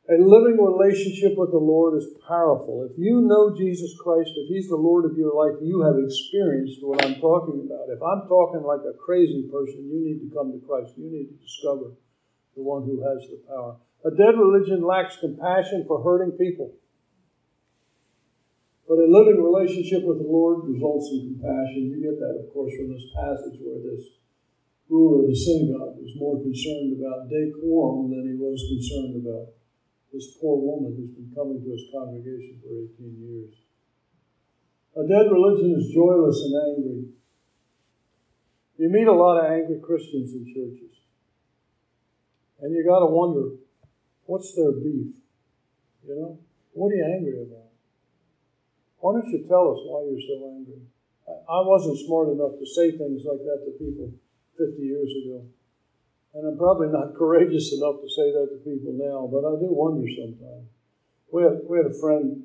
A 0.04 0.20
living 0.20 0.60
relationship 0.60 1.40
with 1.40 1.56
the 1.56 1.64
Lord 1.64 1.96
is 1.96 2.12
powerful. 2.28 2.84
If 2.84 3.00
you 3.00 3.24
know 3.24 3.56
Jesus 3.56 3.96
Christ, 3.96 4.36
if 4.36 4.52
He's 4.52 4.68
the 4.68 4.76
Lord 4.76 5.08
of 5.08 5.16
your 5.16 5.32
life, 5.32 5.56
you 5.64 5.80
have 5.80 5.96
experienced 5.96 6.84
what 6.84 7.00
I'm 7.00 7.16
talking 7.24 7.64
about. 7.64 7.88
If 7.88 8.04
I'm 8.04 8.28
talking 8.28 8.68
like 8.68 8.84
a 8.84 9.00
crazy 9.00 9.48
person, 9.48 9.88
you 9.88 10.04
need 10.04 10.20
to 10.28 10.36
come 10.36 10.52
to 10.52 10.60
Christ. 10.68 11.00
You 11.00 11.08
need 11.08 11.32
to 11.32 11.40
discover 11.40 11.96
the 12.52 12.68
one 12.68 12.84
who 12.84 13.00
has 13.00 13.24
the 13.32 13.40
power. 13.48 13.80
A 14.04 14.12
dead 14.12 14.36
religion 14.36 14.84
lacks 14.84 15.16
compassion 15.24 15.88
for 15.88 16.04
hurting 16.04 16.36
people. 16.36 16.76
But 18.84 19.00
a 19.00 19.08
living 19.08 19.40
relationship 19.40 20.04
with 20.04 20.20
the 20.20 20.28
Lord 20.28 20.68
results 20.68 21.16
in 21.16 21.32
compassion. 21.32 21.96
You 21.96 22.04
get 22.04 22.20
that, 22.20 22.44
of 22.44 22.52
course, 22.52 22.76
from 22.76 22.92
this 22.92 23.08
passage 23.16 23.56
where 23.64 23.80
this 23.80 24.20
ruler 24.92 25.24
of 25.24 25.32
the 25.32 25.40
synagogue 25.40 25.96
was 25.96 26.12
more 26.20 26.44
concerned 26.44 27.00
about 27.00 27.32
decorum 27.32 28.12
than 28.12 28.28
he 28.28 28.36
was 28.36 28.60
concerned 28.68 29.24
about 29.24 29.63
this 30.14 30.38
poor 30.40 30.62
woman 30.62 30.94
who's 30.94 31.10
been 31.18 31.34
coming 31.34 31.58
to 31.58 31.70
his 31.74 31.90
congregation 31.90 32.62
for 32.62 32.70
18 32.70 33.18
years. 33.18 33.54
A 34.94 35.02
dead 35.10 35.26
religion 35.34 35.74
is 35.74 35.90
joyless 35.90 36.38
and 36.46 36.54
angry. 36.54 37.04
You 38.78 38.90
meet 38.90 39.08
a 39.08 39.12
lot 39.12 39.42
of 39.42 39.52
angry 39.52 39.82
Christians 39.82 40.34
in 40.38 40.46
churches. 40.54 41.02
And 42.62 42.76
you 42.76 42.86
got 42.86 43.00
to 43.00 43.10
wonder 43.10 43.58
what's 44.26 44.54
their 44.54 44.72
beef? 44.72 45.18
You 46.06 46.14
know, 46.14 46.40
what 46.74 46.94
are 46.94 46.96
you 46.96 47.10
angry 47.10 47.42
about? 47.42 47.74
Why 49.00 49.14
don't 49.14 49.34
you 49.34 49.46
tell 49.50 49.74
us 49.74 49.82
why 49.84 50.06
you're 50.06 50.22
so 50.22 50.46
angry? 50.54 50.86
I 51.28 51.60
wasn't 51.66 51.98
smart 52.06 52.30
enough 52.30 52.60
to 52.60 52.66
say 52.66 52.92
things 52.92 53.26
like 53.26 53.42
that 53.42 53.66
to 53.66 53.72
people 53.82 54.14
50 54.58 54.78
years 54.78 55.12
ago. 55.26 55.44
And 56.34 56.48
I'm 56.48 56.58
probably 56.58 56.88
not 56.88 57.16
courageous 57.16 57.74
enough 57.74 58.02
to 58.02 58.10
say 58.10 58.32
that 58.32 58.50
to 58.50 58.58
people 58.66 58.94
now, 58.98 59.30
but 59.30 59.46
I 59.46 59.54
do 59.60 59.70
wonder 59.70 60.08
sometimes. 60.10 60.70
We 61.32 61.44
had, 61.44 61.62
we 61.70 61.78
had 61.78 61.88
a 61.88 62.00
friend, 62.00 62.44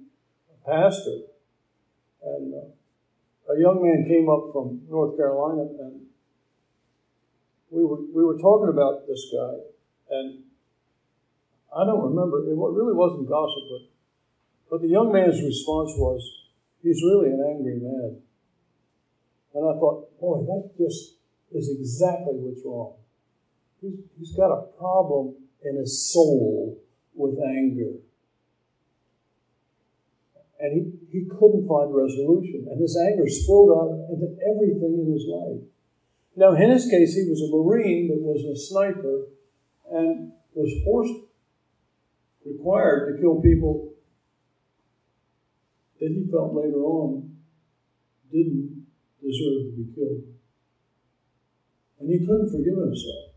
a 0.53 0.68
pastor, 0.68 1.24
and 2.22 2.55
uh, 2.55 3.53
a 3.53 3.59
young 3.59 3.80
man 3.82 4.05
came 4.09 4.28
up 4.28 4.53
from 4.53 4.82
North 4.91 5.16
Carolina, 5.16 5.62
and 5.80 6.07
we 7.70 7.84
were, 7.84 8.01
we 8.12 8.24
were 8.24 8.39
talking 8.39 8.68
about 8.68 9.07
this 9.07 9.32
guy, 9.32 9.57
and 10.11 10.45
I 11.74 11.84
don't 11.84 12.12
remember, 12.12 12.45
it 12.45 12.57
really 12.57 12.95
wasn't 12.95 13.28
gossip, 13.28 13.64
but, 13.70 13.84
but 14.70 14.82
the 14.82 14.89
young 14.89 15.12
man's 15.12 15.41
response 15.43 15.93
was, 15.97 16.39
He's 16.82 17.03
really 17.03 17.28
an 17.28 17.43
angry 17.43 17.80
man. 17.80 18.22
And 19.55 19.64
I 19.64 19.72
thought, 19.78 20.18
boy, 20.20 20.45
that 20.47 20.70
just 20.78 21.14
is 21.51 21.70
exactly 21.70 22.39
what's 22.39 22.62
wrong. 22.64 22.97
He's, 23.80 23.98
he's 24.18 24.36
got 24.36 24.50
a 24.50 24.62
problem 24.78 25.34
in 25.64 25.76
his 25.76 26.12
soul 26.12 26.78
with 27.14 27.38
anger. 27.38 27.92
And 30.60 30.72
he, 30.72 31.18
he 31.18 31.24
couldn't 31.26 31.68
find 31.68 31.94
resolution. 31.94 32.66
And 32.70 32.80
his 32.80 32.96
anger 32.96 33.28
spilled 33.28 33.70
out 33.70 34.10
into 34.10 34.36
everything 34.42 35.06
in 35.06 35.12
his 35.12 35.26
life. 35.28 35.62
Now, 36.36 36.54
in 36.54 36.70
his 36.70 36.88
case, 36.90 37.14
he 37.14 37.28
was 37.28 37.42
a 37.42 37.50
Marine 37.50 38.08
that 38.08 38.20
was 38.20 38.44
a 38.44 38.56
sniper 38.56 39.26
and 39.90 40.32
was 40.54 40.72
forced, 40.84 41.14
required 42.44 43.12
to 43.12 43.20
kill 43.20 43.40
people 43.40 43.92
that 46.00 46.10
he 46.10 46.30
felt 46.30 46.54
later 46.54 46.78
on 46.78 47.36
didn't 48.30 48.86
deserve 49.22 49.66
to 49.66 49.72
be 49.76 49.94
killed. 49.94 50.22
And 52.00 52.10
he 52.10 52.20
couldn't 52.20 52.50
forgive 52.50 52.78
himself. 52.78 53.27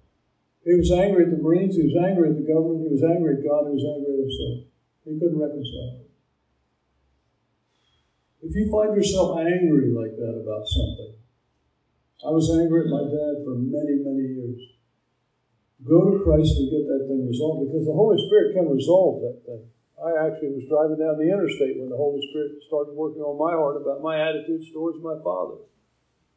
He 0.64 0.78
was 0.78 0.91
angry 0.93 1.26
at 1.26 1.32
the 1.32 1.41
Marines, 1.41 1.76
he 1.76 1.89
was 1.89 1.97
angry 1.97 2.30
at 2.30 2.38
the 2.38 2.45
government, 2.45 2.86
he 2.86 2.93
was 2.93 3.01
angry 3.01 3.38
at 3.38 3.45
God, 3.45 3.66
he 3.66 3.82
was 3.82 3.88
angry 3.97 4.14
at 4.14 4.22
himself. 4.22 4.57
He 5.05 5.18
couldn't 5.18 5.41
reconcile. 5.41 6.05
If 8.41 8.53
you 8.53 8.70
find 8.70 8.93
yourself 8.93 9.41
angry 9.41 9.89
like 9.89 10.14
that 10.18 10.38
about 10.38 10.66
something, 10.70 11.18
I 12.22 12.30
was 12.30 12.53
angry 12.53 12.86
at 12.86 12.93
my 12.93 13.09
dad 13.09 13.41
for 13.41 13.57
many, 13.57 14.05
many 14.05 14.38
years. 14.38 14.62
Go 15.82 16.14
to 16.14 16.22
Christ 16.22 16.53
and 16.62 16.70
get 16.70 16.86
that 16.86 17.09
thing 17.09 17.26
resolved 17.26 17.66
because 17.66 17.89
the 17.89 17.97
Holy 17.97 18.22
Spirit 18.30 18.53
can 18.53 18.70
resolve 18.70 19.26
that 19.26 19.41
thing. 19.41 19.66
I 19.97 20.14
actually 20.30 20.53
was 20.57 20.70
driving 20.70 21.01
down 21.01 21.18
the 21.18 21.30
interstate 21.30 21.82
when 21.82 21.89
the 21.89 21.97
Holy 21.97 22.22
Spirit 22.30 22.62
started 22.70 22.93
working 22.93 23.26
on 23.26 23.38
my 23.38 23.53
heart 23.53 23.82
about 23.82 24.05
my 24.05 24.18
attitudes 24.18 24.70
towards 24.70 25.01
my 25.01 25.18
father. 25.26 25.66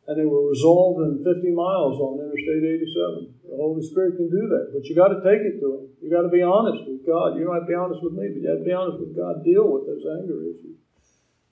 And 0.04 0.20
they 0.20 0.28
were 0.28 0.52
resolved 0.52 1.00
in 1.00 1.24
50 1.24 1.48
miles 1.56 1.96
on 1.96 2.20
Interstate 2.20 2.60
87. 2.60 3.34
The 3.48 3.56
Holy 3.56 3.80
Spirit 3.80 4.20
can 4.20 4.28
do 4.28 4.52
that, 4.52 4.76
but 4.76 4.84
you 4.84 4.92
got 4.92 5.16
to 5.16 5.24
take 5.24 5.40
it 5.40 5.56
to 5.64 5.80
Him. 5.80 5.82
You 6.04 6.12
got 6.12 6.28
to 6.28 6.32
be 6.32 6.44
honest 6.44 6.84
with 6.84 7.08
God. 7.08 7.40
You 7.40 7.48
have 7.48 7.64
to 7.64 7.70
be 7.72 7.78
honest 7.78 8.04
with 8.04 8.12
me, 8.12 8.28
but 8.28 8.40
you 8.44 8.48
have 8.52 8.60
to 8.60 8.68
be 8.68 8.76
honest 8.76 9.00
with 9.00 9.16
God. 9.16 9.40
Deal 9.40 9.64
with 9.64 9.88
those 9.88 10.04
anger 10.04 10.44
issues. 10.44 10.76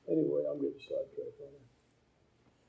Anyway, 0.04 0.44
I'm 0.44 0.60
getting 0.60 0.76
sidetracked 0.84 1.40
on 1.40 1.56
it. 1.56 1.64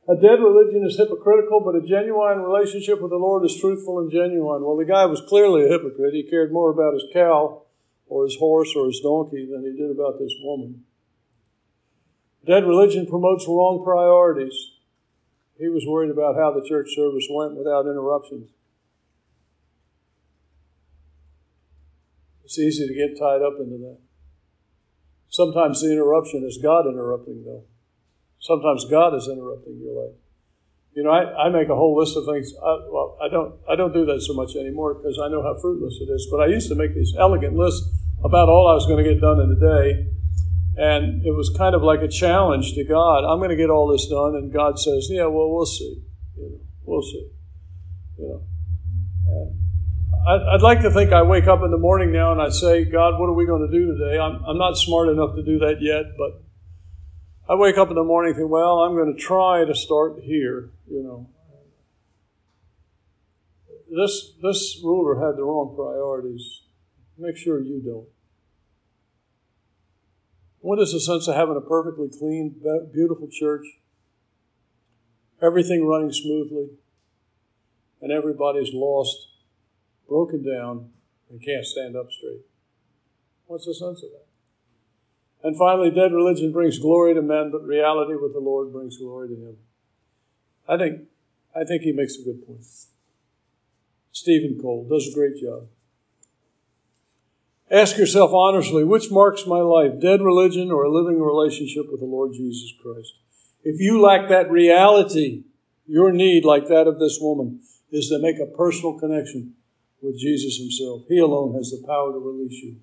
A 0.03 0.15
dead 0.15 0.43
religion 0.43 0.83
is 0.83 0.97
hypocritical, 0.97 1.59
but 1.59 1.75
a 1.75 1.81
genuine 1.81 2.39
relationship 2.43 3.01
with 3.01 3.11
the 3.11 3.19
Lord 3.19 3.43
is 3.43 3.55
truthful 3.59 3.99
and 3.99 4.11
genuine. 4.11 4.63
Well, 4.63 4.75
the 4.75 4.85
guy 4.85 5.05
was 5.05 5.23
clearly 5.27 5.63
a 5.63 5.69
hypocrite. 5.69 6.13
He 6.13 6.23
cared 6.23 6.51
more 6.51 6.71
about 6.71 6.93
his 6.93 7.07
cow 7.13 7.63
or 8.07 8.23
his 8.25 8.35
horse 8.35 8.75
or 8.75 8.87
his 8.87 8.99
donkey 8.99 9.47
than 9.49 9.63
he 9.63 9.75
did 9.75 9.91
about 9.91 10.19
this 10.19 10.33
woman. 10.43 10.83
Dead 12.45 12.65
religion 12.65 13.07
promotes 13.07 13.47
wrong 13.47 13.81
priorities. 13.83 14.72
He 15.57 15.69
was 15.69 15.85
worried 15.87 16.11
about 16.11 16.35
how 16.35 16.51
the 16.51 16.67
church 16.67 16.89
service 16.95 17.27
went 17.29 17.55
without 17.55 17.85
interruptions. 17.85 18.49
It's 22.43 22.59
easy 22.59 22.87
to 22.87 22.93
get 22.93 23.17
tied 23.19 23.41
up 23.41 23.53
into 23.59 23.77
that. 23.77 23.97
Sometimes 25.29 25.81
the 25.81 25.91
interruption 25.91 26.43
is 26.45 26.59
God 26.61 26.85
interrupting, 26.85 27.43
though. 27.43 27.63
Sometimes 28.39 28.85
God 28.85 29.15
is 29.15 29.27
interrupting 29.27 29.79
your 29.81 30.05
life. 30.05 30.15
You 30.93 31.03
know, 31.03 31.09
I, 31.09 31.47
I 31.47 31.49
make 31.49 31.69
a 31.69 31.75
whole 31.75 31.97
list 31.97 32.15
of 32.17 32.25
things. 32.25 32.53
I, 32.61 32.85
well, 32.91 33.17
I 33.19 33.27
don't 33.29 33.55
I 33.67 33.75
don't 33.75 33.93
do 33.93 34.05
that 34.05 34.21
so 34.21 34.33
much 34.33 34.55
anymore 34.55 34.93
because 34.93 35.17
I 35.17 35.27
know 35.29 35.41
how 35.41 35.57
fruitless 35.59 35.97
it 36.01 36.11
is. 36.11 36.27
But 36.29 36.41
I 36.41 36.47
used 36.47 36.69
to 36.69 36.75
make 36.75 36.93
these 36.93 37.15
elegant 37.17 37.55
lists 37.55 37.81
about 38.23 38.49
all 38.49 38.67
I 38.67 38.75
was 38.75 38.85
going 38.85 39.03
to 39.03 39.09
get 39.09 39.19
done 39.19 39.39
in 39.39 39.49
a 39.49 39.59
day, 39.59 40.05
and 40.77 41.25
it 41.25 41.31
was 41.31 41.53
kind 41.57 41.75
of 41.75 41.83
like 41.83 42.01
a 42.01 42.07
challenge 42.07 42.73
to 42.73 42.83
God. 42.83 43.23
I'm 43.25 43.39
going 43.39 43.49
to 43.49 43.55
get 43.55 43.69
all 43.69 43.87
this 43.87 44.07
done, 44.07 44.35
and 44.35 44.51
God 44.51 44.79
says, 44.79 45.07
"Yeah, 45.09 45.25
well, 45.25 45.51
we'll 45.51 45.65
see. 45.65 46.03
You 46.37 46.49
know, 46.49 46.59
we'll 46.83 47.01
see." 47.01 47.29
You 48.17 48.27
know, 48.27 48.43
and 50.27 50.49
I'd, 50.49 50.61
like 50.61 50.81
to 50.81 50.91
think 50.91 51.11
I 51.11 51.23
wake 51.23 51.47
up 51.47 51.61
in 51.63 51.71
the 51.71 51.77
morning 51.77 52.11
now 52.11 52.31
and 52.31 52.41
I 52.41 52.49
say, 52.49 52.85
"God, 52.85 53.19
what 53.19 53.27
are 53.27 53.33
we 53.33 53.45
going 53.45 53.69
to 53.69 53.71
do 53.71 53.97
today?" 53.97 54.19
I'm 54.19 54.43
I'm 54.45 54.57
not 54.57 54.77
smart 54.77 55.09
enough 55.09 55.35
to 55.35 55.43
do 55.43 55.59
that 55.59 55.77
yet, 55.81 56.05
but 56.17 56.43
I 57.49 57.55
wake 57.55 57.77
up 57.77 57.89
in 57.89 57.95
the 57.95 58.03
morning 58.03 58.31
and 58.31 58.37
think, 58.37 58.49
well, 58.49 58.79
I'm 58.79 58.95
going 58.95 59.13
to 59.13 59.21
try 59.21 59.65
to 59.65 59.75
start 59.75 60.19
here, 60.23 60.71
you 60.89 61.03
know. 61.03 61.29
This, 63.91 64.31
this 64.41 64.79
ruler 64.83 65.15
had 65.15 65.37
the 65.37 65.43
wrong 65.43 65.75
priorities. 65.75 66.61
Make 67.17 67.35
sure 67.37 67.59
you 67.59 67.81
don't. 67.81 68.07
What 70.63 70.79
is 70.79 70.93
the 70.93 71.01
sense 71.01 71.27
of 71.27 71.35
having 71.35 71.57
a 71.57 71.61
perfectly 71.61 72.07
clean, 72.07 72.55
beautiful 72.93 73.27
church? 73.29 73.65
Everything 75.41 75.85
running 75.85 76.13
smoothly, 76.13 76.69
and 78.01 78.13
everybody's 78.13 78.73
lost, 78.73 79.27
broken 80.07 80.41
down, 80.41 80.91
and 81.29 81.43
can't 81.43 81.65
stand 81.65 81.97
up 81.97 82.09
straight. 82.13 82.45
What's 83.45 83.65
the 83.65 83.73
sense 83.73 84.03
of 84.03 84.11
that? 84.11 84.25
And 85.45 85.57
finally, 85.57 85.91
dead 85.91 86.13
religion 86.13 86.53
brings 86.53 86.79
glory 86.79 87.13
to 87.13 87.21
men, 87.21 87.51
but 87.51 87.67
reality 87.67 88.15
with 88.15 88.31
the 88.31 88.39
Lord 88.39 88.71
brings 88.71 88.97
glory 88.97 89.27
to 89.27 89.35
him. 89.35 89.57
I 90.65 90.77
think, 90.77 91.01
I 91.53 91.65
think 91.65 91.81
he 91.81 91.91
makes 91.91 92.15
a 92.15 92.23
good 92.23 92.47
point. 92.47 92.63
Steven 94.13 94.57
Cole 94.61 94.87
does 94.89 95.09
a 95.11 95.13
great 95.13 95.35
job. 95.35 95.67
Ask 97.73 97.97
yourself 97.97 98.31
honestly 98.33 98.83
which 98.83 99.09
marks 99.09 99.47
my 99.47 99.57
life, 99.57 99.99
dead 99.99 100.21
religion 100.21 100.71
or 100.71 100.83
a 100.83 100.93
living 100.93 101.19
relationship 101.19 101.89
with 101.89 102.01
the 102.01 102.05
Lord 102.05 102.33
Jesus 102.33 102.71
Christ? 102.79 103.13
If 103.63 103.81
you 103.81 103.99
lack 103.99 104.29
that 104.29 104.51
reality, 104.51 105.45
your 105.87 106.11
need, 106.11 106.45
like 106.45 106.67
that 106.67 106.85
of 106.85 106.99
this 106.99 107.17
woman, 107.19 107.61
is 107.91 108.09
to 108.09 108.19
make 108.19 108.37
a 108.39 108.45
personal 108.45 108.99
connection 108.99 109.55
with 110.03 110.19
Jesus 110.19 110.59
Himself. 110.59 111.01
He 111.07 111.17
alone 111.17 111.55
has 111.55 111.71
the 111.71 111.83
power 111.87 112.11
to 112.11 112.19
release 112.19 112.61
you 112.61 112.75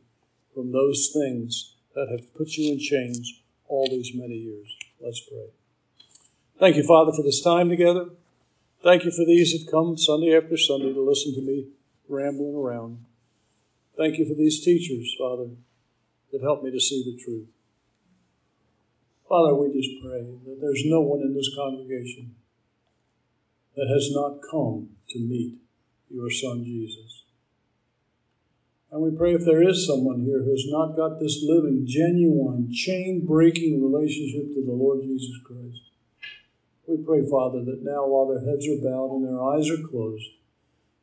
from 0.52 0.72
those 0.72 1.10
things 1.14 1.76
that 1.94 2.08
have 2.10 2.34
put 2.34 2.56
you 2.56 2.72
in 2.72 2.80
chains 2.80 3.40
all 3.68 3.88
these 3.88 4.10
many 4.12 4.34
years. 4.34 4.76
Let's 5.00 5.20
pray. 5.20 5.50
Thank 6.58 6.76
you, 6.76 6.82
Father, 6.82 7.12
for 7.12 7.22
this 7.22 7.40
time 7.40 7.68
together. 7.68 8.10
Thank 8.82 9.04
you 9.04 9.12
for 9.12 9.24
these 9.24 9.52
that 9.52 9.70
come 9.70 9.96
Sunday 9.96 10.36
after 10.36 10.56
Sunday 10.56 10.92
to 10.92 11.00
listen 11.00 11.32
to 11.34 11.42
me 11.42 11.68
rambling 12.08 12.56
around. 12.56 13.04
Thank 14.00 14.16
you 14.16 14.26
for 14.26 14.32
these 14.32 14.64
teachers, 14.64 15.14
Father, 15.18 15.50
that 16.32 16.40
help 16.40 16.62
me 16.62 16.70
to 16.70 16.80
see 16.80 17.04
the 17.04 17.22
truth. 17.22 17.48
Father, 19.28 19.54
we 19.54 19.78
just 19.78 20.02
pray 20.02 20.22
that 20.46 20.58
there's 20.58 20.84
no 20.86 21.02
one 21.02 21.20
in 21.20 21.34
this 21.34 21.54
congregation 21.54 22.34
that 23.76 23.88
has 23.92 24.10
not 24.14 24.40
come 24.50 24.96
to 25.10 25.18
meet 25.18 25.58
your 26.08 26.30
Son 26.30 26.64
Jesus. 26.64 27.24
And 28.90 29.02
we 29.02 29.10
pray 29.10 29.34
if 29.34 29.44
there 29.44 29.62
is 29.62 29.86
someone 29.86 30.20
here 30.20 30.44
who 30.44 30.50
has 30.50 30.64
not 30.68 30.96
got 30.96 31.20
this 31.20 31.44
living, 31.46 31.84
genuine, 31.86 32.72
chain 32.72 33.26
breaking 33.26 33.84
relationship 33.84 34.54
to 34.54 34.64
the 34.64 34.72
Lord 34.72 35.02
Jesus 35.02 35.36
Christ, 35.44 35.82
we 36.86 36.96
pray, 37.04 37.20
Father, 37.30 37.62
that 37.66 37.82
now 37.82 38.06
while 38.06 38.28
their 38.28 38.50
heads 38.50 38.66
are 38.66 38.80
bowed 38.82 39.16
and 39.16 39.28
their 39.28 39.44
eyes 39.44 39.68
are 39.68 39.86
closed, 39.86 40.30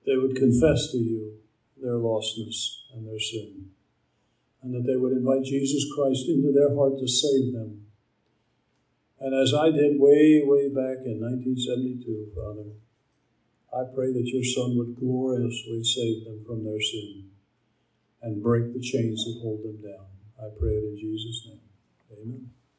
they 0.08 0.18
would 0.18 0.36
confess 0.36 0.92
to 0.94 0.98
you 0.98 1.38
their 1.82 1.98
lostness 1.98 2.84
and 2.94 3.08
their 3.08 3.20
sin, 3.20 3.72
and 4.62 4.74
that 4.74 4.86
they 4.86 4.98
would 4.98 5.14
invite 5.14 5.44
Jesus 5.44 5.86
Christ 5.94 6.28
into 6.28 6.52
their 6.52 6.76
heart 6.76 6.98
to 7.00 7.08
save 7.08 7.54
them. 7.54 7.88
And 9.20 9.34
as 9.34 9.54
I 9.54 9.72
did 9.72 10.00
way, 10.00 10.42
way 10.46 10.70
back 10.70 11.06
in 11.06 11.22
1972, 11.22 12.32
Father, 12.36 12.78
I 13.74 13.84
pray 13.94 14.14
that 14.14 14.28
your 14.28 14.44
Son 14.44 14.78
would 14.78 14.96
gloriously 14.96 15.84
save 15.84 16.26
them 16.26 16.44
from 16.46 16.64
their 16.64 16.82
sin 16.82 17.30
and 18.22 18.44
break 18.44 18.74
the 18.74 18.82
chains 18.82 19.26
that 19.26 19.40
hold 19.42 19.64
them 19.64 19.82
down. 19.82 20.06
I 20.40 20.50
pray 20.60 20.74
it 20.74 20.84
in 20.84 20.98
Jesus' 20.98 21.48
name. 21.48 21.62
Amen. 22.12 22.57